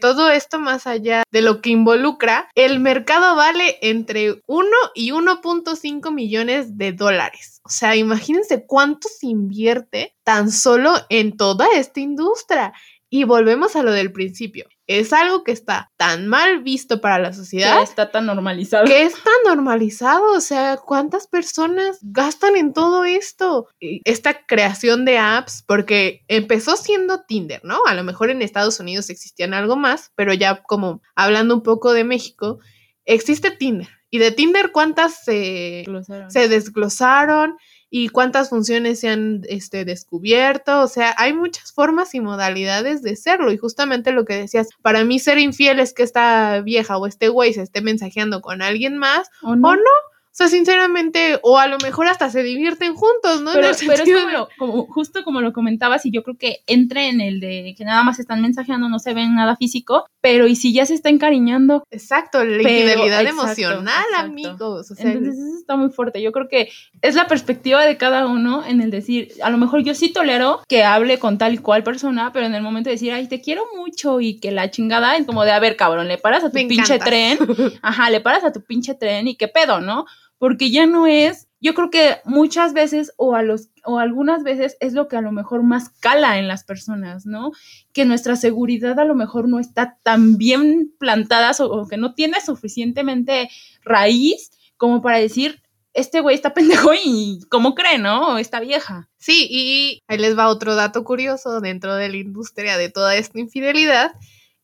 todo 0.00 0.30
esto 0.30 0.60
más 0.60 0.86
allá 0.86 1.24
de 1.32 1.42
lo 1.42 1.60
que 1.60 1.70
involucra, 1.70 2.48
el 2.54 2.78
mercado 2.78 3.34
vale 3.34 3.78
entre 3.82 4.42
1 4.46 4.68
y 4.94 5.10
1.5 5.10 6.12
millones 6.12 6.78
de 6.78 6.92
dólares. 6.92 7.55
O 7.66 7.68
sea, 7.68 7.96
imagínense 7.96 8.64
cuánto 8.64 9.08
se 9.08 9.26
invierte 9.26 10.14
tan 10.22 10.52
solo 10.52 10.94
en 11.08 11.36
toda 11.36 11.66
esta 11.74 11.98
industria. 11.98 12.72
Y 13.10 13.24
volvemos 13.24 13.74
a 13.74 13.82
lo 13.82 13.90
del 13.90 14.12
principio. 14.12 14.66
Es 14.86 15.12
algo 15.12 15.42
que 15.42 15.50
está 15.50 15.90
tan 15.96 16.28
mal 16.28 16.62
visto 16.62 17.00
para 17.00 17.18
la 17.18 17.32
sociedad. 17.32 17.78
Que 17.78 17.82
está 17.82 18.12
tan 18.12 18.26
normalizado. 18.26 18.84
Que 18.84 19.02
es 19.02 19.14
tan 19.14 19.34
normalizado. 19.44 20.32
O 20.32 20.40
sea, 20.40 20.76
¿cuántas 20.76 21.26
personas 21.26 21.98
gastan 22.02 22.54
en 22.56 22.72
todo 22.72 23.04
esto? 23.04 23.66
Esta 23.80 24.46
creación 24.46 25.04
de 25.04 25.18
apps, 25.18 25.64
porque 25.66 26.24
empezó 26.28 26.76
siendo 26.76 27.24
Tinder, 27.24 27.60
¿no? 27.64 27.78
A 27.86 27.94
lo 27.94 28.04
mejor 28.04 28.30
en 28.30 28.42
Estados 28.42 28.78
Unidos 28.78 29.10
existían 29.10 29.54
algo 29.54 29.74
más, 29.74 30.12
pero 30.14 30.32
ya 30.32 30.62
como 30.62 31.02
hablando 31.16 31.54
un 31.54 31.62
poco 31.64 31.92
de 31.92 32.04
México, 32.04 32.60
existe 33.04 33.50
Tinder. 33.50 33.88
Y 34.16 34.18
de 34.18 34.30
Tinder, 34.30 34.72
¿cuántas 34.72 35.24
se, 35.24 35.84
se 36.28 36.48
desglosaron? 36.48 37.56
y 37.88 38.08
cuántas 38.08 38.48
funciones 38.48 39.00
se 39.00 39.08
han 39.08 39.42
este, 39.48 39.84
descubierto. 39.84 40.80
O 40.80 40.88
sea, 40.88 41.14
hay 41.18 41.32
muchas 41.32 41.72
formas 41.72 42.14
y 42.14 42.20
modalidades 42.20 43.02
de 43.02 43.14
serlo. 43.14 43.52
Y 43.52 43.58
justamente 43.58 44.10
lo 44.10 44.24
que 44.24 44.34
decías, 44.34 44.68
para 44.82 45.04
mí 45.04 45.18
ser 45.18 45.38
infiel 45.38 45.78
es 45.78 45.92
que 45.92 46.02
esta 46.02 46.62
vieja 46.62 46.98
o 46.98 47.06
este 47.06 47.28
güey 47.28 47.52
se 47.54 47.62
esté 47.62 47.82
mensajeando 47.82 48.40
con 48.40 48.60
alguien 48.60 48.96
más 48.96 49.30
o 49.42 49.54
no. 49.54 49.68
O 49.68 49.76
no 49.76 49.82
o 49.82 50.15
sea, 50.36 50.48
sinceramente, 50.48 51.38
o 51.42 51.58
a 51.58 51.66
lo 51.66 51.78
mejor 51.78 52.08
hasta 52.08 52.28
se 52.30 52.42
divierten 52.42 52.94
juntos, 52.94 53.40
¿no? 53.42 53.52
Pero, 53.54 53.68
pero 53.86 54.02
es 54.04 54.48
como, 54.58 54.86
justo 54.86 55.24
como 55.24 55.40
lo 55.40 55.52
comentabas, 55.52 56.04
y 56.06 56.10
yo 56.10 56.22
creo 56.22 56.36
que 56.36 56.58
entre 56.66 57.08
en 57.08 57.20
el 57.20 57.40
de 57.40 57.74
que 57.76 57.84
nada 57.84 58.02
más 58.02 58.18
están 58.18 58.42
mensajeando, 58.42 58.88
no 58.88 58.98
se 58.98 59.14
ven 59.14 59.34
nada 59.34 59.56
físico, 59.56 60.06
pero 60.20 60.46
¿y 60.46 60.56
si 60.56 60.72
ya 60.74 60.84
se 60.84 60.94
está 60.94 61.08
encariñando? 61.08 61.84
Exacto, 61.90 62.44
la 62.44 62.58
Pero- 62.58 62.68
infidelidad 62.68 63.22
exacto, 63.22 63.42
emocional, 63.42 64.04
exacto. 64.10 64.26
amigos. 64.26 64.90
O 64.90 64.94
sea, 64.94 65.12
Entonces 65.12 65.34
eso 65.42 65.58
está 65.58 65.76
muy 65.76 65.88
fuerte. 65.90 66.20
Yo 66.20 66.32
creo 66.32 66.48
que 66.48 66.68
es 67.00 67.14
la 67.14 67.26
perspectiva 67.28 67.84
de 67.86 67.96
cada 67.96 68.26
uno 68.26 68.64
en 68.66 68.80
el 68.80 68.90
decir, 68.90 69.32
a 69.42 69.50
lo 69.50 69.56
mejor 69.58 69.82
yo 69.84 69.94
sí 69.94 70.12
tolero 70.12 70.60
que 70.68 70.84
hable 70.84 71.18
con 71.18 71.38
tal 71.38 71.54
y 71.54 71.58
cual 71.58 71.82
persona, 71.82 72.32
pero 72.32 72.44
en 72.46 72.54
el 72.54 72.62
momento 72.62 72.90
de 72.90 72.96
decir, 72.96 73.12
ay, 73.12 73.28
te 73.28 73.40
quiero 73.40 73.62
mucho 73.76 74.20
y 74.20 74.38
que 74.38 74.50
la 74.50 74.70
chingada 74.70 75.16
es 75.16 75.24
como 75.26 75.44
de, 75.44 75.52
a 75.52 75.58
ver, 75.60 75.76
cabrón, 75.76 76.08
le 76.08 76.18
paras 76.18 76.44
a 76.44 76.50
tu 76.50 76.54
Me 76.58 76.66
pinche 76.66 76.94
encanta. 76.96 77.04
tren, 77.06 77.38
ajá, 77.82 78.10
le 78.10 78.20
paras 78.20 78.44
a 78.44 78.52
tu 78.52 78.62
pinche 78.62 78.94
tren 78.94 79.28
y 79.28 79.36
qué 79.36 79.48
pedo, 79.48 79.80
¿no? 79.80 80.04
Porque 80.38 80.70
ya 80.70 80.86
no 80.86 81.06
es, 81.06 81.48
yo 81.60 81.74
creo 81.74 81.90
que 81.90 82.16
muchas 82.24 82.74
veces 82.74 83.12
o 83.16 83.34
a 83.34 83.42
los 83.42 83.70
o 83.84 83.98
algunas 83.98 84.42
veces 84.42 84.76
es 84.80 84.92
lo 84.92 85.08
que 85.08 85.16
a 85.16 85.20
lo 85.20 85.32
mejor 85.32 85.62
más 85.62 85.88
cala 85.88 86.38
en 86.38 86.48
las 86.48 86.64
personas, 86.64 87.24
¿no? 87.24 87.52
Que 87.92 88.04
nuestra 88.04 88.36
seguridad 88.36 88.98
a 89.00 89.04
lo 89.04 89.14
mejor 89.14 89.48
no 89.48 89.58
está 89.58 89.98
tan 90.02 90.36
bien 90.36 90.92
plantada 90.98 91.52
o, 91.60 91.64
o 91.64 91.86
que 91.88 91.96
no 91.96 92.14
tiene 92.14 92.40
suficientemente 92.40 93.48
raíz 93.82 94.50
como 94.76 95.00
para 95.02 95.18
decir, 95.18 95.62
este 95.94 96.20
güey 96.20 96.34
está 96.34 96.54
pendejo 96.54 96.90
y 96.94 97.40
¿cómo 97.50 97.74
cree, 97.74 97.98
no? 97.98 98.34
O 98.34 98.38
esta 98.38 98.60
vieja. 98.60 99.08
Sí, 99.18 99.48
y 99.50 100.02
ahí 100.06 100.18
les 100.18 100.38
va 100.38 100.48
otro 100.48 100.74
dato 100.74 101.04
curioso 101.04 101.60
dentro 101.60 101.96
de 101.96 102.08
la 102.08 102.16
industria 102.16 102.76
de 102.76 102.90
toda 102.90 103.16
esta 103.16 103.40
infidelidad. 103.40 104.12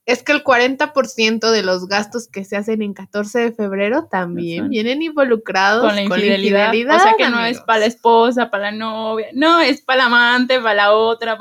Es 0.05 0.25
que 0.25 0.33
el 0.33 0.43
40% 0.43 1.51
de 1.53 1.63
los 1.63 1.87
gastos 1.87 2.27
que 2.27 2.45
se 2.45 2.57
hacen 2.57 2.83
en 2.83 2.93
14 2.93 3.39
de 3.39 3.53
febrero 3.53 4.09
también 4.11 4.69
vienen 4.69 5.01
involucrados 5.01 5.87
Con 5.87 5.95
la 5.95 6.03
infidelidad. 6.03 6.71
o 6.75 6.99
sea 7.01 7.15
que 7.17 7.29
no 7.31 7.45
es 7.45 7.61
para 7.61 7.79
la 7.81 7.87
esposa, 7.87 8.51
para 8.51 8.73
la 8.73 8.77
novia, 8.79 9.29
no, 9.33 9.61
es 9.61 9.81
para 9.81 9.99
la 9.99 10.05
amante, 10.07 10.59
para 10.61 10.75
la 10.75 10.93
otra. 10.93 11.39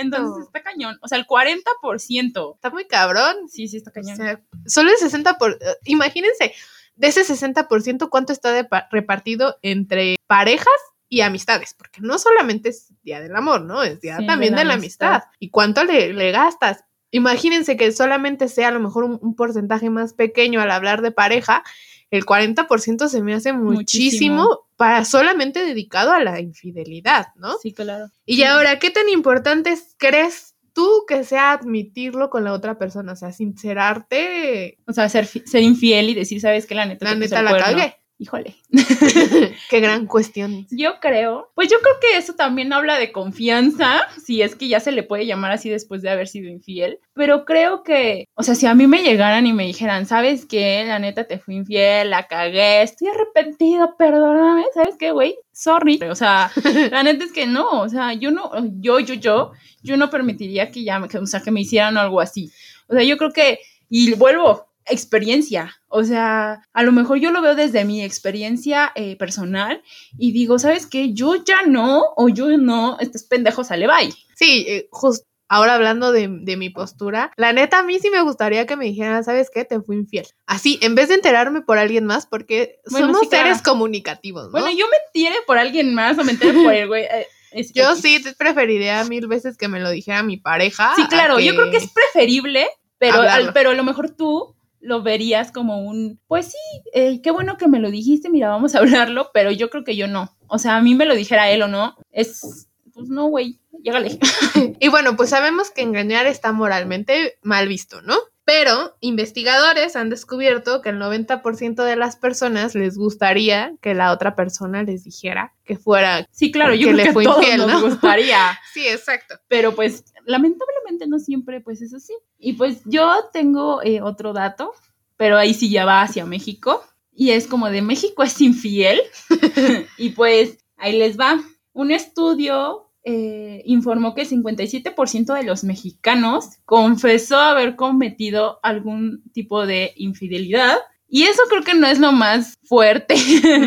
Entonces 0.00 0.46
está 0.46 0.62
cañón. 0.62 0.98
O 1.02 1.08
sea, 1.08 1.18
el 1.18 1.26
40%. 1.26 2.54
Está 2.54 2.70
muy 2.70 2.86
cabrón. 2.86 3.48
Sí, 3.48 3.68
sí, 3.68 3.78
está 3.78 3.90
O 3.90 3.92
cañón. 3.94 4.16
sea, 4.16 4.40
solo 4.66 4.90
el 4.90 4.96
60%, 4.96 5.36
por, 5.38 5.52
eh, 5.52 5.56
imagínense, 5.84 6.54
de 6.94 7.06
ese 7.08 7.22
60%, 7.24 8.08
¿cuánto 8.08 8.32
está 8.32 8.52
de- 8.52 8.68
repartido 8.90 9.58
entre 9.62 10.16
parejas 10.26 10.68
y 11.08 11.22
amistades? 11.22 11.74
Porque 11.76 12.00
no 12.02 12.18
solamente 12.18 12.68
es 12.68 12.92
Día 13.02 13.20
del 13.20 13.34
Amor, 13.34 13.62
¿no? 13.62 13.82
Es 13.82 14.00
Día 14.00 14.18
Sí, 14.18 14.26
también 14.26 14.54
de 14.54 14.60
de 14.60 14.64
la 14.66 14.74
amistad. 14.74 15.22
¿Y 15.38 15.50
cuánto 15.50 15.84
le, 15.84 16.12
le 16.12 16.30
gastas? 16.30 16.84
Imagínense 17.12 17.76
que 17.76 17.92
solamente 17.92 18.48
sea 18.48 18.68
a 18.68 18.72
lo 18.72 18.80
mejor 18.80 19.04
un, 19.04 19.18
un 19.22 19.36
porcentaje 19.36 19.88
más 19.90 20.12
pequeño 20.14 20.60
al 20.60 20.70
hablar 20.72 21.00
de 21.02 21.12
pareja, 21.12 21.62
el 22.10 22.24
40% 22.26 23.08
se 23.08 23.22
me 23.22 23.32
hace 23.34 23.52
muchísimo, 23.52 24.42
Muchísimo. 24.42 24.60
para 24.76 25.04
solamente 25.04 25.64
dedicado 25.64 26.10
a 26.12 26.22
la 26.22 26.40
infidelidad, 26.40 27.28
¿no? 27.36 27.54
Sí, 27.62 27.72
claro. 27.72 28.10
Y 28.26 28.36
Sí. 28.36 28.44
ahora, 28.44 28.78
¿qué 28.78 28.90
tan 28.90 29.08
importante 29.08 29.70
es- 29.70 29.94
crees 29.98 30.54
tú 30.74 31.04
que 31.06 31.22
sea 31.24 31.52
admitirlo 31.52 32.28
con 32.30 32.44
la 32.44 32.52
otra 32.52 32.76
persona? 32.78 33.12
O 33.12 33.16
sea, 33.16 33.30
sincerarte, 33.32 34.78
O 34.86 34.92
sea, 34.92 35.08
ser, 35.08 35.26
ser 35.26 35.62
infiel 35.62 36.10
y 36.10 36.14
decir, 36.14 36.40
¿sabes 36.40 36.66
qué? 36.66 36.74
La 36.74 36.86
neta, 36.86 37.04
la 37.04 37.14
neta 37.14 37.42
la 37.42 37.50
cuerno". 37.50 37.66
cagué. 37.66 37.94
Híjole. 38.22 38.54
Qué 39.68 39.80
gran 39.80 40.06
cuestión. 40.06 40.64
Yo 40.70 41.00
creo, 41.00 41.50
pues 41.56 41.68
yo 41.68 41.78
creo 41.80 41.94
que 42.00 42.16
eso 42.18 42.34
también 42.34 42.72
habla 42.72 42.96
de 42.98 43.10
confianza, 43.10 44.06
si 44.24 44.42
es 44.42 44.54
que 44.54 44.68
ya 44.68 44.78
se 44.78 44.92
le 44.92 45.02
puede 45.02 45.26
llamar 45.26 45.50
así 45.50 45.68
después 45.68 46.02
de 46.02 46.10
haber 46.10 46.28
sido 46.28 46.48
infiel, 46.48 47.00
pero 47.14 47.44
creo 47.44 47.82
que, 47.82 48.28
o 48.34 48.44
sea, 48.44 48.54
si 48.54 48.66
a 48.66 48.76
mí 48.76 48.86
me 48.86 49.02
llegaran 49.02 49.44
y 49.48 49.52
me 49.52 49.66
dijeran, 49.66 50.06
¿sabes 50.06 50.46
qué? 50.46 50.84
La 50.86 51.00
neta 51.00 51.24
te 51.26 51.40
fui 51.40 51.56
infiel, 51.56 52.10
la 52.10 52.28
cagué, 52.28 52.82
estoy 52.82 53.08
arrepentido, 53.08 53.96
perdóname, 53.98 54.62
¿sabes 54.72 54.94
qué, 54.96 55.10
güey? 55.10 55.36
Sorry. 55.52 55.98
O 56.08 56.14
sea, 56.14 56.52
la 56.92 57.02
neta 57.02 57.24
es 57.24 57.32
que 57.32 57.46
no, 57.46 57.80
o 57.82 57.88
sea, 57.88 58.12
yo 58.14 58.30
no, 58.30 58.52
yo, 58.78 59.00
yo, 59.00 59.14
yo, 59.14 59.50
yo 59.82 59.96
no 59.96 60.10
permitiría 60.10 60.70
que 60.70 60.84
ya, 60.84 61.00
me- 61.00 61.08
que, 61.08 61.18
o 61.18 61.26
sea, 61.26 61.40
que 61.40 61.50
me 61.50 61.62
hicieran 61.62 61.96
algo 61.96 62.20
así. 62.20 62.52
O 62.86 62.94
sea, 62.94 63.02
yo 63.02 63.16
creo 63.16 63.32
que, 63.32 63.58
y 63.90 64.14
vuelvo, 64.14 64.68
experiencia. 64.86 65.74
O 65.88 66.04
sea, 66.04 66.62
a 66.72 66.82
lo 66.82 66.92
mejor 66.92 67.18
yo 67.18 67.30
lo 67.30 67.42
veo 67.42 67.54
desde 67.54 67.84
mi 67.84 68.02
experiencia 68.02 68.92
eh, 68.94 69.16
personal 69.16 69.82
y 70.18 70.32
digo, 70.32 70.58
¿sabes 70.58 70.86
qué? 70.86 71.12
Yo 71.12 71.36
ya 71.44 71.62
no, 71.66 72.02
o 72.16 72.28
yo 72.28 72.56
no, 72.58 72.96
estos 73.00 73.24
pendejos 73.24 73.68
sale 73.68 73.86
bye. 73.86 74.12
Sí, 74.36 74.64
eh, 74.68 74.88
justo 74.90 75.26
ahora 75.48 75.74
hablando 75.74 76.12
de, 76.12 76.28
de 76.30 76.56
mi 76.56 76.70
postura, 76.70 77.30
la 77.36 77.52
neta 77.52 77.80
a 77.80 77.82
mí 77.82 77.98
sí 77.98 78.08
me 78.08 78.22
gustaría 78.22 78.66
que 78.66 78.74
me 78.76 78.86
dijeran, 78.86 79.22
¿sabes 79.22 79.50
qué? 79.52 79.66
Te 79.66 79.78
fui 79.82 79.96
infiel. 79.96 80.26
Así, 80.46 80.78
en 80.80 80.94
vez 80.94 81.10
de 81.10 81.16
enterarme 81.16 81.60
por 81.60 81.76
alguien 81.76 82.06
más, 82.06 82.26
porque 82.26 82.76
Bueno, 82.90 83.08
somos 83.08 83.20
sí, 83.20 83.28
claro. 83.28 83.44
seres 83.48 83.62
comunicativos, 83.62 84.44
¿no? 84.46 84.50
Bueno, 84.52 84.70
yo 84.70 84.86
me 84.88 84.96
entere 85.20 85.42
por 85.46 85.58
alguien 85.58 85.94
más 85.94 86.16
o 86.18 86.24
me 86.24 86.32
entere 86.32 86.54
por 86.54 86.72
el 86.72 86.88
güey. 86.88 87.04
eh, 87.04 87.26
es 87.50 87.70
Yo 87.74 87.94
sí 87.96 88.22
te 88.22 88.32
preferiría 88.32 89.04
mil 89.04 89.26
veces 89.26 89.58
que 89.58 89.68
me 89.68 89.78
lo 89.78 89.90
dijera 89.90 90.22
mi 90.22 90.38
pareja. 90.38 90.94
Sí, 90.96 91.06
claro, 91.08 91.38
yo 91.38 91.54
creo 91.54 91.70
que 91.70 91.76
es 91.76 91.90
preferible, 91.92 92.66
pero, 92.96 93.20
al- 93.20 93.52
pero 93.52 93.70
a 93.70 93.74
lo 93.74 93.84
mejor 93.84 94.08
tú 94.16 94.56
lo 94.82 95.02
verías 95.02 95.52
como 95.52 95.80
un, 95.86 96.20
pues 96.26 96.46
sí, 96.46 96.82
eh, 96.92 97.22
qué 97.22 97.30
bueno 97.30 97.56
que 97.56 97.68
me 97.68 97.78
lo 97.78 97.90
dijiste, 97.90 98.28
mira, 98.28 98.48
vamos 98.48 98.74
a 98.74 98.78
hablarlo, 98.80 99.30
pero 99.32 99.50
yo 99.50 99.70
creo 99.70 99.84
que 99.84 99.96
yo 99.96 100.08
no. 100.08 100.36
O 100.48 100.58
sea, 100.58 100.76
a 100.76 100.82
mí 100.82 100.94
me 100.94 101.06
lo 101.06 101.14
dijera 101.14 101.50
él 101.50 101.62
o 101.62 101.68
no, 101.68 101.96
es, 102.10 102.68
pues 102.92 103.08
no, 103.08 103.26
güey, 103.26 103.60
llégale. 103.82 104.18
Y 104.80 104.88
bueno, 104.88 105.16
pues 105.16 105.30
sabemos 105.30 105.70
que 105.70 105.82
engañar 105.82 106.26
está 106.26 106.52
moralmente 106.52 107.38
mal 107.42 107.68
visto, 107.68 108.02
¿no? 108.02 108.16
Pero 108.44 108.96
investigadores 109.00 109.94
han 109.94 110.10
descubierto 110.10 110.82
que 110.82 110.88
el 110.88 110.98
90% 110.98 111.84
de 111.84 111.96
las 111.96 112.16
personas 112.16 112.74
les 112.74 112.96
gustaría 112.98 113.74
que 113.80 113.94
la 113.94 114.12
otra 114.12 114.34
persona 114.34 114.82
les 114.82 115.04
dijera 115.04 115.54
que 115.64 115.76
fuera. 115.76 116.26
Sí, 116.32 116.50
claro, 116.50 116.74
yo 116.74 116.88
Que 116.88 116.94
creo 116.94 116.96
le 116.96 117.02
que 117.04 117.08
a 117.08 117.12
fue 117.12 117.24
todos 117.24 117.38
infiel, 117.38 117.58
nos 117.60 117.68
¿no? 117.68 117.80
gustaría. 117.82 118.58
Sí, 118.74 118.86
exacto. 118.88 119.36
pero 119.48 119.74
pues 119.74 120.04
lamentablemente 120.24 121.06
no 121.06 121.18
siempre 121.18 121.60
pues 121.60 121.82
es 121.82 121.94
así. 121.94 122.14
Y 122.38 122.54
pues 122.54 122.80
yo 122.84 123.28
tengo 123.32 123.82
eh, 123.82 124.00
otro 124.02 124.32
dato, 124.32 124.72
pero 125.16 125.36
ahí 125.38 125.54
sí 125.54 125.70
ya 125.70 125.84
va 125.84 126.02
hacia 126.02 126.24
México 126.26 126.82
y 127.14 127.30
es 127.30 127.46
como 127.46 127.70
de 127.70 127.82
México 127.82 128.22
es 128.24 128.40
infiel 128.40 129.00
y 129.98 130.10
pues 130.10 130.58
ahí 130.76 130.98
les 130.98 131.18
va. 131.18 131.40
Un 131.74 131.90
estudio 131.90 132.81
eh, 133.04 133.62
informó 133.64 134.14
que 134.14 134.22
el 134.22 134.28
57% 134.28 135.34
de 135.34 135.42
los 135.42 135.64
mexicanos 135.64 136.50
confesó 136.64 137.38
haber 137.38 137.74
cometido 137.74 138.60
algún 138.62 139.24
tipo 139.32 139.66
de 139.66 139.92
infidelidad. 139.96 140.78
Y 141.08 141.24
eso 141.24 141.42
creo 141.48 141.62
que 141.62 141.74
no 141.74 141.86
es 141.86 141.98
lo 141.98 142.12
más 142.12 142.58
fuerte. 142.62 143.16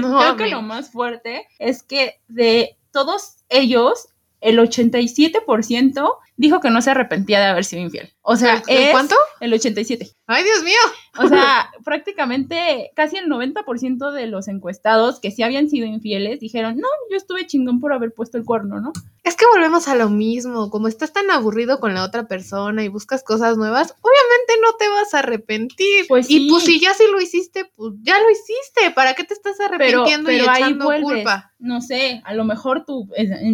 No, 0.02 0.18
creo 0.20 0.36
que 0.38 0.48
lo 0.48 0.62
más 0.62 0.90
fuerte 0.90 1.46
es 1.60 1.84
que 1.84 2.22
de 2.28 2.78
todos 2.92 3.44
ellos, 3.50 4.08
el 4.40 4.58
87% 4.58 6.14
dijo 6.38 6.60
que 6.62 6.70
no 6.70 6.82
se 6.82 6.92
arrepentía 6.92 7.40
de 7.40 7.46
haber 7.46 7.66
sido 7.66 7.84
infiel. 7.84 8.15
O 8.28 8.36
sea, 8.38 8.64
¿El- 8.68 8.78
es 8.86 8.92
cuánto? 8.92 9.16
El 9.40 9.54
87. 9.54 10.10
¡Ay, 10.28 10.44
Dios 10.44 10.64
mío! 10.64 10.80
O 11.20 11.28
sea, 11.28 11.70
prácticamente 11.86 12.92
casi 12.96 13.18
el 13.18 13.28
90% 13.28 14.12
de 14.12 14.26
los 14.28 14.48
encuestados 14.48 15.20
que 15.20 15.30
sí 15.32 15.44
habían 15.44 15.70
sido 15.70 15.86
infieles 15.86 16.40
dijeron, 16.40 16.78
no, 16.78 16.88
yo 17.12 17.18
estuve 17.18 17.46
chingón 17.46 17.80
por 17.80 17.94
haber 17.94 18.14
puesto 18.14 18.38
el 18.38 18.44
cuerno, 18.46 18.80
¿no? 18.82 18.94
Es 19.24 19.36
que 19.36 19.46
volvemos 19.54 19.88
a 19.88 19.96
lo 19.96 20.10
mismo. 20.10 20.70
Como 20.70 20.88
estás 20.88 21.14
tan 21.14 21.30
aburrido 21.32 21.80
con 21.80 21.94
la 21.94 22.04
otra 22.04 22.28
persona 22.28 22.84
y 22.84 22.88
buscas 22.90 23.24
cosas 23.24 23.58
nuevas, 23.58 23.94
obviamente 24.02 24.54
no 24.62 24.74
te 24.78 24.88
vas 24.90 25.14
a 25.14 25.20
arrepentir. 25.20 26.06
Pues 26.08 26.30
Y 26.30 26.40
sí. 26.40 26.48
pues 26.50 26.64
si 26.64 26.80
ya 26.80 26.94
sí 26.94 27.04
lo 27.12 27.20
hiciste, 27.22 27.66
pues 27.76 27.94
ya 28.02 28.20
lo 28.20 28.30
hiciste. 28.30 28.92
¿Para 28.94 29.14
qué 29.14 29.24
te 29.24 29.34
estás 29.34 29.60
arrepintiendo 29.60 30.32
y 30.32 30.38
pero 30.40 30.50
ahí 30.52 30.62
echando 30.64 30.86
vuelves. 30.86 31.04
culpa? 31.16 31.52
No 31.58 31.82
sé, 31.82 32.22
a 32.26 32.34
lo 32.36 32.44
mejor 32.44 32.86
tú, 32.86 33.10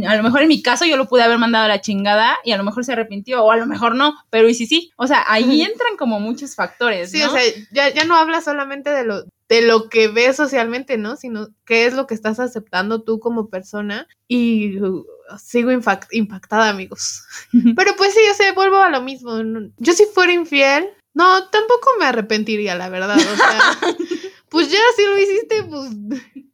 a 0.05 0.15
lo 0.17 0.23
mejor 0.23 0.41
en 0.41 0.47
mi 0.49 0.61
caso 0.61 0.85
yo 0.85 0.97
lo 0.97 1.07
pude 1.07 1.23
haber 1.23 1.37
mandado 1.37 1.65
a 1.65 1.67
la 1.69 1.79
chingada 1.81 2.35
y 2.43 2.51
a 2.51 2.57
lo 2.57 2.63
mejor 2.63 2.83
se 2.83 2.91
arrepintió 2.91 3.43
o 3.45 3.51
a 3.51 3.57
lo 3.57 3.65
mejor 3.67 3.95
no, 3.95 4.15
pero 4.29 4.49
y 4.49 4.53
sí, 4.61 4.67
sí. 4.67 4.91
O 4.95 5.07
sea, 5.07 5.23
ahí 5.27 5.61
entran 5.61 5.97
como 5.97 6.19
muchos 6.19 6.55
factores, 6.55 7.11
Sí, 7.11 7.19
¿no? 7.19 7.27
o 7.27 7.31
sea, 7.31 7.41
ya, 7.71 7.89
ya 7.89 8.05
no 8.05 8.15
hablas 8.15 8.45
solamente 8.45 8.89
de 8.89 9.03
lo, 9.03 9.23
de 9.49 9.61
lo 9.61 9.89
que 9.89 10.07
ves 10.07 10.35
socialmente, 10.35 10.97
¿no? 10.97 11.15
Sino 11.15 11.49
qué 11.65 11.85
es 11.85 11.93
lo 11.93 12.07
que 12.07 12.13
estás 12.13 12.39
aceptando 12.39 13.03
tú 13.03 13.19
como 13.19 13.49
persona. 13.49 14.07
Y 14.27 14.81
uh, 14.81 15.05
sigo 15.37 15.71
impactada, 15.71 16.69
amigos. 16.69 17.23
Pero 17.75 17.95
pues 17.97 18.13
sí, 18.13 18.21
o 18.31 18.33
sea, 18.33 18.53
vuelvo 18.53 18.77
a 18.77 18.89
lo 18.89 19.01
mismo. 19.01 19.33
Yo 19.77 19.93
si 19.93 20.05
fuera 20.05 20.31
infiel, 20.33 20.89
no, 21.13 21.49
tampoco 21.49 21.89
me 21.99 22.05
arrepentiría, 22.05 22.75
la 22.75 22.89
verdad. 22.89 23.17
O 23.17 23.35
sea, 23.35 23.77
pues 24.49 24.71
ya 24.71 24.79
si 24.95 25.03
lo 25.03 25.17
hiciste, 25.17 25.63
pues 25.63 25.89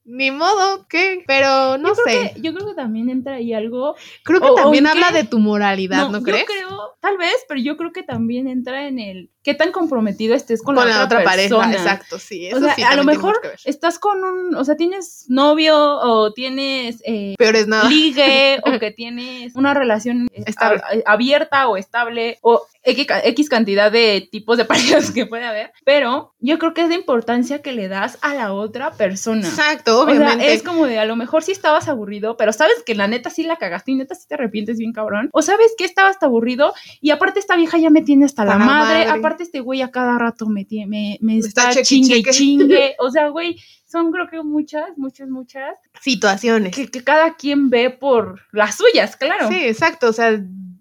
ni 0.08 0.32
modo, 0.32 0.88
¿qué? 0.88 1.24
Pero 1.28 1.78
no 1.78 1.90
yo, 1.90 1.96
sé. 1.96 2.32
que, 2.34 2.42
yo 2.42 2.54
creo 2.54 2.66
que 2.68 2.74
también 2.76 3.10
entra 3.10 3.34
ahí 3.36 3.54
algo 3.54 3.96
creo 4.24 4.40
que 4.42 4.48
o- 4.50 4.56
también 4.56 4.88
habla 4.88 5.10
qué- 5.10 5.18
de 5.18 5.24
tu 5.26 5.38
moralidad, 5.40 6.10
¿no, 6.10 6.20
yo 6.20 6.24
crees? 6.24 6.46
creo, 6.46 6.96
tal 7.02 7.18
vez, 7.18 7.36
pero 7.48 7.60
yo 7.60 7.76
creo 7.78 7.92
que 7.92 8.04
también 8.04 8.48
entra 8.48 8.88
en 8.88 9.00
el 9.00 9.30
qué 9.48 9.54
tan 9.54 9.72
comprometido 9.72 10.36
estés 10.36 10.62
con, 10.62 10.76
la, 10.76 11.06
otra, 11.06 11.24
pareja. 11.24 11.72
Exacto, 11.72 12.20
sí. 12.20 12.48
Eso 12.48 12.58
o 12.58 12.60
sea, 12.60 12.76
sí 12.76 12.84
a 12.84 12.98
lo 12.98 13.06
mejor 13.06 13.40
estás 13.64 13.98
con 13.98 14.22
un, 14.22 14.54
o 14.56 14.66
sea, 14.66 14.76
tienes 14.76 15.24
novio 15.30 15.74
o 15.78 16.34
tienes 16.34 17.02
eh, 17.06 17.34
Peor 17.38 17.56
es 17.56 17.66
nada. 17.66 17.88
ligue 17.88 18.60
o 18.66 18.78
que 18.78 18.92
tienes 18.92 19.56
una 19.56 19.74
relación 19.74 20.28
eh, 20.34 20.44
Estable. 20.48 20.82
a- 21.06 21.14
abierta 21.14 21.70
o 21.70 21.78
estable 21.78 22.40
o 22.42 22.68
X, 22.84 23.06
ca- 23.06 23.22
X 23.24 23.48
cantidad 23.50 23.90
de 23.90 24.28
tipos 24.30 24.58
de 24.58 24.66
parejas 24.72 25.12
que 25.12 25.26
puede 25.26 25.46
haber, 25.46 25.72
pero 25.86 26.34
yo 26.40 26.60
creo 26.60 26.74
que 26.74 26.82
es 26.82 26.90
de 26.90 26.96
importancia 26.96 27.62
que 27.62 27.72
le 27.72 27.88
das 27.88 28.18
a 28.22 28.34
la 28.34 28.52
otra 28.52 28.92
persona. 28.92 29.48
Exacto, 29.48 30.02
O 30.02 30.06
sea, 30.06 30.14
obviamente. 30.14 30.52
es 30.54 30.62
como 30.62 30.88
de 30.88 31.00
a 31.00 31.06
lo 31.06 31.16
mejor 31.16 31.42
sí 31.42 31.54
estabas 31.54 31.88
aburrido, 31.88 32.36
pero 32.36 32.52
sabes 32.52 32.84
que 32.86 32.96
la 32.96 33.08
neta 33.08 33.30
sí 33.30 33.44
la 33.44 33.56
cagaste 33.56 33.92
y 33.92 33.96
neta 33.96 34.14
sí 34.14 34.28
te 34.28 34.34
arrepientes 34.36 34.78
bien 34.78 34.92
cabrón. 34.92 35.30
O 35.32 35.42
sabes 35.42 35.74
que 35.78 35.86
estabas 35.86 36.18
aburrido 36.22 36.74
y 37.00 37.12
aparte 37.12 37.40
esta 37.40 37.56
vieja 37.56 37.78
ya 37.78 37.90
me 37.90 38.02
tiene 38.02 38.26
hasta 38.26 38.44
la 38.44 38.58
madre, 38.58 39.06
madre. 39.06 39.20
aparte 39.20 39.37
este 39.44 39.60
güey 39.60 39.82
a 39.82 39.92
cada 39.92 40.18
rato 40.18 40.48
me, 40.48 40.66
me, 40.88 41.18
me 41.22 41.38
está 41.38 41.70
está, 41.70 41.72
cheque, 41.72 41.84
chingue 41.86 42.18
y 42.18 42.24
cheque. 42.24 42.32
chingue. 42.36 42.96
O 43.00 43.10
sea, 43.12 43.30
güey, 43.30 43.58
son 43.86 44.12
creo 44.12 44.28
que 44.30 44.42
muchas, 44.44 44.98
muchas, 44.98 45.30
muchas 45.30 45.76
Situaciones. 46.02 46.76
que, 46.76 46.88
que 46.88 47.04
cada 47.04 47.36
quien 47.36 47.70
ve 47.70 47.90
por 47.90 48.42
las 48.52 48.76
suyas, 48.78 49.16
claro. 49.16 49.48
Sí, 49.50 49.56
exacto. 49.66 50.10
O 50.10 50.14
sea, 50.14 50.40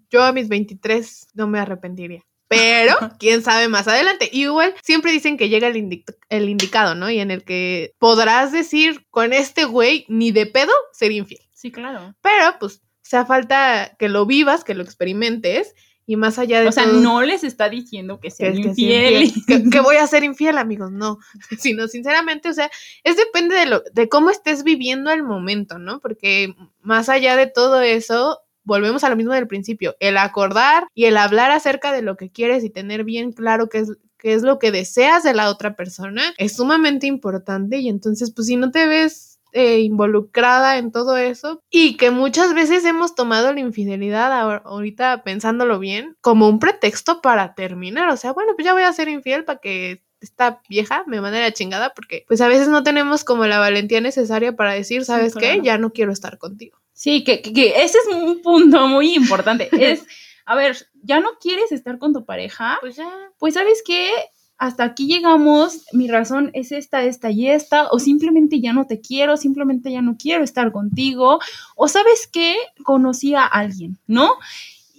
yo 0.09 0.23
a 0.23 0.31
mis 0.33 0.47
23 0.47 1.27
no 1.33 1.47
me 1.47 1.59
arrepentiría. 1.59 2.21
Pero, 2.49 2.95
quién 3.19 3.41
sabe 3.43 3.67
más 3.67 3.87
adelante. 3.89 4.29
Igual, 4.31 4.73
siempre 4.81 5.11
dicen 5.11 5.35
que 5.37 5.49
llega 5.49 5.67
el, 5.67 5.75
indi- 5.75 6.05
el 6.29 6.47
indicado, 6.49 6.95
¿no? 6.95 7.09
Y 7.09 7.19
en 7.19 7.29
el 7.31 7.43
que 7.43 7.93
podrás 7.99 8.51
decir, 8.53 9.05
con 9.09 9.33
este 9.33 9.65
güey, 9.65 10.05
ni 10.07 10.31
de 10.31 10.45
pedo 10.45 10.71
ser 10.93 11.11
infiel. 11.11 11.41
Sí, 11.53 11.71
claro. 11.71 12.15
Pero, 12.21 12.55
pues, 12.59 12.75
o 12.77 13.09
sea, 13.09 13.25
falta 13.25 13.95
que 13.99 14.07
lo 14.09 14.25
vivas, 14.25 14.63
que 14.63 14.75
lo 14.75 14.83
experimentes. 14.83 15.73
Y 16.09 16.15
más 16.15 16.39
allá 16.39 16.61
de 16.61 16.69
O 16.69 16.71
sea, 16.71 16.85
todo, 16.85 17.01
no 17.01 17.21
les 17.21 17.43
está 17.43 17.67
diciendo 17.69 18.19
que 18.21 18.29
que, 18.29 18.31
sean 18.31 18.55
que 18.55 18.61
sea 18.63 18.69
infiel. 18.71 19.23
infiel. 19.25 19.63
Que- 19.65 19.69
que 19.69 19.79
voy 19.81 19.97
a 19.97 20.07
ser 20.07 20.23
infiel, 20.23 20.57
amigos, 20.57 20.89
no. 20.91 21.19
Sino, 21.59 21.87
sinceramente, 21.89 22.49
o 22.49 22.53
sea, 22.53 22.71
es 23.03 23.17
depende 23.17 23.55
de, 23.55 23.65
lo, 23.65 23.83
de 23.93 24.07
cómo 24.09 24.29
estés 24.29 24.63
viviendo 24.63 25.11
el 25.11 25.21
momento, 25.23 25.77
¿no? 25.79 25.99
Porque 25.99 26.55
más 26.81 27.09
allá 27.09 27.35
de 27.35 27.47
todo 27.47 27.81
eso, 27.81 28.39
volvemos 28.63 29.03
a 29.03 29.09
lo 29.09 29.17
mismo 29.17 29.33
del 29.33 29.47
principio, 29.47 29.95
el 29.99 30.17
acordar 30.17 30.87
y 30.95 31.05
el 31.05 31.17
hablar 31.17 31.51
acerca 31.51 31.91
de 31.91 32.01
lo 32.01 32.15
que 32.15 32.31
quieres 32.31 32.63
y 32.63 32.69
tener 32.69 33.03
bien 33.03 33.33
claro 33.33 33.67
qué 33.67 33.79
es, 33.79 33.91
qué 34.17 34.33
es 34.33 34.43
lo 34.43 34.59
que 34.59 34.71
deseas 34.71 35.23
de 35.23 35.33
la 35.33 35.49
otra 35.49 35.75
persona 35.75 36.33
es 36.37 36.55
sumamente 36.55 37.05
importante 37.05 37.77
y 37.79 37.89
entonces, 37.89 38.31
pues 38.33 38.47
si 38.47 38.55
no 38.55 38.71
te 38.71 38.87
ves 38.87 39.26
eh, 39.53 39.79
involucrada 39.79 40.77
en 40.77 40.91
todo 40.91 41.17
eso 41.17 41.61
y 41.69 41.97
que 41.97 42.11
muchas 42.11 42.53
veces 42.53 42.85
hemos 42.85 43.15
tomado 43.15 43.53
la 43.53 43.59
infidelidad 43.59 44.31
ahor- 44.31 44.61
ahorita 44.65 45.23
pensándolo 45.23 45.79
bien 45.79 46.15
como 46.21 46.47
un 46.49 46.59
pretexto 46.59 47.21
para 47.21 47.53
terminar, 47.55 48.09
o 48.09 48.17
sea, 48.17 48.33
bueno, 48.33 48.53
pues 48.55 48.65
ya 48.65 48.73
voy 48.73 48.83
a 48.83 48.93
ser 48.93 49.07
infiel 49.09 49.43
para 49.45 49.59
que 49.59 50.03
esta 50.19 50.61
vieja 50.67 51.03
me 51.05 51.21
mande 51.21 51.39
la 51.39 51.51
chingada 51.53 51.93
porque 51.95 52.25
pues 52.27 52.41
a 52.41 52.47
veces 52.47 52.67
no 52.69 52.81
tenemos 52.83 53.23
como 53.23 53.45
la 53.45 53.59
valentía 53.59 54.01
necesaria 54.01 54.55
para 54.55 54.73
decir, 54.73 55.05
¿sabes 55.05 55.33
qué? 55.35 55.39
claro. 55.51 55.63
Ya 55.63 55.77
no 55.77 55.91
quiero 55.93 56.11
estar 56.11 56.37
contigo. 56.39 56.79
Sí, 56.93 57.23
que, 57.23 57.41
que- 57.41 57.53
que 57.53 57.83
ese 57.83 57.99
es 57.99 58.07
un 58.15 58.41
punto 58.41 58.87
muy 58.87 59.13
importante. 59.13 59.69
Es, 59.71 60.05
a 60.45 60.55
ver, 60.55 60.75
ya 61.03 61.19
no 61.19 61.31
quieres 61.39 61.71
estar 61.71 61.97
con 61.99 62.13
tu 62.13 62.25
pareja, 62.25 62.77
Pues 62.81 62.95
ya. 62.95 63.09
pues 63.37 63.53
sabes 63.53 63.83
qué, 63.85 64.09
hasta 64.57 64.83
aquí 64.83 65.07
llegamos, 65.07 65.85
mi 65.93 66.07
razón 66.07 66.49
es 66.53 66.71
esta, 66.71 67.03
esta 67.03 67.29
y 67.29 67.47
esta, 67.47 67.89
o 67.91 67.99
simplemente 67.99 68.59
ya 68.59 68.73
no 68.73 68.87
te 68.87 69.01
quiero, 69.01 69.37
simplemente 69.37 69.91
ya 69.91 70.01
no 70.01 70.17
quiero 70.17 70.43
estar 70.43 70.71
contigo, 70.71 71.39
o 71.75 71.87
sabes 71.87 72.27
qué, 72.31 72.55
conocí 72.83 73.35
a 73.35 73.45
alguien, 73.45 73.97
¿no? 74.07 74.33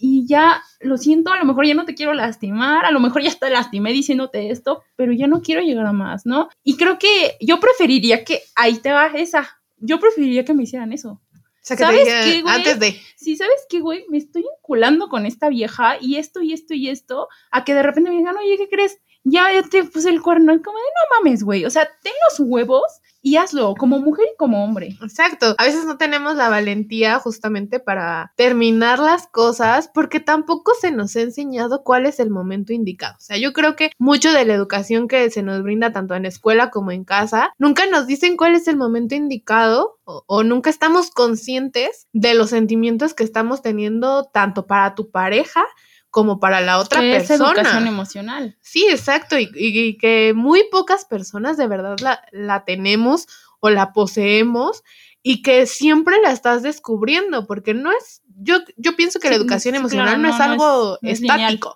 Y 0.00 0.26
ya, 0.28 0.62
lo 0.80 0.96
siento, 0.96 1.32
a 1.32 1.38
lo 1.38 1.44
mejor 1.44 1.66
ya 1.66 1.74
no 1.74 1.84
te 1.84 1.96
quiero 1.96 2.14
lastimar, 2.14 2.84
a 2.84 2.92
lo 2.92 3.00
mejor 3.00 3.22
ya 3.22 3.34
te 3.34 3.50
lastimé 3.50 3.92
diciéndote 3.92 4.50
esto, 4.50 4.84
pero 4.94 5.12
ya 5.12 5.26
no 5.26 5.42
quiero 5.42 5.60
llegar 5.60 5.86
a 5.86 5.92
más, 5.92 6.24
¿no? 6.24 6.48
Y 6.62 6.76
creo 6.76 7.00
que 7.00 7.36
yo 7.40 7.58
preferiría 7.58 8.24
que, 8.24 8.42
ahí 8.54 8.78
te 8.78 8.92
va 8.92 9.08
esa, 9.08 9.58
yo 9.78 9.98
preferiría 9.98 10.44
que 10.44 10.54
me 10.54 10.62
hicieran 10.62 10.92
eso. 10.92 11.10
O 11.10 11.20
sea, 11.68 11.76
que 11.76 11.82
te 11.82 11.86
¿Sabes 11.86 12.04
diga 12.04 12.24
qué, 12.24 12.42
güey? 12.42 12.54
antes 12.54 12.78
de. 12.78 13.00
si 13.16 13.36
sabes 13.36 13.66
qué, 13.68 13.80
güey, 13.80 14.04
me 14.08 14.18
estoy 14.18 14.42
vinculando 14.42 15.08
con 15.08 15.26
esta 15.26 15.48
vieja 15.48 15.96
y 16.00 16.16
esto 16.16 16.40
y 16.42 16.52
esto 16.52 16.74
y 16.74 16.88
esto, 16.88 17.28
a 17.50 17.64
que 17.64 17.74
de 17.74 17.82
repente 17.82 18.10
me 18.10 18.16
digan, 18.16 18.36
oye, 18.36 18.56
¿qué 18.56 18.68
crees? 18.68 19.00
Ya, 19.30 19.52
ya 19.52 19.62
te 19.62 19.84
puse 19.84 20.10
el 20.10 20.22
cuerno. 20.22 20.52
Como 20.62 20.78
de, 20.78 20.84
no 20.84 21.16
mames, 21.16 21.42
güey. 21.42 21.64
O 21.64 21.70
sea, 21.70 21.88
ten 22.02 22.12
los 22.28 22.40
huevos 22.48 23.00
y 23.20 23.36
hazlo, 23.36 23.74
como 23.74 23.98
mujer 23.98 24.26
y 24.32 24.36
como 24.36 24.64
hombre. 24.64 24.96
Exacto. 25.02 25.54
A 25.58 25.64
veces 25.64 25.84
no 25.84 25.98
tenemos 25.98 26.36
la 26.36 26.48
valentía 26.48 27.18
justamente 27.18 27.80
para 27.80 28.32
terminar 28.36 28.98
las 28.98 29.26
cosas 29.26 29.90
porque 29.92 30.20
tampoco 30.20 30.72
se 30.80 30.92
nos 30.92 31.16
ha 31.16 31.22
enseñado 31.22 31.82
cuál 31.82 32.06
es 32.06 32.20
el 32.20 32.30
momento 32.30 32.72
indicado. 32.72 33.14
O 33.18 33.20
sea, 33.20 33.36
yo 33.36 33.52
creo 33.52 33.76
que 33.76 33.90
mucho 33.98 34.32
de 34.32 34.44
la 34.44 34.54
educación 34.54 35.08
que 35.08 35.28
se 35.30 35.42
nos 35.42 35.62
brinda 35.62 35.92
tanto 35.92 36.14
en 36.14 36.26
escuela 36.26 36.70
como 36.70 36.92
en 36.92 37.04
casa, 37.04 37.52
nunca 37.58 37.86
nos 37.86 38.06
dicen 38.06 38.36
cuál 38.36 38.54
es 38.54 38.68
el 38.68 38.76
momento 38.76 39.14
indicado 39.14 39.98
o 40.04 40.42
nunca 40.42 40.70
estamos 40.70 41.10
conscientes 41.10 42.06
de 42.12 42.34
los 42.34 42.50
sentimientos 42.50 43.14
que 43.14 43.24
estamos 43.24 43.62
teniendo 43.62 44.24
tanto 44.24 44.66
para 44.66 44.94
tu 44.94 45.10
pareja 45.10 45.64
como 46.10 46.40
para 46.40 46.60
la 46.60 46.78
otra 46.78 47.00
Que 47.00 47.16
es 47.16 47.28
persona. 47.28 47.52
educación 47.52 47.86
emocional. 47.86 48.56
Sí, 48.60 48.86
exacto, 48.90 49.38
y, 49.38 49.50
y- 49.54 49.78
y 49.80 49.98
que 49.98 50.32
muy 50.34 50.64
pocas 50.70 51.04
personas 51.04 51.56
de 51.56 51.66
verdad 51.66 51.96
la, 52.00 52.20
la 52.32 52.64
tenemos 52.64 53.26
o 53.60 53.70
la 53.70 53.92
poseemos 53.92 54.82
y 55.22 55.42
que 55.42 55.66
siempre 55.66 56.16
la 56.22 56.30
estás 56.32 56.62
descubriendo, 56.62 57.46
porque 57.46 57.74
no 57.74 57.90
es, 57.92 58.22
yo, 58.40 58.58
yo 58.76 58.96
pienso 58.96 59.18
que 59.20 59.28
la 59.28 59.36
educación 59.36 59.74
emocional 59.74 60.18
claro, 60.20 60.22
no, 60.22 60.28
es 60.34 60.40
algo 60.40 60.98
no 61.02 61.08
es 61.10 61.20
lineal. 61.20 61.40
estático. 61.54 61.74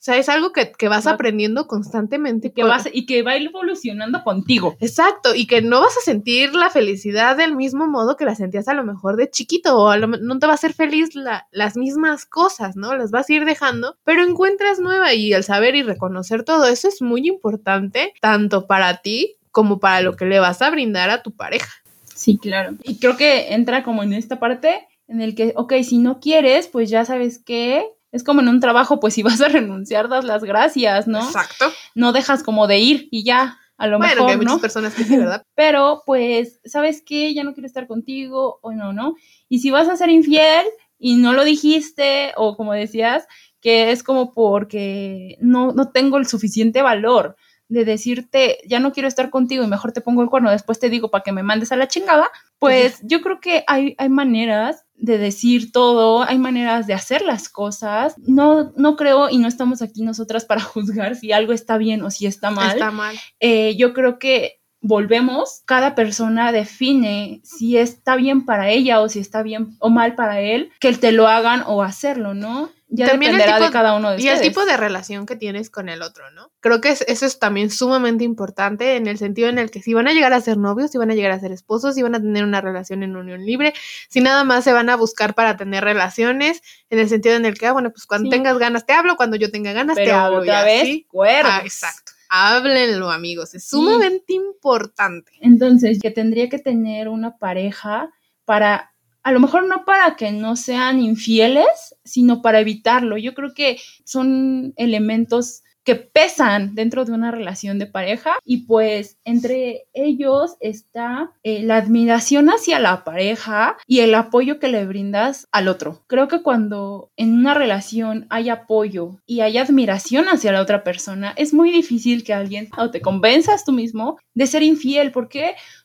O 0.00 0.02
sea, 0.02 0.16
es 0.16 0.30
algo 0.30 0.52
que, 0.52 0.72
que 0.72 0.88
vas 0.88 1.06
Va- 1.06 1.10
aprendiendo 1.10 1.66
constantemente. 1.66 2.48
Y 2.48 2.50
que, 2.52 2.64
vas, 2.64 2.88
y 2.90 3.04
que 3.04 3.22
va 3.22 3.36
evolucionando 3.36 4.24
contigo. 4.24 4.74
Exacto, 4.80 5.34
y 5.34 5.46
que 5.46 5.60
no 5.60 5.80
vas 5.82 5.94
a 5.98 6.00
sentir 6.00 6.54
la 6.54 6.70
felicidad 6.70 7.36
del 7.36 7.54
mismo 7.54 7.86
modo 7.86 8.16
que 8.16 8.24
la 8.24 8.34
sentías 8.34 8.66
a 8.68 8.72
lo 8.74 8.82
mejor 8.82 9.16
de 9.16 9.28
chiquito, 9.30 9.76
o 9.78 9.88
a 9.90 9.98
lo 9.98 10.06
no 10.06 10.38
te 10.38 10.46
va 10.46 10.52
a 10.52 10.54
hacer 10.54 10.72
feliz 10.72 11.14
la- 11.14 11.46
las 11.52 11.76
mismas 11.76 12.24
cosas, 12.24 12.76
¿no? 12.76 12.96
Las 12.96 13.10
vas 13.10 13.28
a 13.28 13.32
ir 13.34 13.44
dejando, 13.44 13.98
pero 14.02 14.22
encuentras 14.24 14.80
nueva 14.80 15.12
y 15.12 15.34
el 15.34 15.44
saber 15.44 15.74
y 15.76 15.82
reconocer 15.82 16.44
todo 16.44 16.66
eso 16.66 16.88
es 16.88 17.02
muy 17.02 17.28
importante, 17.28 18.14
tanto 18.22 18.66
para 18.66 19.02
ti 19.02 19.36
como 19.50 19.80
para 19.80 20.00
lo 20.00 20.16
que 20.16 20.24
le 20.24 20.40
vas 20.40 20.62
a 20.62 20.70
brindar 20.70 21.10
a 21.10 21.22
tu 21.22 21.32
pareja. 21.32 21.72
Sí, 22.14 22.38
claro. 22.38 22.74
Y 22.84 22.98
creo 22.98 23.16
que 23.18 23.52
entra 23.52 23.82
como 23.82 24.02
en 24.02 24.14
esta 24.14 24.38
parte 24.40 24.86
en 25.08 25.20
el 25.20 25.34
que, 25.34 25.52
ok, 25.56 25.74
si 25.82 25.98
no 25.98 26.20
quieres, 26.20 26.68
pues 26.68 26.88
ya 26.88 27.04
sabes 27.04 27.38
que 27.38 27.84
es 28.12 28.24
como 28.24 28.40
en 28.40 28.48
un 28.48 28.60
trabajo, 28.60 29.00
pues 29.00 29.14
si 29.14 29.22
vas 29.22 29.40
a 29.40 29.48
renunciar, 29.48 30.08
das 30.08 30.24
las 30.24 30.44
gracias, 30.44 31.06
¿no? 31.06 31.20
Exacto. 31.20 31.66
No 31.94 32.12
dejas 32.12 32.42
como 32.42 32.66
de 32.66 32.78
ir 32.78 33.08
y 33.10 33.24
ya, 33.24 33.58
a 33.76 33.86
lo 33.86 33.98
bueno, 33.98 34.12
que 34.12 34.16
mejor, 34.16 34.30
hay 34.30 34.36
muchas 34.36 34.54
¿no? 34.54 34.60
personas 34.60 34.94
que 34.94 35.04
sí, 35.04 35.16
¿verdad? 35.16 35.42
Pero 35.54 36.02
pues, 36.04 36.60
¿sabes 36.64 37.02
qué? 37.04 37.32
Ya 37.32 37.44
no 37.44 37.54
quiero 37.54 37.66
estar 37.66 37.86
contigo 37.86 38.58
o 38.62 38.72
no, 38.72 38.92
¿no? 38.92 39.14
Y 39.48 39.60
si 39.60 39.70
vas 39.70 39.88
a 39.88 39.96
ser 39.96 40.10
infiel 40.10 40.66
y 40.98 41.16
no 41.16 41.32
lo 41.32 41.44
dijiste 41.44 42.32
o 42.36 42.56
como 42.56 42.74
decías, 42.74 43.26
que 43.60 43.90
es 43.90 44.02
como 44.02 44.32
porque 44.32 45.36
no, 45.40 45.72
no 45.72 45.90
tengo 45.90 46.18
el 46.18 46.26
suficiente 46.26 46.82
valor 46.82 47.36
de 47.70 47.84
decirte, 47.86 48.58
ya 48.68 48.80
no 48.80 48.92
quiero 48.92 49.08
estar 49.08 49.30
contigo 49.30 49.64
y 49.64 49.68
mejor 49.68 49.92
te 49.92 50.00
pongo 50.02 50.22
el 50.22 50.28
cuerno, 50.28 50.50
después 50.50 50.78
te 50.78 50.90
digo 50.90 51.10
para 51.10 51.22
que 51.24 51.32
me 51.32 51.42
mandes 51.42 51.72
a 51.72 51.76
la 51.76 51.88
chingada, 51.88 52.28
pues 52.58 52.98
yo 53.02 53.22
creo 53.22 53.40
que 53.40 53.64
hay, 53.66 53.94
hay 53.96 54.08
maneras 54.10 54.84
de 54.96 55.16
decir 55.16 55.72
todo, 55.72 56.22
hay 56.24 56.36
maneras 56.38 56.86
de 56.86 56.92
hacer 56.94 57.22
las 57.22 57.48
cosas. 57.48 58.16
No, 58.18 58.72
no 58.76 58.96
creo 58.96 59.30
y 59.30 59.38
no 59.38 59.48
estamos 59.48 59.80
aquí 59.80 60.02
nosotras 60.02 60.44
para 60.44 60.60
juzgar 60.72 61.16
si 61.16 61.32
algo 61.32 61.52
está 61.54 61.78
bien 61.78 62.02
o 62.02 62.10
si 62.10 62.26
está 62.26 62.50
mal 62.50 62.72
Está 62.72 62.90
mal. 62.90 63.16
eh, 63.38 63.76
yo 63.76 63.94
creo 63.94 64.18
que 64.18 64.60
volvemos, 64.82 65.62
cada 65.66 65.94
persona 65.94 66.52
define 66.52 67.40
si 67.44 67.76
está 67.76 68.16
bien 68.16 68.44
para 68.44 68.70
ella 68.70 69.00
o 69.00 69.08
si 69.08 69.20
está 69.20 69.42
bien 69.42 69.76
o 69.78 69.90
mal 69.90 70.14
para 70.14 70.40
él, 70.40 70.70
que 70.80 70.92
te 70.94 71.12
lo 71.12 71.28
hagan 71.28 71.62
o 71.66 71.82
hacerlo, 71.82 72.34
¿no? 72.34 72.70
Ya 72.92 73.06
También 73.06 73.32
dependerá 73.32 73.58
tipo- 73.58 73.66
de 73.66 73.72
cada 73.72 73.94
uno 73.96 74.10
de 74.10 74.20
Y 74.20 74.26
el 74.26 74.40
tipo 74.40 74.64
de 74.64 74.76
relación 74.76 75.24
que 75.24 75.36
tienes 75.36 75.70
con 75.70 75.88
el 75.88 76.02
otro, 76.02 76.28
¿no? 76.32 76.50
Creo 76.58 76.80
que 76.80 76.88
es- 76.90 77.02
eso 77.02 77.24
es 77.24 77.38
también 77.38 77.70
sumamente 77.70 78.24
importante 78.24 78.96
en 78.96 79.06
el 79.06 79.16
sentido 79.16 79.48
en 79.48 79.58
el 79.58 79.70
que 79.70 79.80
si 79.80 79.94
van 79.94 80.08
a 80.08 80.12
llegar 80.12 80.32
a 80.32 80.40
ser 80.40 80.56
novios, 80.56 80.90
si 80.90 80.98
van 80.98 81.10
a 81.10 81.14
llegar 81.14 81.30
a 81.30 81.38
ser 81.38 81.52
esposos, 81.52 81.94
si 81.94 82.02
van 82.02 82.16
a 82.16 82.20
tener 82.20 82.42
una 82.42 82.60
relación 82.60 83.04
en 83.04 83.14
unión 83.14 83.46
libre, 83.46 83.74
si 84.08 84.20
nada 84.20 84.42
más 84.42 84.64
se 84.64 84.72
van 84.72 84.90
a 84.90 84.96
buscar 84.96 85.34
para 85.34 85.56
tener 85.56 85.84
relaciones, 85.84 86.62
en 86.90 86.98
el 86.98 87.08
sentido 87.08 87.36
en 87.36 87.46
el 87.46 87.56
que, 87.56 87.66
ah, 87.66 87.72
bueno, 87.72 87.90
pues 87.92 88.06
cuando 88.06 88.26
Sí. 88.28 88.36
tengas 88.36 88.58
ganas 88.58 88.84
te 88.86 88.92
hablo, 88.92 89.16
cuando 89.16 89.36
yo 89.36 89.52
tenga 89.52 89.72
ganas 89.72 89.94
te 89.96 90.02
Pero 90.04 90.16
hablo. 90.16 90.38
y 90.38 90.48
otra 90.48 90.64
vez, 90.64 90.82
así. 90.82 91.04
cuernos. 91.08 91.52
Ah, 91.54 91.60
exacto. 91.62 92.12
Háblenlo, 92.28 93.10
amigos. 93.10 93.54
Es 93.54 93.68
sumamente 93.68 94.32
importante. 94.34 95.32
Entonces, 95.40 95.98
que 96.00 96.10
tendría 96.10 96.48
que 96.48 96.58
tener 96.58 97.08
una 97.08 97.36
pareja 97.38 98.10
para, 98.44 98.89
a 99.22 99.32
lo 99.32 99.40
mejor 99.40 99.66
no 99.66 99.84
para 99.84 100.16
que 100.16 100.32
no 100.32 100.56
sean 100.56 101.00
infieles, 101.00 101.94
sino 102.04 102.42
para 102.42 102.60
evitarlo. 102.60 103.18
Yo 103.18 103.34
creo 103.34 103.52
que 103.54 103.78
son 104.04 104.72
elementos 104.76 105.62
pesan 105.96 106.74
dentro 106.74 107.04
de 107.04 107.12
una 107.12 107.30
relación 107.30 107.78
de 107.78 107.86
pareja 107.86 108.34
y 108.44 108.66
pues 108.66 109.18
entre 109.24 109.84
ellos 109.94 110.56
está 110.60 111.32
eh, 111.42 111.62
la 111.62 111.76
admiración 111.76 112.48
hacia 112.50 112.78
la 112.78 113.04
pareja 113.04 113.76
y 113.86 114.00
el 114.00 114.14
apoyo 114.14 114.58
que 114.58 114.68
le 114.68 114.84
brindas 114.84 115.48
al 115.52 115.68
otro. 115.68 116.02
Creo 116.06 116.28
que 116.28 116.42
cuando 116.42 117.10
en 117.16 117.34
una 117.34 117.54
relación 117.54 118.26
hay 118.28 118.50
apoyo 118.50 119.20
y 119.26 119.40
hay 119.40 119.58
admiración 119.58 120.26
hacia 120.26 120.52
la 120.52 120.60
otra 120.60 120.84
persona, 120.84 121.32
es 121.36 121.54
muy 121.54 121.70
difícil 121.70 122.24
que 122.24 122.34
alguien 122.34 122.68
o 122.76 122.90
te 122.90 123.00
convenzas 123.00 123.64
tú 123.64 123.72
mismo 123.72 124.18
de 124.34 124.46
ser 124.46 124.62
infiel. 124.62 125.12
¿Por? 125.12 125.30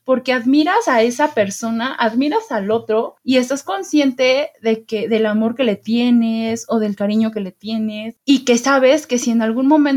Porque 0.03 0.33
admiras 0.33 0.87
a 0.87 1.01
esa 1.01 1.33
persona, 1.33 1.93
admiras 1.93 2.51
al 2.51 2.71
otro 2.71 3.15
y 3.23 3.37
estás 3.37 3.63
consciente 3.63 4.49
de 4.61 4.83
que 4.83 5.07
del 5.07 5.25
amor 5.25 5.55
que 5.55 5.63
le 5.63 5.75
tienes 5.75 6.65
o 6.67 6.79
del 6.79 6.95
cariño 6.95 7.31
que 7.31 7.39
le 7.39 7.51
tienes 7.51 8.15
y 8.25 8.45
que 8.45 8.57
sabes 8.57 9.07
que 9.07 9.17
si 9.17 9.31
en 9.31 9.41
algún 9.41 9.67
momento 9.67 9.94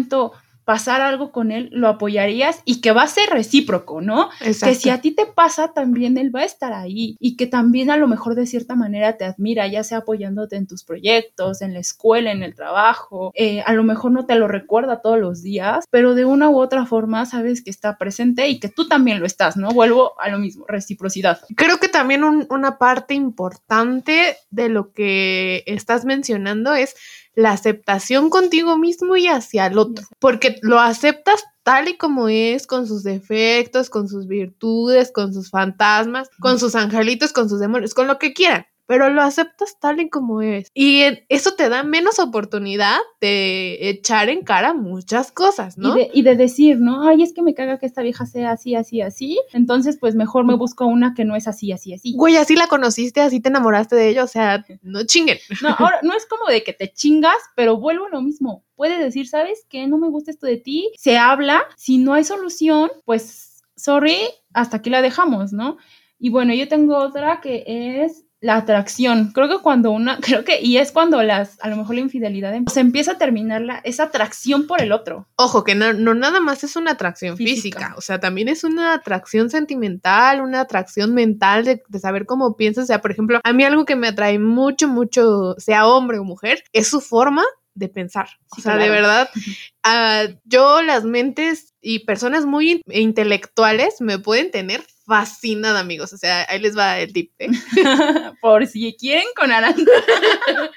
pasar 0.68 1.00
algo 1.00 1.32
con 1.32 1.50
él, 1.50 1.70
lo 1.72 1.88
apoyarías 1.88 2.60
y 2.66 2.82
que 2.82 2.92
va 2.92 3.04
a 3.04 3.08
ser 3.08 3.30
recíproco, 3.30 4.02
¿no? 4.02 4.28
Exacto. 4.42 4.66
Que 4.66 4.74
si 4.74 4.90
a 4.90 5.00
ti 5.00 5.12
te 5.12 5.24
pasa, 5.24 5.72
también 5.72 6.18
él 6.18 6.30
va 6.34 6.40
a 6.40 6.44
estar 6.44 6.74
ahí 6.74 7.16
y 7.20 7.38
que 7.38 7.46
también 7.46 7.90
a 7.90 7.96
lo 7.96 8.06
mejor 8.06 8.34
de 8.34 8.44
cierta 8.44 8.74
manera 8.74 9.16
te 9.16 9.24
admira, 9.24 9.66
ya 9.66 9.82
sea 9.82 9.98
apoyándote 9.98 10.56
en 10.56 10.66
tus 10.66 10.84
proyectos, 10.84 11.62
en 11.62 11.72
la 11.72 11.78
escuela, 11.78 12.32
en 12.32 12.42
el 12.42 12.54
trabajo, 12.54 13.32
eh, 13.34 13.62
a 13.64 13.72
lo 13.72 13.82
mejor 13.82 14.12
no 14.12 14.26
te 14.26 14.34
lo 14.34 14.46
recuerda 14.46 15.00
todos 15.00 15.18
los 15.18 15.42
días, 15.42 15.86
pero 15.90 16.14
de 16.14 16.26
una 16.26 16.50
u 16.50 16.60
otra 16.60 16.84
forma 16.84 17.24
sabes 17.24 17.64
que 17.64 17.70
está 17.70 17.96
presente 17.96 18.46
y 18.48 18.60
que 18.60 18.68
tú 18.68 18.86
también 18.86 19.20
lo 19.20 19.24
estás, 19.24 19.56
¿no? 19.56 19.70
Vuelvo 19.70 20.20
a 20.20 20.28
lo 20.28 20.38
mismo, 20.38 20.66
reciprocidad. 20.68 21.40
Creo 21.56 21.78
que 21.78 21.88
también 21.88 22.22
una 22.50 22.76
parte 22.76 23.14
importante 23.14 24.36
de 24.50 24.68
lo 24.68 24.92
que 24.92 25.62
estás 25.64 26.04
mencionando 26.04 26.74
es 26.74 26.94
la 27.38 27.52
aceptación 27.52 28.30
contigo 28.30 28.76
mismo 28.76 29.16
y 29.16 29.28
hacia 29.28 29.66
el 29.66 29.78
otro, 29.78 30.04
porque 30.18 30.58
lo 30.60 30.80
aceptas 30.80 31.44
tal 31.62 31.86
y 31.86 31.96
como 31.96 32.28
es, 32.28 32.66
con 32.66 32.88
sus 32.88 33.04
defectos, 33.04 33.90
con 33.90 34.08
sus 34.08 34.26
virtudes, 34.26 35.12
con 35.12 35.32
sus 35.32 35.48
fantasmas, 35.48 36.28
con 36.40 36.58
sus 36.58 36.74
angelitos, 36.74 37.32
con 37.32 37.48
sus 37.48 37.60
demonios, 37.60 37.94
con 37.94 38.08
lo 38.08 38.18
que 38.18 38.32
quieran 38.32 38.66
pero 38.88 39.10
lo 39.10 39.20
aceptas 39.20 39.78
tal 39.78 40.00
y 40.00 40.08
como 40.08 40.40
es. 40.40 40.70
Y 40.72 41.02
eso 41.28 41.52
te 41.52 41.68
da 41.68 41.82
menos 41.82 42.18
oportunidad 42.18 42.96
de 43.20 43.90
echar 43.90 44.30
en 44.30 44.42
cara 44.42 44.72
muchas 44.72 45.30
cosas, 45.30 45.76
¿no? 45.76 45.94
Y 46.14 46.22
de, 46.22 46.36
decir, 46.36 46.78
¿no? 46.80 47.06
Ay, 47.06 47.22
es 47.22 47.34
que 47.34 47.42
me 47.42 47.52
caga 47.52 47.78
que 47.78 47.84
esta 47.84 48.00
vieja 48.00 48.24
sea 48.24 48.52
así, 48.52 48.74
así, 48.74 49.02
así. 49.02 49.38
Entonces, 49.52 49.98
pues 50.00 50.14
mejor 50.14 50.46
me 50.46 50.54
busco 50.54 50.86
una 50.86 51.12
que 51.12 51.26
no 51.26 51.36
es 51.36 51.46
así, 51.46 51.70
así, 51.70 51.92
así. 51.92 52.14
Güey, 52.16 52.38
así 52.38 52.56
la 52.56 52.66
conociste, 52.66 53.20
así 53.20 53.40
te 53.40 53.50
enamoraste 53.50 53.94
de 53.94 54.08
ella, 54.08 54.24
o 54.24 54.28
sea, 54.28 54.64
no 54.82 55.04
chinguen. 55.04 55.38
No, 55.60 55.70
ahora, 55.70 55.98
no 56.02 56.14
es 56.14 56.24
como 56.24 56.46
de 56.48 56.62
que 56.62 56.72
te 56.72 56.90
chingas, 56.90 57.36
pero 57.56 57.76
vuelvo 57.76 58.06
a 58.06 58.10
lo 58.10 58.22
mismo. 58.22 58.64
Puede 58.74 59.02
decir, 59.02 59.28
¿sabes 59.28 59.66
qué? 59.68 59.86
No 59.86 59.98
me 59.98 60.08
gusta 60.08 60.30
esto 60.30 60.46
de 60.46 60.56
ti. 60.56 60.90
Se 60.96 61.18
habla. 61.18 61.64
Si 61.76 61.98
no 61.98 62.14
hay 62.14 62.24
solución, 62.24 62.90
pues, 63.04 63.64
sorry, 63.76 64.16
hasta 64.54 64.78
aquí 64.78 64.88
la 64.88 65.02
dejamos, 65.02 65.52
¿no? 65.52 65.76
Y 66.18 66.30
bueno, 66.30 66.54
yo 66.54 66.68
tengo 66.68 66.96
otra 66.96 67.40
que 67.40 67.64
es 67.66 68.24
la 68.40 68.56
atracción. 68.56 69.32
Creo 69.32 69.48
que 69.48 69.62
cuando 69.62 69.90
una, 69.90 70.18
creo 70.22 70.44
que, 70.44 70.60
y 70.60 70.78
es 70.78 70.92
cuando 70.92 71.22
las, 71.22 71.58
a 71.60 71.68
lo 71.68 71.76
mejor 71.76 71.96
la 71.96 72.02
infidelidad, 72.02 72.54
em, 72.54 72.66
se 72.66 72.80
empieza 72.80 73.12
a 73.12 73.18
terminar 73.18 73.62
la, 73.62 73.80
esa 73.84 74.04
atracción 74.04 74.66
por 74.66 74.80
el 74.80 74.92
otro. 74.92 75.28
Ojo, 75.36 75.64
que 75.64 75.74
no, 75.74 75.92
no 75.92 76.14
nada 76.14 76.40
más 76.40 76.64
es 76.64 76.76
una 76.76 76.92
atracción 76.92 77.36
física. 77.36 77.94
o 77.96 78.00
sea, 78.00 78.20
también 78.20 78.48
es 78.48 78.64
una 78.64 78.94
atracción 78.94 79.50
sentimental, 79.50 80.40
una 80.40 80.60
atracción 80.60 81.14
mental 81.14 81.64
de, 81.64 81.82
saber 81.98 82.26
cómo 82.26 82.56
piensas. 82.56 82.84
O 82.84 82.86
sea, 82.86 83.00
por 83.00 83.10
ejemplo, 83.10 83.40
a 83.42 83.52
mí 83.52 83.64
algo 83.64 83.84
que 83.84 83.96
me 83.96 84.08
atrae 84.08 84.38
mucho, 84.38 84.88
mucho, 84.88 85.54
sea 85.58 85.86
hombre 85.86 86.18
o 86.18 86.24
mujer, 86.24 86.62
es 86.72 86.88
su 86.88 87.00
forma 87.00 87.44
de 87.74 87.88
pensar. 87.88 88.28
o 88.56 88.60
sea, 88.60 88.76
de 88.76 88.88
verdad, 88.88 89.28
ah, 89.84 90.24
yo 90.44 90.82
las 90.82 91.04
mentes 91.04 91.74
y 91.80 92.00
personas 92.00 92.44
muy 92.44 92.82
intelectuales 92.88 94.00
me 94.00 94.18
pueden 94.18 94.50
tener 94.50 94.82
fascinada, 95.08 95.80
amigos. 95.80 96.12
O 96.12 96.18
sea, 96.18 96.46
ahí 96.48 96.60
les 96.60 96.76
va 96.76 97.00
el 97.00 97.12
tip. 97.12 97.32
¿eh? 97.40 97.48
Por 98.40 98.66
si 98.66 98.94
quieren 98.94 99.26
con 99.34 99.50
Aranda. 99.50 99.82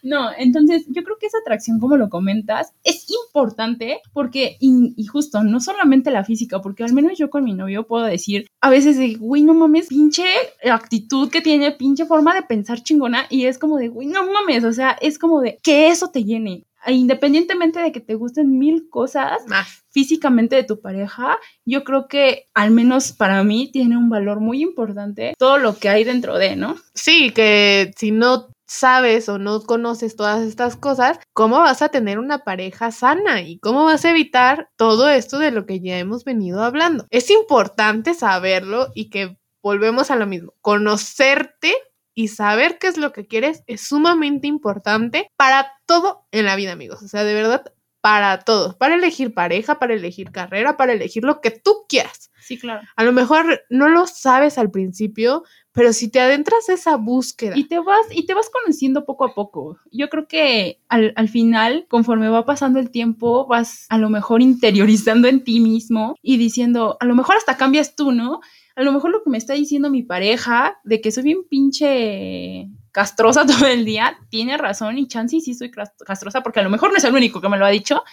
No, 0.00 0.30
entonces 0.38 0.84
yo 0.86 1.02
creo 1.02 1.18
que 1.18 1.26
esa 1.26 1.38
atracción, 1.38 1.80
como 1.80 1.96
lo 1.96 2.08
comentas, 2.08 2.72
es 2.84 3.04
importante 3.10 4.00
porque, 4.12 4.56
y, 4.60 5.04
justo, 5.06 5.42
no 5.42 5.58
solamente 5.58 6.12
la 6.12 6.24
física, 6.24 6.60
porque 6.60 6.84
al 6.84 6.92
menos 6.92 7.18
yo 7.18 7.30
con 7.30 7.42
mi 7.42 7.52
novio 7.52 7.84
puedo 7.84 8.04
decir 8.04 8.46
a 8.60 8.70
veces 8.70 8.96
de, 8.96 9.14
güey, 9.14 9.42
no 9.42 9.54
mames, 9.54 9.88
pinche 9.88 10.24
actitud 10.70 11.30
que 11.30 11.40
tiene, 11.40 11.72
pinche 11.72 12.06
forma 12.06 12.32
de 12.32 12.42
pensar 12.42 12.80
chingona, 12.80 13.26
y 13.28 13.46
es 13.46 13.58
como 13.58 13.76
de, 13.76 13.88
güey, 13.88 14.06
no 14.06 14.24
mames, 14.30 14.62
o 14.62 14.72
sea, 14.72 14.96
es 15.00 15.18
como 15.18 15.40
de 15.40 15.58
que 15.64 15.88
eso 15.88 16.08
te 16.12 16.22
llene. 16.22 16.62
Independientemente 16.86 17.80
de 17.80 17.92
que 17.92 18.00
te 18.00 18.14
gusten 18.14 18.58
mil 18.58 18.88
cosas 18.88 19.42
físicamente 19.90 20.56
de 20.56 20.64
tu 20.64 20.80
pareja, 20.80 21.38
yo 21.64 21.84
creo 21.84 22.08
que 22.08 22.46
al 22.54 22.70
menos 22.70 23.12
para 23.12 23.42
mí 23.44 23.70
tiene 23.72 23.96
un 23.96 24.08
valor 24.08 24.40
muy 24.40 24.62
importante 24.62 25.34
todo 25.38 25.58
lo 25.58 25.76
que 25.76 25.88
hay 25.88 26.04
dentro 26.04 26.38
de, 26.38 26.56
¿no? 26.56 26.76
Sí, 26.94 27.30
que 27.30 27.90
si 27.96 28.10
no 28.10 28.48
sabes 28.66 29.28
o 29.28 29.38
no 29.38 29.62
conoces 29.62 30.14
todas 30.14 30.42
estas 30.46 30.76
cosas, 30.76 31.18
¿cómo 31.32 31.58
vas 31.58 31.82
a 31.82 31.88
tener 31.88 32.18
una 32.18 32.44
pareja 32.44 32.90
sana 32.92 33.40
y 33.40 33.58
cómo 33.58 33.84
vas 33.84 34.04
a 34.04 34.10
evitar 34.10 34.68
todo 34.76 35.08
esto 35.08 35.38
de 35.38 35.50
lo 35.50 35.66
que 35.66 35.80
ya 35.80 35.98
hemos 35.98 36.24
venido 36.24 36.62
hablando? 36.62 37.06
Es 37.10 37.30
importante 37.30 38.14
saberlo 38.14 38.88
y 38.94 39.08
que 39.08 39.36
volvemos 39.62 40.10
a 40.10 40.16
lo 40.16 40.26
mismo, 40.26 40.54
conocerte 40.60 41.74
y 42.18 42.26
saber 42.26 42.78
qué 42.78 42.88
es 42.88 42.96
lo 42.96 43.12
que 43.12 43.28
quieres 43.28 43.62
es 43.68 43.82
sumamente 43.86 44.48
importante 44.48 45.30
para 45.36 45.74
todo 45.86 46.26
en 46.32 46.46
la 46.46 46.56
vida, 46.56 46.72
amigos. 46.72 47.00
O 47.00 47.06
sea, 47.06 47.22
de 47.22 47.32
verdad, 47.32 47.72
para 48.00 48.40
todo, 48.40 48.76
para 48.76 48.96
elegir 48.96 49.34
pareja, 49.34 49.78
para 49.78 49.94
elegir 49.94 50.32
carrera, 50.32 50.76
para 50.76 50.94
elegir 50.94 51.22
lo 51.22 51.40
que 51.40 51.52
tú 51.52 51.86
quieras. 51.88 52.27
Sí, 52.48 52.56
claro. 52.56 52.80
A 52.96 53.04
lo 53.04 53.12
mejor 53.12 53.60
no 53.68 53.90
lo 53.90 54.06
sabes 54.06 54.56
al 54.56 54.70
principio, 54.70 55.42
pero 55.72 55.92
si 55.92 56.10
te 56.10 56.18
adentras 56.18 56.66
a 56.70 56.72
esa 56.72 56.96
búsqueda. 56.96 57.58
Y 57.58 57.64
te 57.64 57.78
vas, 57.78 58.06
y 58.10 58.24
te 58.24 58.32
vas 58.32 58.48
conociendo 58.48 59.04
poco 59.04 59.26
a 59.26 59.34
poco. 59.34 59.76
Yo 59.92 60.08
creo 60.08 60.26
que 60.26 60.80
al, 60.88 61.12
al, 61.14 61.28
final, 61.28 61.84
conforme 61.90 62.30
va 62.30 62.46
pasando 62.46 62.78
el 62.78 62.90
tiempo, 62.90 63.46
vas 63.46 63.84
a 63.90 63.98
lo 63.98 64.08
mejor 64.08 64.40
interiorizando 64.40 65.28
en 65.28 65.44
ti 65.44 65.60
mismo 65.60 66.14
y 66.22 66.38
diciendo, 66.38 66.96
a 67.00 67.04
lo 67.04 67.14
mejor 67.14 67.36
hasta 67.36 67.58
cambias 67.58 67.94
tú, 67.96 68.12
¿no? 68.12 68.40
A 68.76 68.82
lo 68.82 68.92
mejor 68.92 69.10
lo 69.10 69.22
que 69.22 69.28
me 69.28 69.36
está 69.36 69.52
diciendo 69.52 69.90
mi 69.90 70.02
pareja 70.02 70.78
de 70.84 71.02
que 71.02 71.12
soy 71.12 71.24
bien 71.24 71.44
pinche 71.50 72.70
castrosa 72.92 73.44
todo 73.46 73.66
el 73.66 73.84
día, 73.84 74.18
tiene 74.30 74.56
razón 74.56 74.96
y 74.96 75.06
chance 75.06 75.38
sí 75.38 75.52
soy 75.52 75.70
castrosa 75.70 76.40
porque 76.40 76.60
a 76.60 76.62
lo 76.62 76.70
mejor 76.70 76.92
no 76.92 76.96
es 76.96 77.04
el 77.04 77.14
único 77.14 77.42
que 77.42 77.50
me 77.50 77.58
lo 77.58 77.66
ha 77.66 77.70
dicho. 77.70 78.04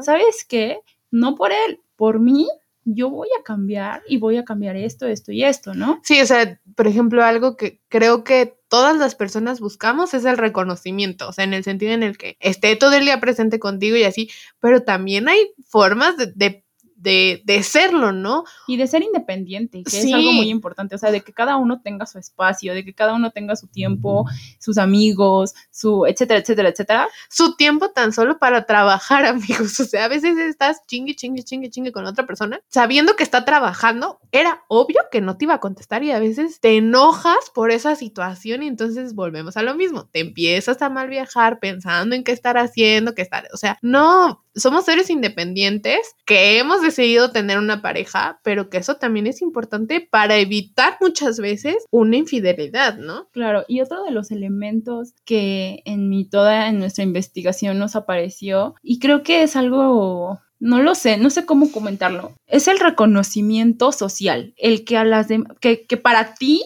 ¿Sabes 0.00 0.46
qué? 0.48 0.78
No 1.10 1.34
por 1.34 1.52
él, 1.52 1.80
por 1.94 2.20
mí 2.20 2.48
yo 2.84 3.10
voy 3.10 3.28
a 3.38 3.42
cambiar 3.42 4.02
y 4.08 4.18
voy 4.18 4.36
a 4.36 4.44
cambiar 4.44 4.76
esto, 4.76 5.06
esto 5.06 5.32
y 5.32 5.44
esto, 5.44 5.74
¿no? 5.74 6.00
Sí, 6.02 6.20
o 6.20 6.26
sea, 6.26 6.60
por 6.74 6.86
ejemplo, 6.86 7.22
algo 7.22 7.56
que 7.56 7.80
creo 7.88 8.24
que 8.24 8.56
todas 8.68 8.96
las 8.96 9.14
personas 9.14 9.60
buscamos 9.60 10.14
es 10.14 10.24
el 10.24 10.38
reconocimiento, 10.38 11.28
o 11.28 11.32
sea, 11.32 11.44
en 11.44 11.54
el 11.54 11.64
sentido 11.64 11.92
en 11.92 12.02
el 12.02 12.16
que 12.16 12.36
esté 12.40 12.74
todo 12.76 12.94
el 12.94 13.04
día 13.04 13.20
presente 13.20 13.58
contigo 13.58 13.96
y 13.96 14.04
así, 14.04 14.30
pero 14.60 14.82
también 14.82 15.28
hay 15.28 15.52
formas 15.68 16.16
de, 16.16 16.32
de 16.34 16.61
de, 17.02 17.42
de, 17.44 17.62
serlo, 17.62 18.12
¿no? 18.12 18.44
Y 18.66 18.76
de 18.76 18.86
ser 18.86 19.02
independiente, 19.02 19.82
que 19.82 19.98
es 19.98 20.12
algo 20.12 20.32
muy 20.32 20.48
importante, 20.48 20.94
o 20.94 20.98
sea, 20.98 21.10
de 21.10 21.20
que 21.20 21.32
cada 21.32 21.56
uno 21.56 21.80
tenga 21.80 22.06
su 22.06 22.18
espacio, 22.18 22.74
de 22.74 22.84
que 22.84 22.94
cada 22.94 23.14
uno 23.14 23.30
tenga 23.30 23.56
su 23.56 23.66
tiempo, 23.66 24.24
sus 24.58 24.78
amigos, 24.78 25.54
su, 25.70 26.06
etcétera, 26.06 26.40
etcétera, 26.40 26.68
etcétera. 26.68 27.08
Su 27.28 27.56
tiempo 27.56 27.90
tan 27.90 28.12
solo 28.12 28.38
para 28.38 28.64
trabajar, 28.66 29.26
amigos, 29.26 29.78
o 29.80 29.84
sea, 29.84 30.04
a 30.04 30.08
veces 30.08 30.38
estás 30.38 30.86
chingue, 30.86 31.14
chingue, 31.16 31.42
chingue, 31.42 31.70
chingue 31.70 31.92
con 31.92 32.06
otra 32.06 32.24
persona, 32.26 32.60
sabiendo 32.68 33.16
que 33.16 33.24
está 33.24 33.44
trabajando, 33.44 34.20
era 34.30 34.62
obvio 34.68 35.00
que 35.10 35.20
no 35.20 35.36
te 35.36 35.46
iba 35.46 35.54
a 35.54 35.60
contestar 35.60 36.04
y 36.04 36.12
a 36.12 36.20
veces 36.20 36.60
te 36.60 36.76
enojas 36.76 37.50
por 37.54 37.70
esa 37.70 37.96
situación 37.96 38.62
y 38.62 38.68
entonces 38.68 39.14
volvemos 39.14 39.56
a 39.56 39.62
lo 39.62 39.74
mismo, 39.74 40.06
te 40.06 40.20
empiezas 40.20 40.80
a 40.82 40.88
mal 40.88 41.08
viajar 41.08 41.58
pensando 41.58 42.14
en 42.14 42.22
qué 42.22 42.32
estar 42.32 42.56
haciendo, 42.58 43.14
qué 43.14 43.22
estar, 43.22 43.48
o 43.52 43.56
sea, 43.56 43.78
no, 43.82 44.44
somos 44.54 44.84
seres 44.84 45.10
independientes 45.10 45.98
que 46.24 46.58
hemos 46.58 46.82
decidido 46.82 47.30
tener 47.30 47.58
una 47.58 47.82
pareja, 47.82 48.40
pero 48.42 48.68
que 48.68 48.78
eso 48.78 48.96
también 48.96 49.26
es 49.26 49.42
importante 49.42 50.00
para 50.00 50.36
evitar 50.36 50.96
muchas 51.00 51.38
veces 51.38 51.76
una 51.90 52.16
infidelidad, 52.16 52.96
¿no? 52.96 53.28
Claro, 53.32 53.64
y 53.68 53.80
otro 53.80 54.04
de 54.04 54.10
los 54.10 54.30
elementos 54.30 55.14
que 55.24 55.82
en 55.84 56.08
mi 56.08 56.24
toda 56.24 56.68
en 56.68 56.78
nuestra 56.78 57.04
investigación 57.04 57.78
nos 57.78 57.96
apareció 57.96 58.74
y 58.82 58.98
creo 58.98 59.22
que 59.22 59.42
es 59.42 59.56
algo 59.56 60.40
no 60.58 60.80
lo 60.80 60.94
sé, 60.94 61.16
no 61.16 61.28
sé 61.28 61.44
cómo 61.44 61.72
comentarlo. 61.72 62.36
Es 62.46 62.68
el 62.68 62.78
reconocimiento 62.78 63.90
social, 63.90 64.54
el 64.56 64.84
que 64.84 64.96
a 64.96 65.04
las 65.04 65.26
que, 65.60 65.86
que 65.86 65.96
para 65.96 66.34
ti 66.34 66.62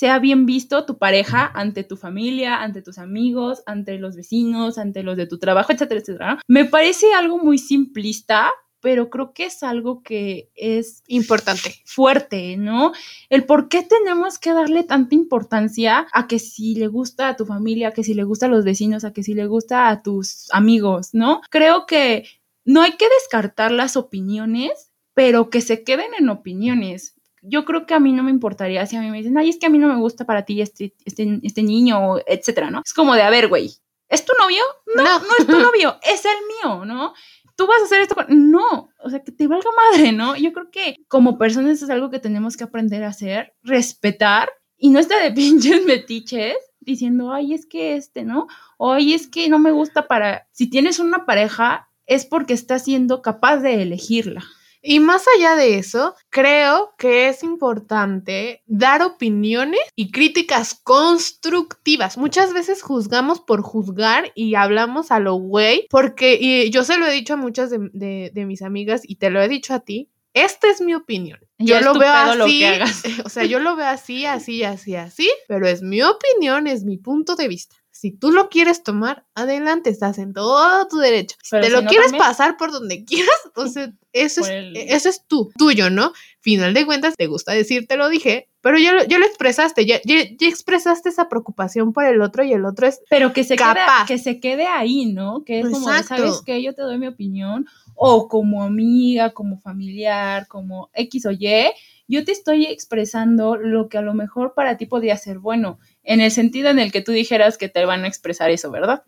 sea 0.00 0.18
bien 0.18 0.46
visto 0.46 0.86
tu 0.86 0.96
pareja 0.96 1.50
ante 1.52 1.84
tu 1.84 1.98
familia, 1.98 2.62
ante 2.62 2.80
tus 2.80 2.96
amigos, 2.96 3.62
ante 3.66 3.98
los 3.98 4.16
vecinos, 4.16 4.78
ante 4.78 5.02
los 5.02 5.14
de 5.14 5.26
tu 5.26 5.38
trabajo, 5.38 5.72
etcétera, 5.72 6.00
etcétera. 6.00 6.38
Me 6.48 6.64
parece 6.64 7.12
algo 7.12 7.36
muy 7.36 7.58
simplista, 7.58 8.50
pero 8.80 9.10
creo 9.10 9.34
que 9.34 9.44
es 9.44 9.62
algo 9.62 10.02
que 10.02 10.50
es 10.54 11.02
importante, 11.06 11.74
fuerte, 11.84 12.56
¿no? 12.56 12.92
El 13.28 13.44
por 13.44 13.68
qué 13.68 13.82
tenemos 13.82 14.38
que 14.38 14.54
darle 14.54 14.84
tanta 14.84 15.14
importancia 15.14 16.06
a 16.14 16.26
que 16.26 16.38
si 16.38 16.76
le 16.76 16.86
gusta 16.86 17.28
a 17.28 17.36
tu 17.36 17.44
familia, 17.44 17.88
a 17.88 17.92
que 17.92 18.02
si 18.02 18.14
le 18.14 18.24
gusta 18.24 18.46
a 18.46 18.48
los 18.48 18.64
vecinos, 18.64 19.04
a 19.04 19.12
que 19.12 19.22
si 19.22 19.34
le 19.34 19.44
gusta 19.44 19.90
a 19.90 20.02
tus 20.02 20.46
amigos, 20.50 21.10
¿no? 21.12 21.42
Creo 21.50 21.84
que 21.84 22.24
no 22.64 22.80
hay 22.80 22.92
que 22.92 23.06
descartar 23.20 23.70
las 23.70 23.98
opiniones, 23.98 24.92
pero 25.12 25.50
que 25.50 25.60
se 25.60 25.84
queden 25.84 26.12
en 26.18 26.30
opiniones. 26.30 27.19
Yo 27.42 27.64
creo 27.64 27.86
que 27.86 27.94
a 27.94 28.00
mí 28.00 28.12
no 28.12 28.22
me 28.22 28.30
importaría 28.30 28.86
si 28.86 28.96
a 28.96 29.00
mí 29.00 29.10
me 29.10 29.18
dicen, 29.18 29.38
ay, 29.38 29.50
es 29.50 29.58
que 29.58 29.66
a 29.66 29.70
mí 29.70 29.78
no 29.78 29.88
me 29.88 30.00
gusta 30.00 30.24
para 30.24 30.44
ti 30.44 30.60
este, 30.60 30.94
este, 31.04 31.40
este 31.42 31.62
niño, 31.62 32.18
etcétera, 32.26 32.70
¿no? 32.70 32.82
Es 32.84 32.94
como 32.94 33.14
de, 33.14 33.22
a 33.22 33.30
ver, 33.30 33.48
güey, 33.48 33.70
¿es 34.08 34.24
tu 34.24 34.32
novio? 34.38 34.62
No, 34.94 35.02
no, 35.02 35.18
no 35.20 35.34
es 35.38 35.46
tu 35.46 35.58
novio, 35.58 35.96
es 36.02 36.24
el 36.24 36.36
mío, 36.46 36.84
¿no? 36.84 37.14
tú 37.60 37.66
vas 37.66 37.82
a 37.82 37.84
hacer 37.84 38.00
esto 38.00 38.14
con... 38.14 38.50
No, 38.50 38.88
o 39.04 39.10
sea, 39.10 39.22
que 39.22 39.32
te 39.32 39.46
valga 39.46 39.68
madre, 39.92 40.12
¿no? 40.12 40.34
Yo 40.34 40.54
creo 40.54 40.70
que 40.70 40.96
como 41.08 41.36
personas 41.36 41.82
es 41.82 41.90
algo 41.90 42.08
que 42.08 42.18
tenemos 42.18 42.56
que 42.56 42.64
aprender 42.64 43.04
a 43.04 43.08
hacer, 43.08 43.52
respetar 43.62 44.48
y 44.78 44.88
no 44.88 44.98
estar 44.98 45.22
de 45.22 45.30
pinches 45.36 45.84
metiches 45.84 46.56
diciendo, 46.80 47.30
ay, 47.30 47.52
es 47.52 47.66
que 47.66 47.96
este, 47.96 48.24
¿no? 48.24 48.46
O 48.78 48.92
ay, 48.92 49.12
es 49.12 49.28
que 49.28 49.50
no 49.50 49.58
me 49.58 49.72
gusta 49.72 50.08
para... 50.08 50.48
Si 50.52 50.70
tienes 50.70 51.00
una 51.00 51.26
pareja, 51.26 51.90
es 52.06 52.24
porque 52.24 52.54
estás 52.54 52.84
siendo 52.84 53.20
capaz 53.20 53.58
de 53.58 53.82
elegirla. 53.82 54.42
Y 54.82 55.00
más 55.00 55.26
allá 55.36 55.56
de 55.56 55.76
eso, 55.76 56.14
creo 56.30 56.94
que 56.96 57.28
es 57.28 57.42
importante 57.42 58.62
dar 58.66 59.02
opiniones 59.02 59.80
y 59.94 60.10
críticas 60.10 60.74
constructivas. 60.82 62.16
Muchas 62.16 62.54
veces 62.54 62.82
juzgamos 62.82 63.40
por 63.40 63.62
juzgar 63.62 64.32
y 64.34 64.54
hablamos 64.54 65.10
a 65.10 65.20
lo 65.20 65.34
güey, 65.34 65.86
porque 65.90 66.38
y 66.40 66.70
yo 66.70 66.84
se 66.84 66.96
lo 66.96 67.06
he 67.06 67.12
dicho 67.12 67.34
a 67.34 67.36
muchas 67.36 67.70
de, 67.70 68.32
mis 68.46 68.62
amigas 68.62 69.02
y 69.04 69.16
te 69.16 69.30
lo 69.30 69.42
he 69.42 69.48
dicho 69.48 69.74
a 69.74 69.80
ti. 69.80 70.10
Esta 70.32 70.70
es 70.70 70.80
mi 70.80 70.94
opinión. 70.94 71.40
Yo 71.58 71.80
lo 71.80 71.98
veo 71.98 72.12
así, 72.12 72.64
o 73.24 73.28
sea, 73.28 73.44
yo 73.44 73.58
lo 73.58 73.76
veo 73.76 73.88
así, 73.88 74.24
así, 74.24 74.62
así, 74.62 74.94
así, 74.94 75.28
pero 75.48 75.66
es 75.66 75.82
mi 75.82 76.02
opinión, 76.02 76.66
es 76.68 76.84
mi 76.84 76.96
punto 76.96 77.34
de 77.36 77.48
vista. 77.48 77.76
Si 78.00 78.12
tú 78.12 78.30
lo 78.30 78.48
quieres 78.48 78.82
tomar, 78.82 79.26
adelante, 79.34 79.90
estás 79.90 80.16
en 80.16 80.32
todo 80.32 80.88
tu 80.88 80.96
derecho. 80.96 81.36
Si 81.42 81.60
te 81.60 81.68
lo 81.68 81.84
quieres 81.84 82.14
pasar 82.14 82.56
por 82.56 82.72
donde 82.72 83.04
quieras, 83.04 83.28
entonces 83.44 83.90
eso 84.14 84.40
es, 84.40 84.48
eso 84.74 85.10
es 85.10 85.26
tú, 85.26 85.50
tuyo, 85.58 85.90
¿no? 85.90 86.14
Final 86.40 86.72
de 86.72 86.86
cuentas, 86.86 87.12
te 87.14 87.26
gusta 87.26 87.52
decir, 87.52 87.86
te 87.86 87.98
lo 87.98 88.08
dije, 88.08 88.48
pero 88.62 88.78
ya, 88.78 89.06
ya 89.06 89.18
lo 89.18 89.26
expresaste, 89.26 89.84
ya, 89.84 90.00
ya, 90.06 90.16
expresaste 90.40 91.10
esa 91.10 91.28
preocupación 91.28 91.92
por 91.92 92.06
el 92.06 92.22
otro 92.22 92.42
y 92.42 92.54
el 92.54 92.64
otro 92.64 92.86
es 92.86 93.02
Pero 93.10 93.34
que 93.34 93.44
se, 93.44 93.56
Quede, 93.56 93.80
que 94.08 94.16
se 94.16 94.40
quede 94.40 94.66
ahí, 94.66 95.12
¿no? 95.12 95.44
Que 95.44 95.60
es 95.60 95.68
como, 95.68 95.92
¿sabes 96.02 96.40
qué? 96.46 96.62
Yo 96.62 96.74
te 96.74 96.80
doy 96.80 96.96
mi 96.96 97.06
opinión, 97.06 97.66
o 97.96 98.28
como 98.28 98.62
amiga, 98.62 99.34
como 99.34 99.58
familiar, 99.58 100.48
como 100.48 100.88
X 100.94 101.26
o 101.26 101.32
Y, 101.32 101.66
yo 102.08 102.24
te 102.24 102.32
estoy 102.32 102.64
expresando 102.64 103.56
lo 103.56 103.88
que 103.88 103.98
a 103.98 104.02
lo 104.02 104.14
mejor 104.14 104.54
para 104.54 104.78
ti 104.78 104.86
podría 104.86 105.18
ser 105.18 105.38
bueno, 105.38 105.78
en 106.10 106.20
el 106.20 106.32
sentido 106.32 106.70
en 106.70 106.80
el 106.80 106.90
que 106.90 107.02
tú 107.02 107.12
dijeras 107.12 107.56
que 107.56 107.68
te 107.68 107.84
van 107.84 108.02
a 108.02 108.08
expresar 108.08 108.50
eso, 108.50 108.72
¿verdad? 108.72 109.04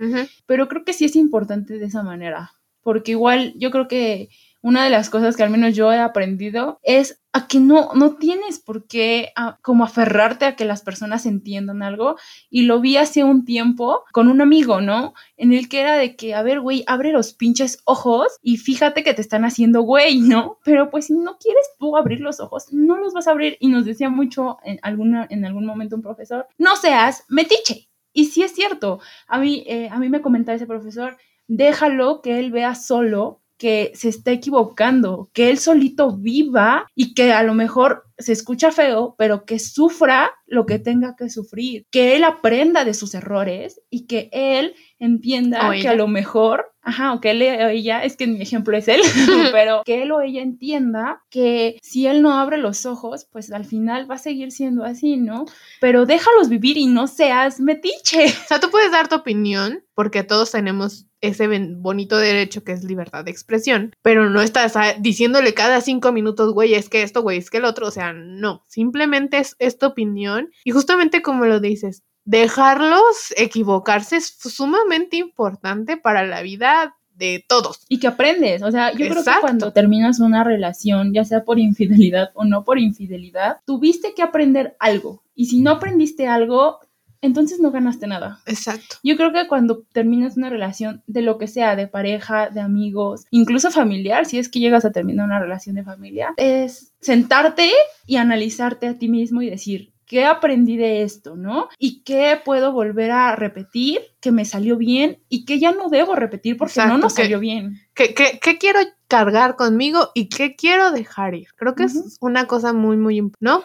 Pero 0.46 0.68
creo 0.68 0.84
que 0.84 0.92
sí 0.92 1.04
es 1.04 1.16
importante 1.16 1.76
de 1.80 1.86
esa 1.86 2.04
manera, 2.04 2.52
porque 2.80 3.10
igual 3.10 3.54
yo 3.56 3.72
creo 3.72 3.88
que 3.88 4.28
una 4.62 4.84
de 4.84 4.90
las 4.90 5.10
cosas 5.10 5.36
que 5.36 5.42
al 5.42 5.50
menos 5.50 5.74
yo 5.74 5.92
he 5.92 5.98
aprendido 5.98 6.78
es 6.82 7.20
a 7.32 7.48
que 7.48 7.58
no, 7.58 7.90
no 7.94 8.16
tienes 8.16 8.60
por 8.60 8.86
qué 8.86 9.32
ah, 9.34 9.58
como 9.62 9.84
aferrarte 9.84 10.44
a 10.44 10.54
que 10.54 10.64
las 10.64 10.82
personas 10.82 11.26
entiendan 11.26 11.82
algo. 11.82 12.16
Y 12.48 12.62
lo 12.62 12.80
vi 12.80 12.96
hace 12.96 13.24
un 13.24 13.44
tiempo 13.44 14.04
con 14.12 14.28
un 14.28 14.40
amigo, 14.40 14.80
¿no? 14.80 15.14
En 15.36 15.52
el 15.52 15.68
que 15.68 15.80
era 15.80 15.96
de 15.96 16.14
que, 16.14 16.34
a 16.34 16.42
ver, 16.42 16.60
güey, 16.60 16.84
abre 16.86 17.10
los 17.10 17.34
pinches 17.34 17.80
ojos 17.84 18.38
y 18.42 18.58
fíjate 18.58 19.02
que 19.02 19.14
te 19.14 19.22
están 19.22 19.44
haciendo 19.44 19.82
güey, 19.82 20.20
¿no? 20.20 20.58
Pero 20.64 20.90
pues 20.90 21.06
si 21.06 21.14
no 21.14 21.38
quieres 21.38 21.68
tú 21.78 21.96
abrir 21.96 22.20
los 22.20 22.38
ojos, 22.38 22.72
no 22.72 22.96
los 22.96 23.14
vas 23.14 23.26
a 23.26 23.32
abrir. 23.32 23.56
Y 23.60 23.68
nos 23.68 23.84
decía 23.84 24.10
mucho 24.10 24.58
en, 24.64 24.78
alguna, 24.82 25.26
en 25.28 25.44
algún 25.44 25.66
momento 25.66 25.96
un 25.96 26.02
profesor, 26.02 26.46
no 26.58 26.76
seas 26.76 27.24
metiche. 27.28 27.88
Y 28.12 28.26
sí 28.26 28.42
es 28.42 28.54
cierto, 28.54 29.00
a 29.26 29.38
mí, 29.38 29.64
eh, 29.66 29.88
a 29.90 29.98
mí 29.98 30.10
me 30.10 30.20
comentaba 30.20 30.54
ese 30.54 30.66
profesor, 30.66 31.16
déjalo 31.48 32.20
que 32.20 32.38
él 32.38 32.52
vea 32.52 32.74
solo 32.74 33.41
que 33.62 33.92
se 33.94 34.08
está 34.08 34.32
equivocando, 34.32 35.30
que 35.32 35.48
él 35.48 35.56
solito 35.56 36.16
viva 36.16 36.84
y 36.96 37.14
que 37.14 37.32
a 37.32 37.44
lo 37.44 37.54
mejor 37.54 38.06
se 38.18 38.32
escucha 38.32 38.70
feo, 38.70 39.14
pero 39.18 39.44
que 39.44 39.58
sufra 39.58 40.32
lo 40.46 40.66
que 40.66 40.78
tenga 40.78 41.16
que 41.16 41.30
sufrir, 41.30 41.86
que 41.90 42.16
él 42.16 42.24
aprenda 42.24 42.84
de 42.84 42.94
sus 42.94 43.14
errores 43.14 43.80
y 43.90 44.06
que 44.06 44.28
él 44.32 44.74
entienda 44.98 45.70
que 45.80 45.88
a 45.88 45.94
lo 45.94 46.06
mejor, 46.08 46.72
ajá, 46.82 47.14
o 47.14 47.20
que 47.20 47.30
él 47.30 47.42
o 47.42 47.68
ella, 47.68 48.04
es 48.04 48.16
que 48.16 48.26
mi 48.26 48.40
ejemplo 48.40 48.76
es 48.76 48.86
él, 48.88 49.00
pero 49.52 49.82
que 49.84 50.02
él 50.02 50.12
o 50.12 50.20
ella 50.20 50.42
entienda 50.42 51.22
que 51.30 51.78
si 51.82 52.06
él 52.06 52.22
no 52.22 52.38
abre 52.38 52.58
los 52.58 52.86
ojos, 52.86 53.26
pues 53.30 53.50
al 53.50 53.64
final 53.64 54.10
va 54.10 54.16
a 54.16 54.18
seguir 54.18 54.52
siendo 54.52 54.84
así, 54.84 55.16
¿no? 55.16 55.46
Pero 55.80 56.06
déjalos 56.06 56.48
vivir 56.48 56.76
y 56.76 56.86
no 56.86 57.06
seas 57.06 57.60
metiche. 57.60 58.26
O 58.26 58.46
sea, 58.48 58.60
tú 58.60 58.70
puedes 58.70 58.92
dar 58.92 59.08
tu 59.08 59.16
opinión 59.16 59.82
porque 59.94 60.22
todos 60.22 60.50
tenemos 60.50 61.06
ese 61.22 61.46
bonito 61.76 62.18
derecho 62.18 62.64
que 62.64 62.72
es 62.72 62.82
libertad 62.82 63.24
de 63.24 63.30
expresión, 63.30 63.94
pero 64.02 64.28
no 64.28 64.42
estás 64.42 64.76
ah, 64.76 64.94
diciéndole 64.98 65.54
cada 65.54 65.80
cinco 65.80 66.10
minutos, 66.12 66.52
güey, 66.52 66.74
es 66.74 66.88
que 66.88 67.02
esto, 67.02 67.22
güey, 67.22 67.38
es 67.38 67.48
que 67.48 67.58
el 67.58 67.64
otro, 67.64 67.86
o 67.86 67.90
sea, 67.92 68.01
no, 68.12 68.64
simplemente 68.66 69.38
es, 69.38 69.54
esta 69.58 69.86
opinión 69.86 70.50
y 70.64 70.72
justamente 70.72 71.22
como 71.22 71.44
lo 71.44 71.60
dices, 71.60 72.02
dejarlos 72.24 73.32
equivocarse 73.36 74.16
es 74.16 74.36
sumamente 74.38 75.16
importante 75.16 75.96
para 75.96 76.26
la 76.26 76.42
vida 76.42 76.96
de 77.14 77.44
todos. 77.46 77.84
Y 77.88 77.98
que 77.98 78.08
aprendes, 78.08 78.62
o 78.62 78.70
sea, 78.70 78.92
yo 78.92 79.08
creo 79.08 79.24
que 79.24 79.30
cuando 79.40 79.72
terminas 79.72 80.20
una 80.20 80.44
relación, 80.44 81.12
ya 81.12 81.24
sea 81.24 81.44
por 81.44 81.58
infidelidad 81.58 82.30
o 82.34 82.44
no 82.44 82.64
por 82.64 82.78
infidelidad, 82.78 83.58
tuviste 83.64 84.14
que 84.14 84.22
aprender 84.22 84.76
algo. 84.80 85.22
Y 85.34 85.46
si 85.46 85.60
no 85.60 85.72
aprendiste 85.72 86.26
algo, 86.26 86.80
entonces 87.22 87.60
no 87.60 87.70
ganaste 87.70 88.06
nada. 88.06 88.40
Exacto. 88.46 88.96
Yo 89.02 89.16
creo 89.16 89.32
que 89.32 89.46
cuando 89.48 89.84
terminas 89.92 90.36
una 90.36 90.50
relación 90.50 91.02
de 91.06 91.22
lo 91.22 91.38
que 91.38 91.46
sea, 91.46 91.76
de 91.76 91.86
pareja, 91.86 92.50
de 92.50 92.60
amigos, 92.60 93.24
incluso 93.30 93.70
familiar, 93.70 94.26
si 94.26 94.38
es 94.38 94.48
que 94.48 94.60
llegas 94.60 94.84
a 94.84 94.92
terminar 94.92 95.26
una 95.26 95.38
relación 95.38 95.76
de 95.76 95.84
familia, 95.84 96.34
es 96.36 96.92
sentarte 97.00 97.70
y 98.06 98.16
analizarte 98.16 98.88
a 98.88 98.98
ti 98.98 99.08
mismo 99.08 99.40
y 99.40 99.50
decir, 99.50 99.92
¿qué 100.12 100.26
aprendí 100.26 100.76
de 100.76 101.04
esto, 101.04 101.36
no? 101.36 101.68
¿Y 101.78 102.02
qué 102.02 102.38
puedo 102.44 102.72
volver 102.72 103.12
a 103.12 103.34
repetir 103.34 104.00
que 104.20 104.30
me 104.30 104.44
salió 104.44 104.76
bien 104.76 105.22
y 105.30 105.46
que 105.46 105.58
ya 105.58 105.72
no 105.72 105.88
debo 105.88 106.14
repetir 106.14 106.58
porque 106.58 106.84
no 106.86 106.98
nos 106.98 107.14
salió 107.14 107.40
bien? 107.40 107.80
¿Qué, 107.94 108.12
qué, 108.14 108.58
quiero 108.58 108.80
cargar 109.08 109.56
conmigo 109.56 110.10
y 110.14 110.28
qué 110.28 110.54
quiero 110.54 110.90
dejar 110.90 111.34
ir? 111.34 111.48
Creo 111.56 111.74
que 111.74 111.84
es 111.84 112.18
una 112.20 112.46
cosa 112.46 112.74
muy, 112.74 112.98
muy 112.98 113.16
importante, 113.16 113.42
¿no? 113.42 113.64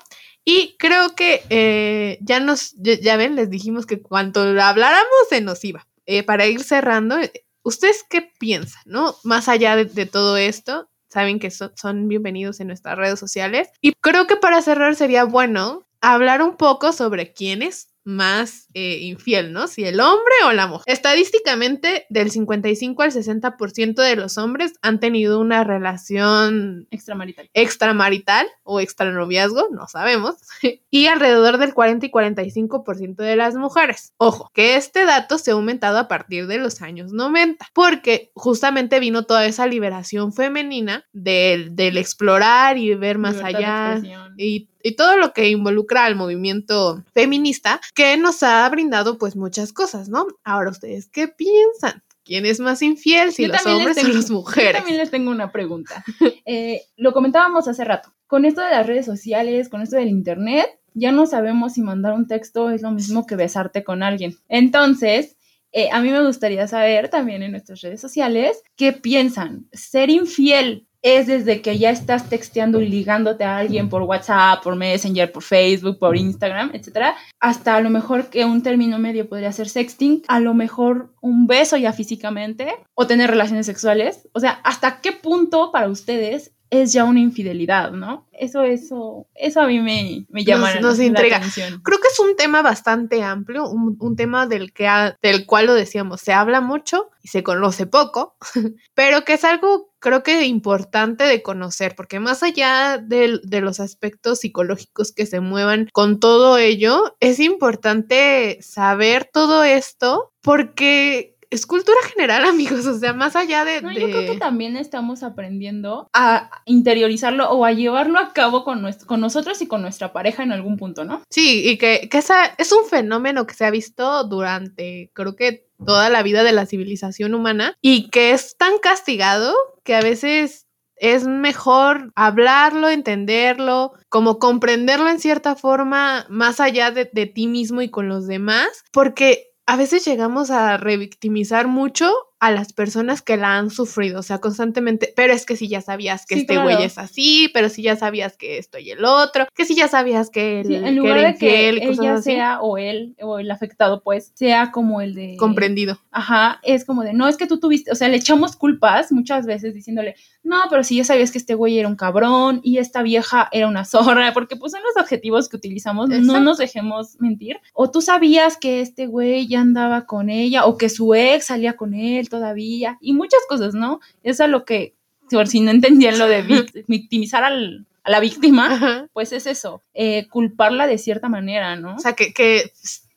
Y 0.49 0.77
creo 0.79 1.13
que 1.13 1.43
eh, 1.49 2.19
ya 2.21 2.39
nos, 2.39 2.73
ya, 2.77 3.17
ven, 3.17 3.35
les 3.35 3.49
dijimos 3.49 3.85
que 3.85 4.01
cuando 4.01 4.39
habláramos 4.61 5.27
se 5.29 5.41
nos 5.41 5.61
iba. 5.65 5.85
Eh, 6.05 6.23
para 6.23 6.45
ir 6.47 6.63
cerrando, 6.63 7.19
eh, 7.19 7.45
¿ustedes 7.63 8.05
qué 8.09 8.31
piensan, 8.39 8.81
no? 8.85 9.17
Más 9.25 9.49
allá 9.49 9.75
de, 9.75 10.05
todo 10.05 10.37
esto, 10.37 10.89
saben 11.09 11.39
que 11.39 11.51
son 11.51 12.07
bienvenidos 12.07 12.61
en 12.61 12.67
nuestras 12.67 12.97
redes 12.97 13.19
sociales. 13.19 13.67
Y 13.81 13.91
creo 13.99 14.25
que 14.25 14.37
para 14.37 14.61
cerrar 14.61 14.95
sería 14.95 15.25
bueno 15.25 15.85
hablar 15.99 16.41
un 16.41 16.55
poco 16.55 16.93
sobre 16.93 17.33
quiénes 17.33 17.89
más 18.07 18.69
eh, 18.73 18.99
infiel, 19.01 19.51
¿no? 19.51 19.67
Si 19.67 19.83
el 19.83 19.99
hombre 19.99 20.33
o 20.45 20.53
la 20.53 20.65
mujer. 20.65 20.85
Estadísticamente, 20.87 22.05
del 22.09 22.31
55 22.31 23.03
al 23.03 23.11
60% 23.11 23.95
de 23.95 24.15
los 24.15 24.37
hombres 24.37 24.73
han 24.81 25.01
tenido 25.01 25.41
una 25.41 25.65
relación 25.65 26.87
extramarital, 26.89 27.49
extramarital 27.53 28.47
o 28.63 28.79
extranoviazgo, 28.79 29.67
no 29.71 29.87
sabemos, 29.87 30.35
y 30.89 31.07
alrededor 31.07 31.57
del 31.57 31.73
40 31.73 32.05
y 32.05 32.09
45% 32.09 33.15
de 33.17 33.35
las 33.35 33.55
mujeres. 33.55 34.13
Ojo, 34.15 34.51
que 34.53 34.77
este 34.77 35.03
dato 35.03 35.37
se 35.37 35.51
ha 35.51 35.55
aumentado 35.55 35.97
a 35.97 36.07
partir 36.07 36.47
de 36.47 36.59
los 36.59 36.81
años 36.81 37.11
90, 37.11 37.67
porque 37.73 38.31
justamente 38.35 39.01
vino 39.01 39.23
toda 39.23 39.45
esa 39.45 39.67
liberación 39.67 40.31
femenina 40.31 41.05
del, 41.11 41.75
del 41.75 41.97
explorar 41.97 42.77
y 42.77 42.95
ver 42.95 43.17
más 43.17 43.43
allá 43.43 44.01
y 44.37 44.69
y 44.87 44.95
todo 44.95 45.17
lo 45.17 45.33
que 45.33 45.49
involucra 45.49 46.05
al 46.05 46.15
movimiento 46.15 47.03
feminista 47.13 47.81
que 47.93 48.15
nos 48.15 48.41
ha 48.41 48.67
brindado 48.69 49.17
pues 49.17 49.35
muchas 49.35 49.73
cosas, 49.73 50.07
¿no? 50.07 50.27
Ahora 50.45 50.69
ustedes, 50.69 51.09
¿qué 51.09 51.27
piensan? 51.27 52.03
¿Quién 52.23 52.45
es 52.45 52.61
más 52.61 52.81
infiel, 52.81 53.33
si 53.33 53.47
los 53.47 53.65
hombres 53.65 54.01
o 54.01 54.07
las 54.07 54.31
mujeres? 54.31 54.71
Yo 54.71 54.77
también 54.77 54.97
les 54.97 55.11
tengo 55.11 55.29
una 55.29 55.51
pregunta. 55.51 56.05
Eh, 56.45 56.83
lo 56.95 57.11
comentábamos 57.11 57.67
hace 57.67 57.83
rato. 57.83 58.13
Con 58.27 58.45
esto 58.45 58.61
de 58.61 58.71
las 58.71 58.87
redes 58.87 59.05
sociales, 59.05 59.67
con 59.67 59.81
esto 59.81 59.97
del 59.97 60.07
internet, 60.07 60.79
ya 60.93 61.11
no 61.11 61.25
sabemos 61.25 61.73
si 61.73 61.81
mandar 61.81 62.13
un 62.13 62.25
texto 62.25 62.69
es 62.69 62.81
lo 62.81 62.91
mismo 62.91 63.25
que 63.25 63.35
besarte 63.35 63.83
con 63.83 64.03
alguien. 64.03 64.37
Entonces, 64.47 65.35
eh, 65.73 65.89
a 65.91 65.99
mí 65.99 66.11
me 66.11 66.25
gustaría 66.25 66.65
saber 66.67 67.09
también 67.09 67.43
en 67.43 67.51
nuestras 67.51 67.81
redes 67.81 67.99
sociales 67.99 68.63
qué 68.77 68.93
piensan. 68.93 69.67
¿Ser 69.73 70.09
infiel 70.09 70.86
es 71.01 71.27
desde 71.27 71.61
que 71.61 71.77
ya 71.77 71.89
estás 71.89 72.29
texteando 72.29 72.81
y 72.81 72.87
ligándote 72.87 73.43
a 73.43 73.57
alguien 73.57 73.89
por 73.89 74.01
WhatsApp, 74.03 74.63
por 74.63 74.75
Messenger, 74.75 75.31
por 75.31 75.43
Facebook, 75.43 75.99
por 75.99 76.17
Instagram, 76.17 76.71
etcétera, 76.73 77.15
hasta 77.39 77.75
a 77.75 77.81
lo 77.81 77.89
mejor 77.89 78.29
que 78.29 78.45
un 78.45 78.63
término 78.63 78.99
medio 78.99 79.29
podría 79.29 79.51
ser 79.51 79.69
sexting, 79.69 80.23
a 80.27 80.39
lo 80.39 80.53
mejor 80.53 81.13
un 81.21 81.47
beso 81.47 81.77
ya 81.77 81.93
físicamente 81.93 82.73
o 82.93 83.07
tener 83.07 83.29
relaciones 83.29 83.65
sexuales. 83.65 84.27
O 84.33 84.39
sea, 84.39 84.59
¿hasta 84.63 85.01
qué 85.01 85.11
punto 85.11 85.71
para 85.71 85.89
ustedes 85.89 86.53
es 86.69 86.93
ya 86.93 87.05
una 87.05 87.19
infidelidad, 87.19 87.91
¿no? 87.91 88.27
Eso, 88.33 88.63
eso, 88.63 89.25
eso 89.33 89.61
a 89.61 89.67
mí 89.67 89.79
me, 89.79 90.25
me 90.29 90.43
llama 90.43 90.73
Nos- 90.75 90.99
nos 90.99 91.11
la 91.13 91.19
atención. 91.37 91.81
Creo 91.81 91.99
que 91.99 92.07
es 92.09 92.19
un 92.19 92.35
tema 92.35 92.61
bastante 92.61 93.23
amplio, 93.23 93.67
un, 93.69 93.95
un 93.99 94.15
tema 94.15 94.45
del, 94.47 94.73
que 94.73 94.87
ha- 94.87 95.17
del 95.21 95.45
cual 95.45 95.65
lo 95.67 95.73
decíamos, 95.73 96.21
se 96.21 96.33
habla 96.33 96.61
mucho 96.61 97.09
y 97.23 97.29
se 97.29 97.41
conoce 97.43 97.87
poco, 97.87 98.35
pero 98.93 99.23
que 99.25 99.33
es 99.33 99.43
algo 99.43 99.91
creo 99.99 100.21
que 100.23 100.45
importante 100.45 101.23
de 101.23 101.41
conocer, 101.41 101.95
porque 101.95 102.19
más 102.19 102.43
allá 102.43 102.97
del- 102.99 103.41
de, 103.43 103.61
los 103.61 103.79
aspectos 103.79 104.39
psicológicos 104.41 105.11
que 105.11 105.25
se 105.25 105.39
muevan 105.39 105.89
con 105.91 106.19
todo 106.19 106.57
ello, 106.59 107.15
es 107.19 107.39
importante 107.39 108.59
saber 108.61 109.29
todo 109.31 109.63
esto 109.63 110.33
porque 110.41 111.36
es 111.49 111.65
cultura 111.65 111.97
general, 112.13 112.45
amigos, 112.45 112.85
o 112.85 112.97
sea, 112.97 113.13
más 113.13 113.35
allá 113.35 113.65
de... 113.65 113.81
No, 113.81 113.91
yo 113.91 114.07
creo 114.07 114.31
que 114.33 114.37
también 114.37 114.77
estamos 114.77 115.23
aprendiendo 115.23 116.09
a 116.13 116.61
interiorizarlo 116.65 117.49
o 117.49 117.65
a 117.65 117.71
llevarlo 117.71 118.19
a 118.19 118.33
cabo 118.33 118.63
con, 118.63 118.81
nuestro, 118.81 119.07
con 119.07 119.21
nosotros 119.21 119.61
y 119.61 119.67
con 119.67 119.81
nuestra 119.81 120.13
pareja 120.13 120.43
en 120.43 120.51
algún 120.51 120.77
punto, 120.77 121.05
¿no? 121.05 121.21
Sí, 121.29 121.67
y 121.67 121.77
que, 121.77 122.07
que 122.09 122.17
esa 122.17 122.45
es 122.57 122.71
un 122.71 122.85
fenómeno 122.85 123.47
que 123.47 123.53
se 123.53 123.65
ha 123.65 123.71
visto 123.71 124.23
durante, 124.25 125.11
creo 125.13 125.35
que 125.35 125.67
toda 125.85 126.09
la 126.09 126.23
vida 126.23 126.43
de 126.43 126.53
la 126.53 126.65
civilización 126.65 127.33
humana 127.35 127.75
y 127.81 128.09
que 128.09 128.31
es 128.31 128.57
tan 128.57 128.79
castigado 128.79 129.53
que 129.83 129.95
a 129.95 130.01
veces 130.01 130.65
es 130.99 131.27
mejor 131.27 132.11
hablarlo, 132.15 132.89
entenderlo, 132.89 133.93
como 134.09 134.39
comprenderlo 134.39 135.09
en 135.09 135.19
cierta 135.19 135.55
forma 135.55 136.25
más 136.29 136.59
allá 136.59 136.89
de, 136.89 137.09
de 137.11 137.27
ti 137.27 137.47
mismo 137.47 137.81
y 137.83 137.89
con 137.89 138.09
los 138.09 138.25
demás, 138.27 138.67
porque 138.91 139.46
a 139.67 139.75
veces 139.75 140.05
llegamos 140.05 140.49
a 140.49 140.77
revictimizar 140.77 141.67
mucho 141.67 142.11
a 142.39 142.51
las 142.51 142.71
personas 142.71 143.21
que 143.21 143.35
la 143.35 143.57
han 143.57 143.71
sufrido, 143.71 144.19
o 144.19 144.23
sea, 144.23 144.39
constantemente, 144.39 145.11
pero 145.15 145.33
es 145.33 145.45
que 145.45 145.55
si 145.55 145.67
ya 145.67 145.81
sabías 145.81 146.25
que 146.25 146.35
Sí, 146.35 146.41
este 146.41 146.53
claro. 146.53 146.69
güey 146.69 146.83
es 146.83 146.97
así, 146.97 147.49
pero 147.53 147.69
si 147.69 147.81
ya 147.81 147.95
sabías 147.95 148.37
que 148.37 148.59
esto 148.59 148.77
y 148.77 148.91
el 148.91 149.05
otro, 149.05 149.47
que 149.55 149.65
si 149.65 149.75
ya 149.75 149.87
sabías 149.87 150.29
que, 150.29 150.61
el, 150.61 150.67
Sí, 150.67 150.75
en 150.75 150.83
que 150.83 150.91
lugar 150.91 151.17
era 151.17 151.31
de 151.31 151.37
que 151.37 151.45
infiel 151.45 151.77
y 151.77 151.87
cosas 151.87 151.99
ella 151.99 152.13
así, 152.15 152.23
sea 152.23 152.61
o 152.61 152.77
él 152.77 153.15
o 153.21 153.39
el 153.39 153.49
afectado, 153.49 154.03
pues, 154.03 154.31
sea 154.35 154.71
como 154.71 155.01
el 155.01 155.15
de... 155.15 155.35
comprendido. 155.37 155.99
Ajá, 156.11 156.59
es 156.63 156.85
como 156.85 157.03
de, 157.03 157.13
no, 157.13 157.27
es 157.27 157.37
que 157.37 157.47
tú 157.47 157.59
tuviste, 157.59 157.91
o 157.91 157.95
sea, 157.95 158.07
le 158.07 158.17
echamos 158.17 158.55
culpas 158.55 159.11
muchas 159.11 159.45
veces 159.45 159.73
diciéndole, 159.73 160.15
no, 160.43 160.57
pero 160.69 160.83
si 160.83 160.97
ya 160.97 161.03
sabías 161.03 161.31
que 161.31 161.39
este 161.39 161.55
güey 161.55 161.79
era 161.79 161.87
un 161.87 161.95
cabrón 161.95 162.61
y 162.63 162.77
esta 162.77 163.01
vieja 163.01 163.49
era 163.51 163.67
una 163.67 163.83
zorra, 163.83 164.31
porque 164.33 164.55
pues 164.55 164.71
son 164.71 164.81
los 164.83 164.95
adjetivos 164.95 165.49
que 165.49 165.57
utilizamos, 165.57 166.09
no 166.09 166.39
nos 166.39 166.57
dejemos 166.57 167.19
mentir. 167.19 167.57
O 167.73 167.89
tú 167.89 168.01
sabías 168.01 168.57
que 168.57 168.81
este 168.81 169.07
güey 169.07 169.47
ya 169.47 169.61
andaba 169.61 170.05
con 170.05 170.29
ella 170.29 170.65
o 170.65 170.77
que 170.77 170.89
su 170.89 171.15
ex 171.15 171.45
salía 171.45 171.75
con 171.75 171.93
él 171.93 172.26
todavía 172.29 172.97
y 173.01 173.13
muchas 173.13 173.41
cosas, 173.49 173.73
¿no? 173.73 173.99
Es 174.23 174.39
a 174.41 174.47
lo 174.47 174.65
que, 174.65 174.93
por 175.29 175.47
si 175.47 175.59
no 175.61 175.71
entendían 175.71 176.17
lo 176.19 176.27
de 176.27 176.43
vic- 176.43 176.85
victimizar 176.87 177.43
al- 177.43 177.85
a 178.03 178.11
la 178.11 178.19
víctima, 178.21 178.73
Ajá. 178.73 179.07
pues 179.13 179.33
es 179.33 179.47
eso, 179.47 179.83
eh, 179.93 180.27
culparla 180.29 180.87
de 180.87 180.97
cierta 180.97 181.27
manera, 181.29 181.75
¿no? 181.75 181.95
O 181.95 181.99
sea, 181.99 182.13
que, 182.13 182.33
que 182.33 182.71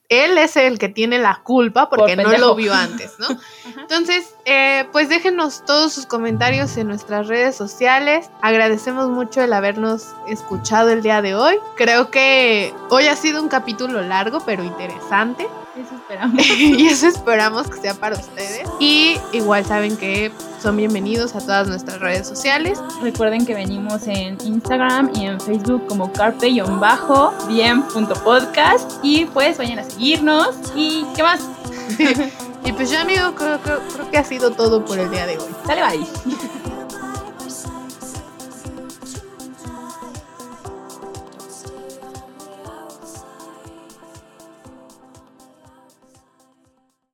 él 0.09 0.37
es 0.39 0.57
el 0.57 0.81
que 0.81 0.89
tiene 0.89 1.21
la 1.21 1.43
culpa 1.45 1.89
porque 1.89 2.17
Por 2.17 2.25
no 2.25 2.37
lo 2.37 2.57
vio 2.57 2.75
antes, 2.75 3.13
¿no? 3.21 3.29
Entonces, 3.83 4.35
eh, 4.45 4.87
pues 4.91 5.09
déjenos 5.09 5.65
todos 5.65 5.93
sus 5.93 6.07
comentarios 6.07 6.77
en 6.77 6.89
nuestras 6.89 7.29
redes 7.29 7.55
sociales. 7.55 8.29
Agradecemos 8.43 9.09
mucho 9.09 9.41
el 9.41 9.53
habernos 9.53 10.09
escuchado 10.27 10.91
el 10.91 11.03
día 11.03 11.23
de 11.23 11.37
hoy. 11.37 11.55
Creo 11.77 12.11
que 12.11 12.75
hoy 12.89 13.07
ha 13.07 13.15
sido 13.15 13.41
un 13.41 13.49
capítulo 13.49 14.03
largo, 14.03 14.41
pero 14.45 14.65
interesante. 14.65 15.47
Eso 15.77 15.95
esperamos. 15.97 16.45
y 16.47 16.87
eso 16.89 17.07
esperamos 17.07 17.69
que 17.69 17.81
sea 17.81 17.95
para 17.95 18.17
ustedes. 18.17 18.69
Y 18.81 19.17
igual 19.33 19.65
saben 19.65 19.97
que 19.97 20.33
son 20.61 20.77
bienvenidos 20.77 21.35
a 21.37 21.39
todas 21.41 21.69
nuestras 21.69 22.01
redes 22.01 22.27
sociales. 22.27 22.81
Recuerden 23.03 23.47
que 23.47 23.55
venimos 23.55 24.07
en 24.09 24.37
Instagram 24.45 25.13
y 25.15 25.27
en 25.27 25.41
Facebook 25.41 25.87
como 25.87 26.13
carpe-bien.podcast 26.13 28.93
y 29.03 29.27
pues 29.27 29.59
vayan 29.59 29.79
a 29.79 29.85
seguirnos 29.85 30.57
y 30.75 31.07
¿qué 31.17 31.23
más? 31.23 31.41
Y 32.63 32.73
pues 32.73 32.91
ya, 32.91 33.01
amigo, 33.01 33.35
creo, 33.35 33.59
creo- 33.63 33.81
creo 33.91 34.11
que 34.11 34.19
ha 34.19 34.25
sido 34.25 34.51
todo 34.51 34.85
por 34.85 34.99
el 34.99 35.11
día 35.11 35.25
de 35.27 35.39
hoy. 35.39 35.49
Sale 35.67 35.81
bye. 35.83 36.07